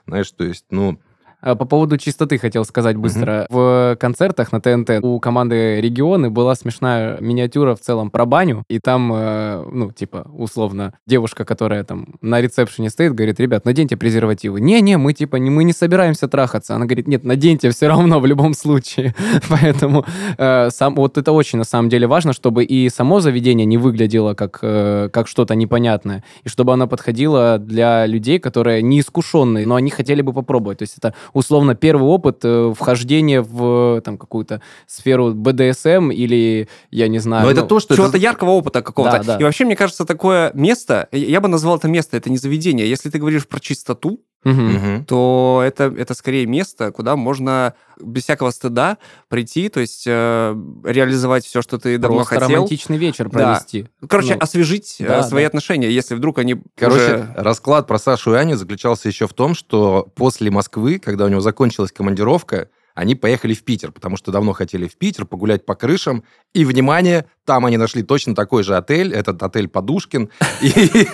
Знаешь, 0.08 0.32
то 0.32 0.44
есть, 0.44 0.66
ну, 0.70 1.00
По 1.42 1.56
поводу 1.56 1.98
чистоты 1.98 2.38
хотел 2.38 2.66
сказать 2.66 2.98
быстро. 2.98 3.48
В 3.50 3.98
концертах 4.00 4.52
на 4.52 4.62
ТНТ 4.62 5.04
у 5.04 5.20
команды 5.20 5.82
«Регионы» 5.82 6.30
была 6.30 6.56
смешная 6.56 7.20
миниатюра 7.20 7.76
в 7.76 7.80
целом 7.80 8.12
про 8.12 8.26
баню, 8.26 8.64
и 8.70 8.80
там, 8.80 9.12
э, 9.14 9.66
ну, 9.72 9.92
типа, 9.92 10.28
условно, 10.38 10.94
девушка, 11.08 11.46
которая 11.46 11.84
там 11.84 12.16
на 12.22 12.42
ресепшене 12.42 12.90
стоит, 12.90 13.14
говорит, 13.16 13.40
ребят, 13.40 13.66
наденьте 13.66 13.98
презервативы. 13.98 14.62
Не-не, 14.62 14.98
мы, 14.98 15.14
типа, 15.14 15.38
не, 15.38 15.50
мы 15.50 15.64
не 15.64 15.74
собираемся 15.74 16.28
трахаться. 16.28 16.76
Она 16.76 16.86
говорит, 16.86 17.08
нет, 17.08 17.24
наденьте 17.24 17.72
все 17.72 17.88
равно 17.88 18.20
в 18.20 18.26
любом 18.26 18.54
случае. 18.54 19.16
Поэтому 19.50 20.06
э, 20.38 20.70
сам, 20.70 20.96
вот 20.96 21.18
это 21.18 21.32
очень, 21.32 21.58
на 21.58 21.66
самом 21.66 21.90
деле, 21.90 22.08
важно, 22.08 22.34
чтобы 22.34 22.64
и 22.64 22.90
само 22.90 23.20
заведение 23.20 23.66
не 23.66 23.78
выглядело 23.78 24.34
как, 24.34 24.60
э, 24.62 25.10
как 25.12 25.28
что-то 25.28 25.56
непонятное, 25.56 26.24
и 26.44 26.50
чтобы 26.50 26.74
оно 26.74 26.88
подходило 26.88 27.58
для 27.58 28.06
людей, 28.06 28.40
которые 28.40 28.82
неискушенные, 28.82 29.66
но 29.66 29.76
они 29.76 29.90
хотели 29.90 30.22
бы 30.22 30.34
попробовать. 30.34 30.80
То 30.80 30.84
есть 30.84 30.98
это 30.98 31.14
условно 31.34 31.76
первый 31.76 32.08
опыт 32.08 32.40
э, 32.44 32.74
вхождения 32.78 33.42
в 33.42 34.02
там 34.02 34.18
какую-то 34.18 34.62
сферу 34.88 35.34
БДСМ 35.34 36.12
или 36.12 36.68
я 36.90 37.08
не 37.08 37.20
знаю. 37.20 37.46
но 37.46 37.52
это 37.52 37.62
ну, 37.62 37.68
то, 37.68 37.80
что... 37.80 37.96
Чего-то 37.96 38.18
это- 38.18 38.24
яркого 38.24 38.52
опыта 38.52 38.82
какого-то. 38.82 39.18
Да, 39.20 39.24
да. 39.24 39.38
И 39.38 39.44
вообще, 39.44 39.66
мне 39.66 39.76
кажется, 39.76 40.06
такое 40.06 40.52
место, 40.54 41.08
я 41.12 41.42
бы 41.42 41.48
назвал 41.48 41.78
это 41.78 41.88
место, 41.88 42.18
это 42.18 42.30
не 42.30 42.38
заведение. 42.38 42.90
Если 42.90 43.10
ты 43.10 43.20
говоришь 43.20 43.48
про 43.48 43.60
чистоту, 43.60 44.22
Мгм. 44.44 45.06
то 45.06 45.62
это, 45.66 45.94
это 45.96 46.14
скорее 46.16 46.46
место, 46.48 46.92
куда 46.92 47.16
можно 47.16 47.76
без 48.02 48.24
всякого 48.24 48.50
стыда 48.50 48.98
прийти, 49.30 49.70
то 49.70 49.80
есть 49.80 50.06
э, 50.08 50.56
реализовать 50.84 51.46
все, 51.46 51.62
что 51.62 51.78
ты 51.78 51.98
давно 52.00 52.18
Просто 52.18 52.36
хотел. 52.40 52.56
романтичный 52.56 52.98
вечер 52.98 53.30
Да. 53.30 53.54
провести. 53.56 53.88
Короче, 54.08 54.34
Ну, 54.36 54.40
освежить 54.42 54.96
э, 55.00 55.08
да, 55.08 55.24
свои 55.24 55.44
да. 55.44 55.48
отношения, 55.50 55.92
если 55.92 56.16
вдруг 56.16 56.40
они 56.40 56.56
Короче, 56.76 57.04
уже- 57.04 57.34
расклад 57.36 57.86
про 57.88 58.00
Сашу 58.00 58.34
и 58.34 58.38
Аню 58.38 58.56
заключался 58.58 59.08
еще 59.10 59.28
в 59.28 59.34
том, 59.34 59.54
что 59.54 60.08
после 60.16 60.50
Москвы, 60.50 60.98
когда 61.00 61.26
у 61.26 61.28
него 61.28 61.42
закончилась 61.42 61.92
командировка, 61.92 62.70
они 62.96 63.16
поехали 63.16 63.54
в 63.54 63.64
Питер, 63.64 63.92
потому 63.92 64.18
что 64.18 64.32
давно 64.32 64.54
хотели 64.54 64.88
в 64.88 64.98
Питер 64.98 65.26
погулять 65.26 65.66
по 65.66 65.76
крышам. 65.76 66.24
И, 66.54 66.66
внимание, 66.66 67.26
там 67.46 67.66
они 67.66 67.78
нашли 67.78 68.04
точно 68.04 68.36
такой 68.36 68.64
же 68.64 68.76
отель, 68.76 69.14
этот 69.14 69.42
отель 69.44 69.68
Подушкин. 69.68 70.30
И 70.62 71.08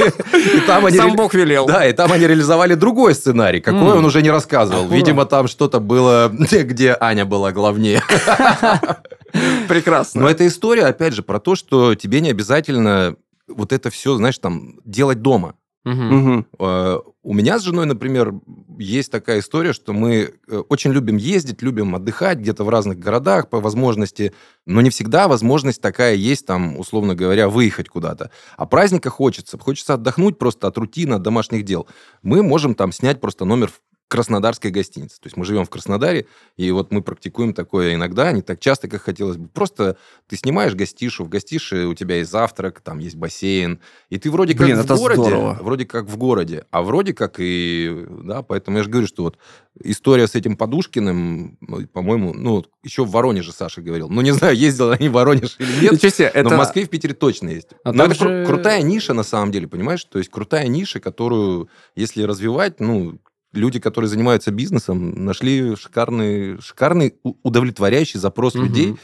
там 0.65 0.85
они... 0.85 0.97
Сам 0.97 1.15
Бог 1.15 1.33
велел. 1.33 1.65
Да, 1.65 1.85
и 1.85 1.93
там 1.93 2.11
они 2.11 2.27
реализовали 2.27 2.73
другой 2.73 3.13
сценарий, 3.15 3.61
какой 3.61 3.97
он 3.97 4.05
уже 4.05 4.21
не 4.21 4.31
рассказывал. 4.31 4.87
Видимо, 4.87 5.25
там 5.25 5.47
что-то 5.47 5.79
было, 5.79 6.29
где 6.51 6.95
Аня 6.99 7.25
была 7.25 7.51
главнее. 7.51 8.01
Прекрасно. 9.67 10.21
Но 10.21 10.29
эта 10.29 10.47
история, 10.47 10.85
опять 10.85 11.13
же, 11.13 11.23
про 11.23 11.39
то, 11.39 11.55
что 11.55 11.95
тебе 11.95 12.21
не 12.21 12.29
обязательно 12.29 13.15
вот 13.47 13.71
это 13.71 13.89
все, 13.89 14.15
знаешь, 14.15 14.37
там, 14.39 14.79
делать 14.83 15.21
дома. 15.21 15.55
Мгм. 15.85 16.45
Э, 16.59 16.97
У 17.23 17.33
меня 17.33 17.59
с 17.59 17.63
женой, 17.63 17.85
например, 17.85 18.33
есть 18.77 19.11
такая 19.11 19.39
история, 19.39 19.73
что 19.73 19.93
мы 19.93 20.33
э, 20.49 20.57
очень 20.69 20.91
любим 20.91 21.17
ездить, 21.17 21.61
любим 21.61 21.95
отдыхать 21.95 22.39
где-то 22.39 22.63
в 22.63 22.69
разных 22.69 22.99
городах 22.99 23.49
по 23.49 23.59
возможности, 23.61 24.33
но 24.65 24.81
не 24.81 24.89
всегда 24.89 25.27
возможность 25.27 25.81
такая 25.81 26.15
есть, 26.15 26.45
там, 26.45 26.77
условно 26.77 27.15
говоря, 27.15 27.47
выехать 27.49 27.89
куда-то. 27.89 28.31
А 28.57 28.65
праздника 28.65 29.09
хочется, 29.09 29.57
хочется 29.57 29.93
отдохнуть 29.93 30.37
просто 30.37 30.67
от 30.67 30.77
рутины, 30.77 31.15
от 31.15 31.21
домашних 31.21 31.63
дел. 31.63 31.87
Мы 32.21 32.43
можем 32.43 32.75
там 32.75 32.91
снять 32.91 33.19
просто 33.21 33.45
номер 33.45 33.69
в 33.69 33.81
краснодарской 34.07 34.71
гостинице. 34.71 35.19
То 35.19 35.27
есть 35.27 35.37
мы 35.37 35.45
живем 35.45 35.65
в 35.65 35.69
Краснодаре, 35.69 36.27
и 36.55 36.71
вот 36.71 36.91
мы 36.91 37.01
практикуем 37.01 37.53
такое 37.53 37.95
иногда, 37.95 38.31
не 38.31 38.41
так 38.41 38.59
часто, 38.59 38.87
как 38.87 39.01
хотелось 39.01 39.37
бы. 39.37 39.47
Просто 39.49 39.97
ты 40.27 40.37
снимаешь 40.37 40.75
гостишу, 40.75 41.25
в 41.25 41.29
гостише 41.29 41.85
у 41.85 41.93
тебя 41.93 42.17
есть 42.17 42.31
завтрак, 42.31 42.81
там 42.81 42.99
есть 42.99 43.15
бассейн, 43.15 43.79
и 44.09 44.17
ты 44.17 44.31
вроде 44.31 44.53
Блин, 44.53 44.77
как 44.77 44.85
в 44.85 44.97
городе, 44.99 45.21
здорово. 45.21 45.57
вроде 45.61 45.85
как 45.85 46.05
в 46.05 46.17
городе, 46.17 46.65
а 46.71 46.81
вроде 46.83 47.13
как 47.13 47.35
и, 47.39 48.05
да, 48.23 48.43
поэтому 48.43 48.77
я 48.77 48.83
же 48.83 48.89
говорю, 48.89 49.07
что 49.07 49.23
вот 49.23 49.37
история 49.83 50.27
с 50.27 50.35
этим 50.35 50.55
Подушкиным, 50.55 51.57
ну, 51.61 51.85
по-моему, 51.87 52.33
ну, 52.33 52.65
еще 52.83 53.03
в 53.03 53.11
Воронеже 53.11 53.51
Саша 53.51 53.81
говорил. 53.81 54.09
Ну, 54.09 54.21
не 54.21 54.31
знаю, 54.31 54.55
ездил 54.55 54.91
они 54.91 55.09
в 55.09 55.13
Воронеж 55.13 55.55
или 55.59 55.81
нет, 55.81 55.91
Ничего 55.93 56.09
себе, 56.09 56.31
но 56.33 56.39
это... 56.39 56.49
в 56.49 56.57
Москве 56.57 56.83
и 56.83 56.85
в 56.85 56.89
Питере 56.89 57.13
точно 57.13 57.49
есть. 57.49 57.69
А 57.83 57.91
Но 57.91 58.05
это 58.05 58.13
кру- 58.13 58.45
крутая 58.45 58.81
ниша, 58.81 59.13
на 59.13 59.23
самом 59.23 59.51
деле, 59.51 59.67
понимаешь? 59.67 60.03
То 60.05 60.17
есть 60.17 60.31
крутая 60.31 60.67
ниша, 60.67 60.99
которую, 60.99 61.69
если 61.95 62.23
развивать, 62.23 62.79
ну, 62.79 63.19
люди, 63.57 63.79
которые 63.79 64.09
занимаются 64.09 64.51
бизнесом, 64.51 65.25
нашли 65.25 65.75
шикарный, 65.75 66.61
шикарный 66.61 67.15
удовлетворяющий 67.43 68.19
запрос 68.19 68.55
Мгм. 68.55 68.65
людей 68.65 68.95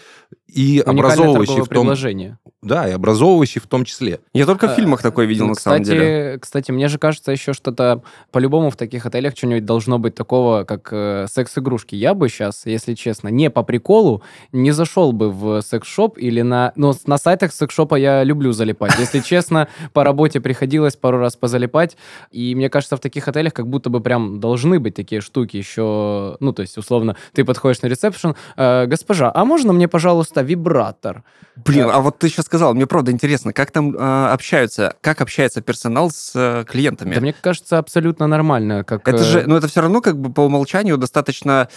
и 0.48 0.80
образовывающий 0.86 1.62
в 1.62 1.68
том... 1.68 1.68
предложение. 1.68 2.38
Да, 2.62 2.88
и 2.88 2.92
образовывающий 2.92 3.60
в 3.60 3.68
том 3.68 3.84
числе. 3.84 4.20
Я 4.34 4.46
только 4.46 4.68
в 4.68 4.72
А, 4.72 4.76
фильмах 4.76 5.02
такое 5.02 5.26
видел, 5.26 5.48
на 5.48 5.56
самом 5.56 5.84
кстати, 5.84 5.98
деле. 5.98 6.38
Кстати, 6.40 6.72
мне 6.72 6.88
же 6.88 6.98
кажется, 6.98 7.32
еще 7.32 7.52
что-то 7.54 8.04
по-любому 8.32 8.70
в 8.70 8.78
таких 8.78 9.06
отелях 9.06 9.36
что-нибудь 9.36 9.66
должно 9.66 10.00
быть 10.00 10.16
такого, 10.16 10.64
как 10.64 10.88
э, 10.92 11.26
секс-игрушки. 11.30 11.96
Я 11.96 12.14
бы 12.14 12.30
сейчас, 12.30 12.66
если 12.66 12.94
честно, 12.94 13.28
не 13.28 13.50
по 13.50 13.64
приколу, 13.64 14.24
не 14.54 14.72
зашел 14.72 15.12
бы 15.12 15.30
в 15.30 15.62
секс-шоп 15.62 16.18
или 16.18 16.42
на... 16.42 16.72
Ну, 16.78 16.94
на 17.06 17.18
сайтах 17.18 17.52
секс-шопа 17.52 17.96
я 17.96 18.24
люблю 18.24 18.54
залипать. 18.54 18.94
Если 18.98 19.20
честно, 19.20 19.68
по 19.92 20.06
работе 20.06 20.40
приходилось 20.40 20.96
пару 20.96 21.18
раз 21.18 21.36
позалипать. 21.36 21.98
И 22.32 22.56
мне 22.56 22.70
кажется, 22.70 22.96
в 22.96 23.02
таких 23.02 23.28
отелях 23.28 23.54
как 23.54 23.68
будто 23.68 23.90
бы 23.90 24.00
прям 24.00 24.40
должны 24.40 24.80
быть 24.80 24.96
такие 24.96 25.20
штуки 25.20 25.58
еще... 25.58 26.38
Ну, 26.40 26.54
то 26.54 26.62
есть, 26.62 26.78
условно, 26.78 27.18
ты 27.34 27.44
подходишь 27.44 27.82
на 27.82 27.88
ресепшн, 27.88 28.36
«Э, 28.56 28.86
госпожа, 28.86 29.32
а 29.34 29.44
можно 29.44 29.74
мне, 29.74 29.90
пожалуйста, 29.90 30.33
вибратор? 30.42 31.24
Блин, 31.56 31.88
а 31.92 32.00
вот 32.00 32.18
ты 32.18 32.30
сейчас 32.30 32.46
сказал, 32.46 32.74
мне 32.74 32.88
правда 32.88 33.12
интересно, 33.12 33.54
как 33.54 33.70
там 33.72 33.96
э, 33.96 34.28
общаются, 34.32 34.96
как 35.02 35.22
общается 35.22 35.62
персонал 35.62 36.10
с 36.10 36.32
э, 36.34 36.66
клиентами? 36.68 37.14
Да 37.14 37.22
мне 37.22 37.34
кажется, 37.40 37.78
абсолютно 37.78 38.26
нормально. 38.26 38.84
Как, 38.84 39.08
Это 39.08 39.22
э, 39.22 39.24
же, 39.24 39.44
ну 39.46 39.56
это 39.56 39.68
все 39.68 39.82
равно 39.82 40.02
как 40.02 40.18
бы 40.20 40.34
по 40.34 40.42
умолчанию 40.42 40.98
достаточно 40.98 41.70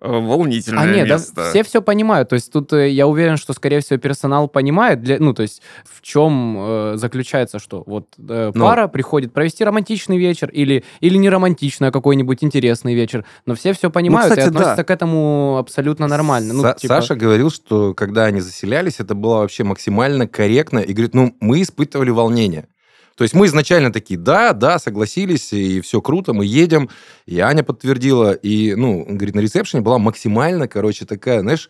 э, 0.00 0.06
волнительное 0.08 0.82
А 0.82 0.86
нет, 0.86 1.06
да, 1.08 1.14
место. 1.14 1.50
все 1.50 1.62
все 1.62 1.80
понимают. 1.80 2.28
То 2.30 2.34
есть 2.34 2.52
тут 2.52 2.72
э, 2.72 2.90
я 2.90 3.06
уверен, 3.06 3.36
что, 3.36 3.52
скорее 3.52 3.80
всего, 3.80 3.98
персонал 4.00 4.48
понимает, 4.48 5.00
для, 5.00 5.18
ну, 5.20 5.32
то 5.32 5.42
есть 5.42 5.62
в 5.84 6.02
чем 6.02 6.56
э, 6.58 6.92
заключается, 6.96 7.60
что 7.60 7.84
вот 7.86 8.06
э, 8.18 8.50
Ну. 8.52 8.64
пара 8.64 8.88
приходит 8.88 9.32
провести 9.32 9.64
романтичный 9.64 10.18
вечер 10.18 10.48
или, 10.48 10.84
или 11.00 11.16
не 11.16 11.30
романтичный, 11.30 11.88
а 11.88 11.92
какой-нибудь 11.92 12.42
интересный 12.42 12.94
вечер, 12.94 13.24
но 13.46 13.54
все 13.54 13.72
все 13.74 13.90
понимают 13.90 14.30
кстати, 14.30 14.46
и 14.46 14.48
относятся 14.48 14.76
да. 14.78 14.84
к 14.84 14.90
этому 14.90 15.56
абсолютно 15.58 16.08
нормально. 16.08 16.52
Ну, 16.52 16.64
Са- 16.64 16.76
типа, 16.76 16.94
Саша 16.96 17.14
говорил, 17.14 17.50
что 17.50 17.94
когда 18.00 18.24
они 18.24 18.40
заселялись, 18.40 18.98
это 18.98 19.14
было 19.14 19.40
вообще 19.40 19.62
максимально 19.62 20.26
корректно. 20.26 20.78
И 20.78 20.94
говорит, 20.94 21.14
ну, 21.14 21.36
мы 21.38 21.60
испытывали 21.60 22.08
волнение. 22.08 22.66
То 23.14 23.24
есть 23.24 23.34
мы 23.34 23.44
изначально 23.44 23.92
такие, 23.92 24.18
да, 24.18 24.54
да, 24.54 24.78
согласились, 24.78 25.52
и 25.52 25.82
все 25.82 26.00
круто, 26.00 26.32
мы 26.32 26.46
едем. 26.46 26.88
И 27.26 27.38
Аня 27.40 27.62
подтвердила. 27.62 28.32
И, 28.32 28.74
ну, 28.74 29.04
говорит, 29.06 29.34
на 29.34 29.40
ресепшене 29.40 29.82
была 29.82 29.98
максимально, 29.98 30.66
короче, 30.66 31.04
такая, 31.04 31.40
знаешь, 31.40 31.68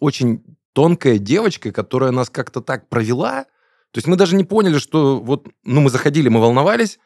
очень 0.00 0.42
тонкая 0.72 1.18
девочка, 1.18 1.70
которая 1.70 2.10
нас 2.10 2.30
как-то 2.30 2.60
так 2.60 2.88
провела. 2.88 3.44
То 3.92 3.98
есть 3.98 4.08
мы 4.08 4.16
даже 4.16 4.34
не 4.34 4.42
поняли, 4.42 4.78
что 4.78 5.20
вот, 5.20 5.46
ну, 5.62 5.82
мы 5.82 5.90
заходили, 5.90 6.28
мы 6.28 6.40
волновались, 6.40 6.98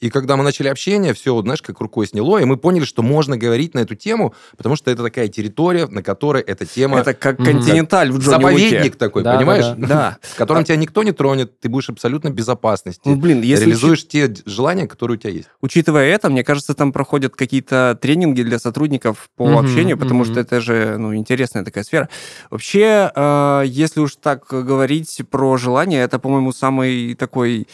и 0.00 0.10
когда 0.10 0.36
мы 0.36 0.44
начали 0.44 0.68
общение, 0.68 1.12
все, 1.12 1.40
знаешь, 1.42 1.60
как 1.60 1.80
рукой 1.80 2.06
сняло, 2.06 2.38
и 2.38 2.44
мы 2.44 2.56
поняли, 2.56 2.84
что 2.84 3.02
можно 3.02 3.36
говорить 3.36 3.74
на 3.74 3.80
эту 3.80 3.96
тему, 3.96 4.34
потому 4.56 4.76
что 4.76 4.90
это 4.90 5.02
такая 5.02 5.28
территория, 5.28 5.86
на 5.86 6.02
которой 6.02 6.42
эта 6.42 6.64
тема... 6.66 7.00
Это 7.00 7.14
как 7.14 7.36
континенталь 7.38 8.10
в 8.12 8.18
Джонни 8.18 8.42
заповедник 8.42 8.82
Уике. 8.82 8.96
такой, 8.96 9.24
Да, 9.24 9.32
да, 9.32 9.38
понимаешь? 9.38 9.64
да. 9.76 9.86
Да. 9.86 10.18
В 10.22 10.36
котором 10.36 10.64
тебя 10.64 10.76
никто 10.76 11.02
не 11.02 11.12
тронет, 11.12 11.58
ты 11.58 11.68
будешь 11.68 11.88
абсолютно 11.88 12.30
в 12.30 12.34
безопасности. 12.34 13.02
Ну, 13.04 13.16
блин, 13.16 13.42
если 13.42 13.64
реализуешь 13.64 14.06
те 14.06 14.32
желания, 14.46 14.86
которые 14.86 15.16
у 15.16 15.20
тебя 15.20 15.32
есть. 15.32 15.48
Учитывая 15.60 16.06
это, 16.06 16.30
мне 16.30 16.44
кажется, 16.44 16.74
там 16.74 16.92
проходят 16.92 17.34
какие-то 17.34 17.98
тренинги 18.00 18.42
для 18.42 18.58
сотрудников 18.58 19.28
по 19.36 19.46
Мгм, 19.46 19.58
общению, 19.58 19.98
потому 19.98 20.22
мгм. 20.22 20.30
что 20.32 20.40
это 20.40 20.60
же 20.60 20.96
ну, 20.98 21.14
интересная 21.16 21.64
такая 21.64 21.82
сфера. 21.82 22.08
Вообще, 22.50 23.10
э, 23.14 23.62
если 23.66 24.00
уж 24.00 24.16
так 24.16 24.46
говорить 24.48 25.22
про 25.30 25.56
желание, 25.56 26.02
это, 26.04 26.18
по-моему, 26.18 26.52
самый 26.52 27.14
такой 27.14 27.66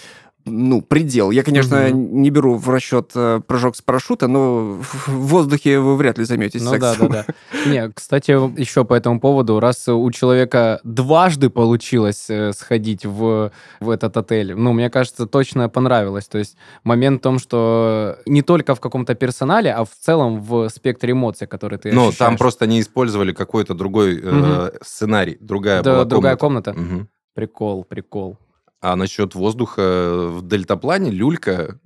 ну, 0.45 0.83
предел. 0.83 1.31
Я, 1.31 1.43
конечно, 1.43 1.89
Мгм. 1.89 2.23
не 2.23 2.31
беру 2.31 2.57
в 2.57 2.69
расчет 2.69 3.13
э, 3.15 3.41
прыжок 3.47 3.77
с 3.77 3.83
парашюта, 3.83 4.29
но 4.29 4.79
в 5.07 5.09
воздухе 5.09 5.79
вы 5.81 5.97
вряд 5.97 6.19
ли 6.19 6.25
займетесь 6.25 6.63
Ну 6.63 6.79
да, 6.79 6.93
сексом. 6.93 7.09
да, 7.09 7.25
да. 7.27 7.71
Не, 7.71 7.91
кстати, 7.91 8.31
еще 8.61 8.85
по 8.85 8.95
этому 8.95 9.21
поводу, 9.21 9.59
раз 9.61 9.89
у 9.89 10.11
человека 10.11 10.81
дважды 10.85 11.49
получилось 11.51 12.27
э, 12.29 12.53
сходить 12.53 13.07
в, 13.07 13.51
в 13.81 13.91
этот 13.91 14.17
отель, 14.17 14.55
ну, 14.55 14.73
мне 14.73 14.91
кажется, 14.91 15.27
точно 15.27 15.69
понравилось. 15.69 16.27
То 16.27 16.39
есть 16.39 16.57
момент 16.85 17.21
в 17.21 17.23
том, 17.23 17.39
что 17.39 18.19
не 18.27 18.43
только 18.43 18.75
в 18.75 18.81
каком-то 18.81 19.15
персонале, 19.15 19.73
а 19.73 19.85
в 19.85 19.91
целом 19.99 20.41
в 20.43 20.69
спектре 20.69 21.13
эмоций, 21.13 21.47
которые 21.47 21.79
ты 21.79 21.93
Ну, 21.93 22.11
там 22.13 22.37
просто 22.37 22.67
не 22.67 22.81
использовали 22.81 23.33
какой-то 23.33 23.75
другой 23.75 24.21
э, 24.21 24.31
Мгм. 24.31 24.71
сценарий, 24.83 25.39
другая 25.41 25.83
Да, 25.83 25.93
была 25.95 26.05
другая 26.05 26.37
комната. 26.37 26.73
комната. 26.73 26.95
Мгм. 26.95 27.09
Прикол, 27.35 27.85
прикол. 27.85 28.39
А 28.85 28.97
насчет 28.97 29.35
воздуха 29.35 30.29
в 30.29 30.47
дельтаплане 30.47 31.11
люлька, 31.11 31.81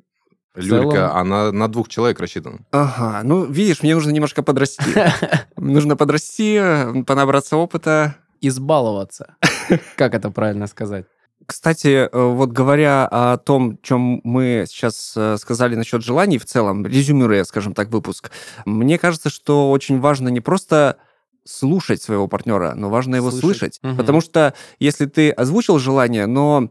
люлька, 0.57 1.15
она 1.15 1.53
на 1.53 1.69
двух 1.69 1.89
человек 1.89 2.19
рассчитана. 2.19 2.59
Ага, 2.73 3.21
ну, 3.23 3.45
видишь, 3.45 3.85
мне 3.85 3.95
нужно 3.95 4.11
немножко 4.11 4.43
подрасти. 4.43 4.83
Нужно 5.57 5.95
подрасти, 5.95 6.59
э, 6.61 7.05
понабраться 7.05 7.57
опыта. 7.57 8.17
Избаловаться. 8.41 9.37
Как 9.97 10.13
это 10.13 10.31
правильно 10.33 10.67
сказать? 10.67 11.07
Кстати, 11.47 12.09
э, 12.09 12.09
вот 12.13 12.51
говоря 12.51 13.07
о 13.07 13.37
том, 13.37 13.79
чем 13.81 14.21
мы 14.25 14.65
сейчас 14.67 15.15
э, 15.17 15.37
сказали 15.39 15.77
насчет 15.77 16.03
желаний 16.03 16.39
в 16.39 16.47
целом, 16.47 16.85
резюмируя, 16.85 17.45
скажем 17.45 17.75
так, 17.75 17.91
выпуск, 17.91 18.33
мне 18.67 18.99
кажется, 18.99 19.31
что 19.31 19.71
очень 19.71 20.01
важно 20.01 20.31
не 20.31 20.41
просто 20.41 20.97
слушать 21.45 22.03
своего 22.03 22.27
партнера, 22.27 22.75
но 22.75 22.91
важно 22.91 23.15
его 23.15 23.31
Слышать. 23.31 23.45
слышать. 23.77 23.79
Мгм. 23.83 23.97
Потому 23.97 24.21
что 24.21 24.53
если 24.81 25.07
ты 25.07 25.31
озвучил 25.31 25.79
желание, 25.79 26.27
но 26.27 26.71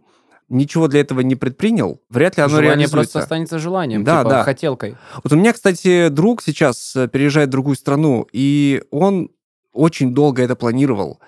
ничего 0.49 0.87
для 0.87 1.01
этого 1.01 1.19
не 1.21 1.35
предпринял, 1.35 1.99
вряд 2.09 2.37
ли 2.37 2.43
оно 2.43 2.49
Желание 2.51 2.69
реализуется. 2.71 2.95
просто 2.95 3.19
останется 3.19 3.59
желанием, 3.59 4.03
Да, 4.03 4.19
типа 4.19 4.29
да. 4.29 4.43
хотелкой. 4.43 4.95
Вот 5.23 5.33
у 5.33 5.35
меня, 5.35 5.53
кстати, 5.53 6.07
друг 6.09 6.41
сейчас 6.41 6.95
э, 6.95 7.07
переезжает 7.07 7.49
в 7.49 7.51
другую 7.51 7.75
страну, 7.75 8.27
и 8.31 8.83
он 8.91 9.29
очень 9.73 10.13
долго 10.13 10.41
это 10.41 10.55
планировал. 10.55 11.19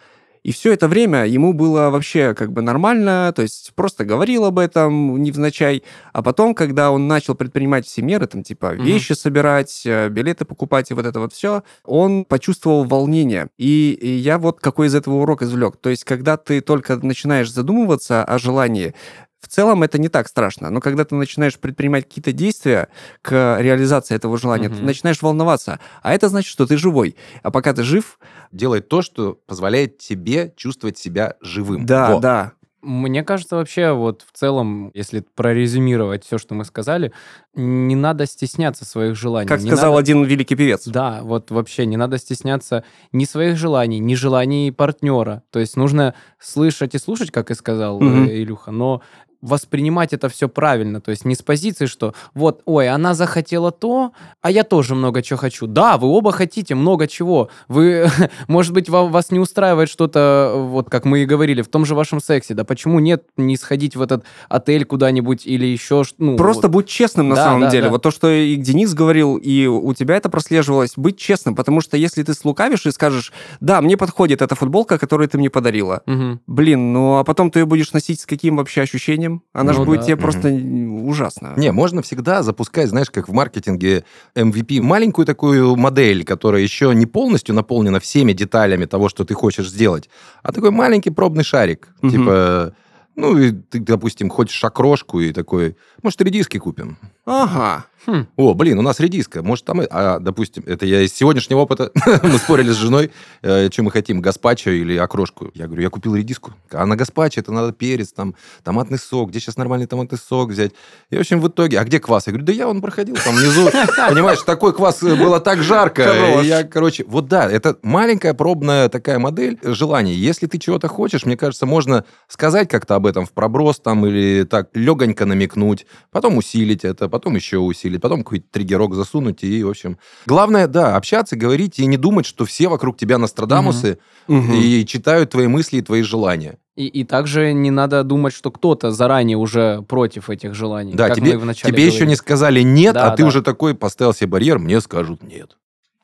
И 0.43 0.51
все 0.51 0.73
это 0.73 0.87
время 0.87 1.25
ему 1.25 1.53
было 1.53 1.89
вообще 1.89 2.33
как 2.33 2.51
бы 2.51 2.61
нормально, 2.61 3.33
то 3.35 3.41
есть 3.41 3.71
просто 3.75 4.05
говорил 4.05 4.45
об 4.45 4.59
этом 4.59 5.21
невзначай. 5.21 5.83
А 6.13 6.21
потом, 6.21 6.53
когда 6.55 6.91
он 6.91 7.07
начал 7.07 7.35
предпринимать 7.35 7.85
все 7.85 8.01
меры, 8.01 8.27
там 8.27 8.43
типа 8.43 8.71
Мгм. 8.73 8.83
вещи 8.83 9.13
собирать, 9.13 9.81
э, 9.85 10.09
билеты 10.09 10.45
покупать 10.45 10.91
и 10.91 10.93
вот 10.93 11.05
это 11.05 11.19
вот 11.19 11.33
все, 11.33 11.63
он 11.83 12.25
почувствовал 12.25 12.83
волнение. 12.85 13.49
И, 13.57 13.97
и 13.99 14.09
я 14.09 14.37
вот 14.37 14.59
какой 14.59 14.87
из 14.87 14.95
этого 14.95 15.15
урок 15.15 15.41
извлек. 15.41 15.77
То 15.77 15.89
есть, 15.89 16.03
когда 16.03 16.37
ты 16.37 16.61
только 16.61 16.95
начинаешь 16.97 17.51
задумываться 17.51 18.23
о 18.23 18.37
желании, 18.39 18.93
в 19.41 19.47
целом 19.47 19.83
это 19.83 19.97
не 19.99 20.09
так 20.09 20.27
страшно, 20.27 20.69
но 20.69 20.79
когда 20.81 21.05
ты 21.05 21.15
начинаешь 21.15 21.57
предпринимать 21.57 22.05
какие-то 22.07 22.31
действия 22.33 22.89
к 23.21 23.57
реализации 23.59 24.15
этого 24.15 24.37
желания, 24.37 24.69
ты 24.69 24.75
Мгм. 24.75 24.85
начинаешь 24.85 25.21
волноваться. 25.21 25.79
А 26.01 26.13
это 26.13 26.29
значит, 26.29 26.49
что 26.51 26.65
ты 26.67 26.77
живой. 26.77 27.15
А 27.43 27.51
пока 27.51 27.73
ты 27.73 27.83
жив, 27.83 28.19
Делай 28.51 28.81
то, 28.81 29.03
что 29.03 29.37
позволяет 29.45 29.99
тебе 29.99 30.53
чувствовать 30.57 30.97
себя 30.97 31.35
живым. 31.39 31.85
да, 31.85 32.15
Во. 32.15 32.19
да. 32.19 32.51
Мне 32.81 33.23
кажется, 33.23 33.57
вообще 33.57 33.91
вот 33.91 34.23
в 34.27 34.35
целом, 34.35 34.89
если 34.93 35.23
прорезюмировать 35.35 36.23
все, 36.25 36.37
что 36.37 36.55
мы 36.55 36.63
сказали, 36.65 37.11
не 37.53 37.95
надо 37.95 38.25
стесняться 38.25 38.85
своих 38.85 39.15
желаний. 39.17 39.47
Как 39.49 39.59
не 39.61 39.67
сказал 39.69 39.91
надо- 39.91 39.99
один 39.99 40.23
великий 40.23 40.55
певец. 40.55 40.87
Да, 40.87 41.19
вот 41.23 41.51
вообще 41.51 41.85
не 41.85 41.97
надо 41.97 42.17
стесняться 42.17 42.83
ни 43.11 43.25
своих 43.25 43.57
желаний, 43.57 43.99
ни 43.99 44.15
желаний 44.15 44.71
партнера. 44.71 45.43
То 45.51 45.59
есть 45.59 45.75
нужно 45.75 46.13
слышать 46.39 46.95
и 46.95 46.99
слушать, 46.99 47.31
как 47.31 47.51
и 47.51 47.53
сказал 47.53 48.01
э, 48.01 48.41
Илюха, 48.41 48.71
но 48.71 49.01
воспринимать 49.41 50.13
это 50.13 50.27
все 50.29 50.49
правильно, 50.49 50.99
то 51.01 51.11
есть 51.11 51.25
не 51.25 51.33
с 51.35 51.41
позиции, 51.41 51.85
что 51.85 52.13
вот, 52.33 52.61
ой, 52.65 52.89
она 52.89 53.13
захотела 53.13 53.71
то, 53.71 54.11
а 54.41 54.51
я 54.51 54.63
тоже 54.63 54.95
много 54.95 55.21
чего 55.21 55.37
хочу. 55.39 55.65
Да, 55.67 55.97
вы 55.97 56.07
оба 56.09 56.31
хотите 56.31 56.75
много 56.75 57.07
чего. 57.07 57.49
Вы, 57.67 58.09
может 58.47 58.73
быть, 58.73 58.89
ва- 58.89 59.07
вас 59.07 59.31
не 59.31 59.39
устраивает 59.39 59.89
что-то, 59.89 60.53
вот 60.57 60.89
как 60.89 61.05
мы 61.05 61.19
и 61.19 61.25
говорили, 61.25 61.61
в 61.61 61.67
том 61.69 61.85
же 61.85 61.95
вашем 61.95 62.19
сексе. 62.19 62.53
Да 62.53 62.63
почему 62.63 62.99
нет 62.99 63.23
не 63.37 63.55
сходить 63.57 63.95
в 63.95 64.01
этот 64.01 64.23
отель 64.49 64.83
куда-нибудь 64.85 65.45
или 65.47 65.65
еще 65.65 66.03
ну, 66.17 66.35
Просто 66.37 66.67
вот. 66.67 66.73
будь 66.73 66.87
честным 66.87 67.29
на 67.29 67.35
Да, 67.35 67.43
самом 67.45 67.61
да, 67.61 67.69
деле. 67.71 67.83
да. 67.85 67.89
Вот 67.91 68.01
то, 68.03 68.11
что 68.11 68.29
и 68.29 68.55
Денис 68.55 68.93
говорил, 68.93 69.37
и 69.37 69.65
у 69.67 69.93
тебя 69.93 70.15
это 70.17 70.29
прослеживалось, 70.29 70.93
быть 70.97 71.17
честным, 71.17 71.55
потому 71.55 71.81
что 71.81 71.97
если 71.97 72.23
ты 72.23 72.33
слукавишь 72.33 72.85
и 72.85 72.91
скажешь, 72.91 73.31
да, 73.59 73.81
мне 73.81 73.95
подходит 73.97 74.41
эта 74.41 74.55
футболка, 74.55 74.97
которую 74.97 75.27
ты 75.29 75.37
мне 75.37 75.49
подарила, 75.49 76.01
Мгм. 76.05 76.41
блин, 76.47 76.93
ну 76.93 77.17
а 77.17 77.23
потом 77.23 77.51
ты 77.51 77.59
ее 77.59 77.65
будешь 77.65 77.93
носить 77.93 78.21
с 78.21 78.25
каким 78.25 78.57
вообще 78.57 78.81
ощущением? 78.81 79.28
Она 79.53 79.73
же 79.73 79.79
Ну 79.79 79.85
будет 79.85 79.99
да. 80.01 80.05
тебе 80.05 80.15
Мгм. 80.15 80.21
просто 80.23 80.49
ужасно. 80.49 81.53
Не, 81.57 81.71
можно 81.71 82.01
всегда 82.01 82.43
запускать, 82.43 82.89
знаешь, 82.89 83.09
как 83.09 83.27
в 83.29 83.33
маркетинге 83.33 84.03
MVP, 84.35 84.81
маленькую 84.81 85.25
такую 85.25 85.75
модель, 85.75 86.23
которая 86.23 86.61
еще 86.61 86.93
не 86.95 87.05
полностью 87.05 87.55
наполнена 87.55 87.99
всеми 87.99 88.33
деталями 88.33 88.85
того, 88.85 89.09
что 89.09 89.23
ты 89.23 89.33
хочешь 89.33 89.69
сделать, 89.69 90.09
а 90.43 90.51
такой 90.51 90.71
маленький 90.71 91.09
пробный 91.11 91.43
шарик. 91.43 91.89
Мгм. 92.01 92.11
Типа, 92.11 92.73
ну, 93.15 93.37
и 93.37 93.51
ты, 93.51 93.79
допустим, 93.79 94.29
хочешь 94.29 94.63
окрошку 94.63 95.19
и 95.19 95.33
такой, 95.33 95.75
может, 96.03 96.21
редиски 96.21 96.57
купим? 96.57 96.97
Ага. 97.29 97.85
Хм. 98.05 98.27
О, 98.37 98.53
блин, 98.53 98.79
у 98.79 98.81
нас 98.81 98.99
редиска. 98.99 99.43
Может, 99.43 99.65
там... 99.65 99.81
А, 99.89 100.19
допустим, 100.19 100.63
это 100.65 100.85
я 100.85 101.01
из 101.01 101.13
сегодняшнего 101.13 101.59
опыта. 101.59 101.91
Мы 102.23 102.37
спорили 102.37 102.71
с 102.71 102.75
женой, 102.75 103.11
э, 103.41 103.69
что 103.71 103.83
мы 103.83 103.91
хотим, 103.91 104.21
гаспачо 104.21 104.71
или 104.71 104.95
окрошку. 104.95 105.51
Я 105.53 105.67
говорю, 105.67 105.83
я 105.83 105.89
купил 105.89 106.15
редиску. 106.15 106.53
А 106.71 106.85
на 106.85 106.95
гаспачо 106.95 107.41
это 107.41 107.51
надо 107.51 107.73
перец, 107.73 108.11
там, 108.13 108.35
томатный 108.63 108.97
сок. 108.97 109.29
Где 109.29 109.39
сейчас 109.39 109.57
нормальный 109.57 109.85
томатный 109.85 110.17
сок 110.17 110.49
взять? 110.49 110.71
И, 111.09 111.17
в 111.17 111.19
общем, 111.19 111.41
в 111.41 111.47
итоге... 111.49 111.79
А 111.79 111.83
где 111.83 111.99
квас? 111.99 112.27
Я 112.27 112.31
говорю, 112.31 112.45
да 112.45 112.53
я 112.53 112.67
он 112.69 112.81
проходил 112.81 113.15
там 113.15 113.35
внизу. 113.35 113.69
Понимаешь, 114.09 114.41
такой 114.43 114.73
квас 114.73 115.03
э, 115.03 115.15
было 115.15 115.41
так 115.41 115.61
жарко. 115.61 116.41
Я, 116.41 116.63
короче, 116.63 117.03
вот 117.05 117.27
да, 117.27 117.51
это 117.51 117.77
маленькая 117.83 118.33
пробная 118.33 118.87
такая 118.87 119.19
модель 119.19 119.59
желаний. 119.61 120.13
Если 120.13 120.47
ты 120.47 120.57
чего-то 120.57 120.87
хочешь, 120.87 121.25
мне 121.25 121.35
кажется, 121.35 121.65
можно 121.65 122.05
сказать 122.27 122.69
как-то 122.69 122.95
об 122.95 123.05
этом 123.05 123.25
в 123.25 123.33
проброс 123.33 123.79
там 123.79 124.05
или 124.05 124.45
так 124.45 124.69
легонько 124.73 125.25
намекнуть, 125.25 125.85
потом 126.11 126.37
усилить 126.37 126.85
это, 126.85 127.09
потом 127.19 127.35
еще 127.35 127.57
усилить, 127.57 128.01
потом 128.01 128.23
какой-то 128.23 128.45
триггерок 128.49 128.95
засунуть 128.95 129.43
и, 129.43 129.63
в 129.63 129.69
общем... 129.69 129.97
Главное, 130.25 130.67
да, 130.67 130.95
общаться, 130.95 131.35
говорить 131.35 131.79
и 131.79 131.85
не 131.85 131.97
думать, 131.97 132.25
что 132.25 132.45
все 132.45 132.69
вокруг 132.69 132.97
тебя 132.97 133.17
Нострадамусы 133.17 133.99
Мгм. 134.27 134.53
и 134.53 134.85
читают 134.85 135.31
твои 135.31 135.47
мысли 135.47 135.77
и 135.77 135.81
твои 135.81 136.01
желания. 136.01 136.57
И, 136.75 136.87
и 136.87 137.03
также 137.03 137.51
не 137.51 137.71
надо 137.71 138.03
думать, 138.03 138.33
что 138.33 138.51
кто-то 138.51 138.91
заранее 138.91 139.35
уже 139.35 139.81
против 139.81 140.29
этих 140.29 140.53
желаний. 140.55 140.93
Да, 140.93 141.09
тебе, 141.09 141.31
тебе 141.31 141.85
еще 141.85 141.89
говорили. 141.89 142.09
не 142.09 142.15
сказали 142.15 142.61
нет, 142.61 142.93
Да, 142.93 143.11
а 143.11 143.15
ты 143.15 143.23
да. 143.23 143.27
уже 143.27 143.41
такой 143.41 143.75
поставил 143.75 144.13
себе 144.13 144.27
барьер, 144.27 144.59
мне 144.59 144.79
скажут 144.79 145.21
нет. 145.21 145.57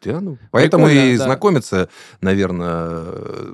Да, 0.03 0.19
ну. 0.19 0.37
Поэтому 0.51 0.87
и 0.87 1.17
да. 1.17 1.23
знакомиться, 1.23 1.89
наверное, 2.21 3.05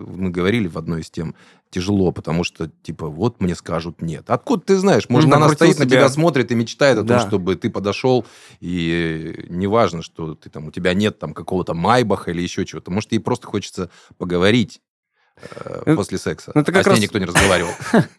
мы 0.07 0.31
говорили 0.31 0.67
в 0.67 0.77
одной 0.77 1.01
из 1.01 1.09
тем, 1.09 1.35
тяжело, 1.71 2.11
потому 2.11 2.43
что, 2.43 2.69
типа, 2.83 3.07
вот 3.07 3.41
мне 3.41 3.55
скажут 3.55 4.01
нет. 4.01 4.29
Откуда 4.29 4.61
ты 4.63 4.77
знаешь? 4.77 5.09
Может, 5.09 5.29
Мгм. 5.29 5.37
она 5.37 5.49
стоит 5.49 5.79
на 5.79 5.85
себя. 5.85 5.97
тебя, 6.01 6.09
смотрит 6.09 6.51
и 6.51 6.55
мечтает 6.55 6.97
о 6.97 7.01
том, 7.01 7.07
Да. 7.07 7.19
чтобы 7.27 7.55
ты 7.55 7.69
подошел, 7.69 8.25
и 8.59 9.45
неважно, 9.49 10.03
что 10.03 10.35
ты 10.35 10.49
там, 10.49 10.67
у 10.67 10.71
тебя 10.71 10.93
нет 10.93 11.17
там 11.17 11.33
какого-то 11.33 11.73
майбаха 11.73 12.31
или 12.31 12.41
еще 12.41 12.65
чего-то. 12.65 12.91
Может, 12.91 13.11
ей 13.13 13.19
просто 13.19 13.47
хочется 13.47 13.89
поговорить 14.17 14.81
э, 15.41 15.83
Ну, 15.87 15.95
после 15.95 16.17
секса. 16.17 16.51
ну, 16.53 16.61
это 16.61 16.71
а 16.71 16.73
как 16.75 16.83
с 16.83 16.87
ней 16.87 16.91
раз- 16.93 17.01
никто 17.01 17.19
не 17.19 17.25
разговаривал. 17.25 17.71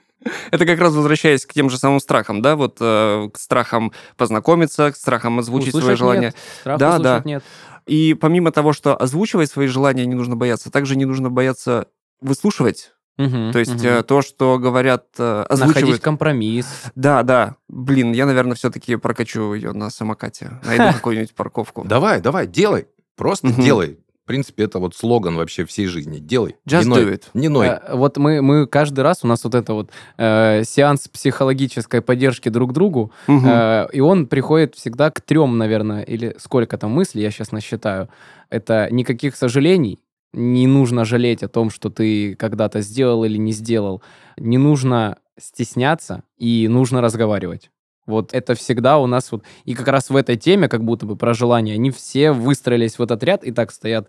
Это 0.53 0.67
как 0.67 0.79
раз 0.79 0.95
возвращаясь 0.95 1.45
к 1.45 1.53
тем 1.53 1.69
же 1.69 1.79
самым 1.79 1.99
страхам, 1.99 2.43
да, 2.43 2.55
вот 2.55 2.77
э, 2.81 3.29
к 3.33 3.39
страхам 3.39 3.91
познакомиться, 4.17 4.93
к 4.93 4.97
страхам 4.97 5.41
озвучить 5.41 5.71
свои 5.73 5.83
Услышать 5.83 5.99
желания. 5.99 6.21
нет, 6.21 6.37
страх 6.61 6.79
Да, 6.79 6.99
да. 7.01 7.23
нет. 7.25 7.43
И 7.87 8.15
помимо 8.15 8.53
того, 8.53 8.73
что 8.73 8.97
озвучивать 8.97 9.51
свои 9.51 9.67
желания 9.67 10.07
не 10.07 10.15
нужно 10.15 10.37
бояться, 10.37 10.71
также 10.71 10.95
не 10.95 11.07
нужно 11.07 11.29
бояться 11.29 11.89
выслушивать. 12.21 12.93
Мгм, 13.19 13.53
То 13.53 13.59
есть 13.59 13.85
э, 13.85 14.03
то, 14.03 14.23
что 14.23 14.59
говорят, 14.59 15.05
э, 15.19 15.45
Находить 15.51 15.63
озвучивают. 15.77 16.03
компромисс. 16.03 16.67
Да, 16.95 17.23
да. 17.23 17.57
Блин, 17.69 18.13
я, 18.13 18.27
наверное, 18.27 18.55
все-таки 18.55 18.97
прокачу 18.97 19.53
ее 19.55 19.73
на 19.73 19.91
самокате. 19.91 20.59
Найду 20.65 20.85
какую-нибудь 20.95 21.35
парковку. 21.35 21.85
Давай, 21.85 22.21
давай, 22.21 22.47
делай. 22.47 22.87
Просто 23.17 23.53
делай. 23.53 23.99
В 24.25 24.25
принципе, 24.25 24.63
это 24.65 24.79
вот 24.79 24.95
слоган 24.95 25.37
вообще 25.37 25.65
всей 25.67 25.87
жизни. 25.89 26.19
Делай. 26.19 26.55
Just 26.67 26.85
не 26.85 26.89
ной. 26.91 27.05
do 27.05 27.13
it. 27.13 27.23
Не 27.35 27.49
ной. 27.49 27.67
Э, 27.67 27.95
Вот 27.97 28.17
мы, 28.19 28.41
мы 28.41 28.67
каждый 28.69 29.01
раз, 29.01 29.25
у 29.25 29.27
нас 29.27 29.43
вот 29.45 29.55
это 29.57 29.75
вот 29.75 29.91
э, 30.17 30.63
сеанс 30.65 31.09
психологической 31.09 32.01
поддержки 32.03 32.49
друг 32.49 32.73
другу, 32.73 33.13
Мгм. 33.27 33.47
Э, 33.49 33.89
и 33.93 34.01
он 34.01 34.27
приходит 34.27 34.75
всегда 34.77 35.11
к 35.11 35.21
трем, 35.21 35.59
наверное, 35.59 36.03
или 36.03 36.35
сколько 36.39 36.79
там 36.79 36.93
мыслей, 36.93 37.23
я 37.23 37.31
сейчас 37.33 37.51
насчитаю. 37.53 38.09
Это 38.49 38.89
никаких 38.93 39.35
сожалений, 39.35 39.99
не 40.33 40.67
нужно 40.67 41.05
жалеть 41.05 41.43
о 41.43 41.49
том, 41.49 41.71
что 41.71 41.91
ты 41.91 42.35
когда-то 42.37 42.81
сделал 42.81 43.25
или 43.25 43.37
не 43.37 43.53
сделал. 43.53 44.03
Не 44.37 44.59
нужно 44.59 45.19
стесняться 45.39 46.23
и 46.39 46.69
нужно 46.69 47.01
разговаривать. 47.01 47.71
Вот 48.05 48.35
это 48.35 48.55
всегда 48.57 48.99
у 48.99 49.07
нас 49.07 49.31
вот... 49.31 49.45
И 49.65 49.75
как 49.75 49.87
раз 49.87 50.11
в 50.11 50.17
этой 50.17 50.37
теме, 50.37 50.69
как 50.69 50.83
будто 50.85 51.07
бы 51.07 51.15
про 51.15 51.35
желание, 51.35 51.75
они 51.77 51.93
все 51.93 52.33
выстроились 52.33 52.99
в 52.99 53.03
этот 53.03 53.23
ряд 53.23 53.45
и 53.45 53.53
так 53.53 53.71
стоят. 53.71 54.09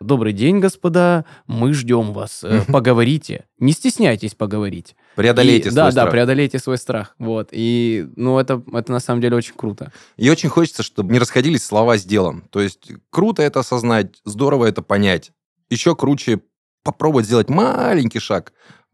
Добрый 0.00 0.32
день, 0.32 0.60
господа, 0.60 1.26
мы 1.46 1.74
ждем 1.74 2.14
вас. 2.14 2.42
Э, 2.42 2.62
Поговорите. 2.72 3.44
Не 3.58 3.72
стесняйтесь 3.72 4.34
поговорить. 4.34 4.96
Преодолейте 5.14 5.68
И- 5.68 5.72
свой 5.72 5.74
да, 5.84 5.90
страх. 5.90 6.06
да, 6.06 6.10
преодолейте 6.10 6.58
свой 6.58 6.78
страх. 6.78 7.14
Вот. 7.18 7.48
И, 7.52 8.08
ну, 8.16 8.38
это, 8.38 8.62
это 8.72 8.90
на 8.90 9.00
самом 9.00 9.20
деле 9.20 9.36
очень 9.36 9.54
круто. 9.54 9.92
И 10.16 10.30
очень 10.30 10.48
хочется, 10.48 10.82
чтобы 10.82 11.12
не 11.12 11.18
расходились 11.18 11.64
слова 11.64 11.98
с 11.98 12.04
делом. 12.04 12.44
То 12.50 12.60
есть 12.62 12.92
круто 13.10 13.42
это 13.42 13.60
осознать, 13.60 14.22
здорово 14.24 14.64
это 14.66 14.80
понять. 14.80 15.32
Еще 15.74 15.96
круче 15.96 16.40
попробовать 16.84 17.26
сделать 17.26 17.48
маленький 17.48 18.20
шаг 18.20 18.52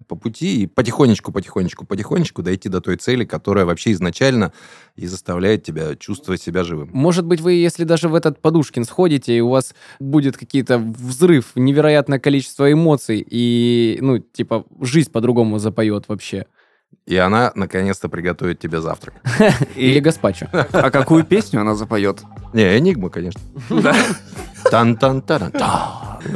по 0.08 0.16
пути 0.16 0.62
и 0.62 0.66
потихонечку, 0.66 1.30
потихонечку, 1.30 1.84
потихонечку 1.84 2.42
дойти 2.42 2.70
до 2.70 2.80
той 2.80 2.96
цели, 2.96 3.26
которая 3.26 3.66
вообще 3.66 3.92
изначально 3.92 4.54
и 4.96 5.06
заставляет 5.06 5.62
тебя 5.62 5.94
чувствовать 5.94 6.40
себя 6.40 6.64
живым. 6.64 6.88
Может 6.94 7.26
быть, 7.26 7.42
вы, 7.42 7.52
если 7.52 7.84
даже 7.84 8.08
в 8.08 8.14
этот 8.14 8.40
Подушкин 8.40 8.84
сходите, 8.84 9.36
и 9.36 9.40
у 9.40 9.50
вас 9.50 9.74
будет 9.98 10.38
какие-то 10.38 10.78
взрыв, 10.78 11.52
невероятное 11.54 12.18
количество 12.18 12.72
эмоций, 12.72 13.22
и, 13.28 13.98
ну, 14.00 14.20
типа, 14.20 14.64
жизнь 14.80 15.12
по-другому 15.12 15.58
запоет 15.58 16.08
вообще. 16.08 16.46
И 17.10 17.16
она 17.16 17.50
наконец-то 17.56 18.08
приготовит 18.08 18.60
тебе 18.60 18.80
завтрак. 18.80 19.14
Или 19.74 19.98
гаспачо. 19.98 20.46
А 20.52 20.92
какую 20.92 21.24
песню 21.24 21.60
она 21.60 21.74
запоет? 21.74 22.22
Не, 22.52 22.78
энигма, 22.78 23.10
конечно. 23.10 23.40
Да. 23.68 23.96
Тан-тан-таран. 24.70 25.52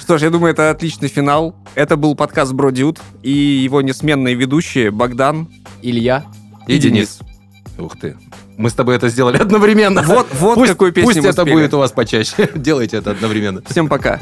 Что 0.00 0.18
ж, 0.18 0.22
я 0.22 0.30
думаю, 0.30 0.52
это 0.52 0.70
отличный 0.70 1.06
финал. 1.06 1.54
Это 1.76 1.96
был 1.96 2.16
подкаст 2.16 2.52
Бродюд 2.54 2.98
и 3.22 3.30
его 3.30 3.82
несменные 3.82 4.34
ведущие 4.34 4.90
Богдан 4.90 5.48
Илья. 5.80 6.24
И 6.66 6.76
Денис. 6.78 7.20
Ух 7.78 7.96
ты. 7.96 8.16
Мы 8.56 8.68
с 8.68 8.72
тобой 8.72 8.96
это 8.96 9.08
сделали 9.08 9.36
одновременно. 9.36 10.02
Вот, 10.02 10.26
вот 10.32 10.54
Пусть, 10.56 10.72
какую 10.72 10.92
песню 10.92 11.06
пусть 11.06 11.22
мы 11.22 11.28
это 11.28 11.44
будет 11.44 11.72
у 11.72 11.78
вас 11.78 11.92
почаще. 11.92 12.50
Делайте 12.56 12.96
это 12.96 13.12
одновременно. 13.12 13.62
Всем 13.68 13.88
пока. 13.88 14.18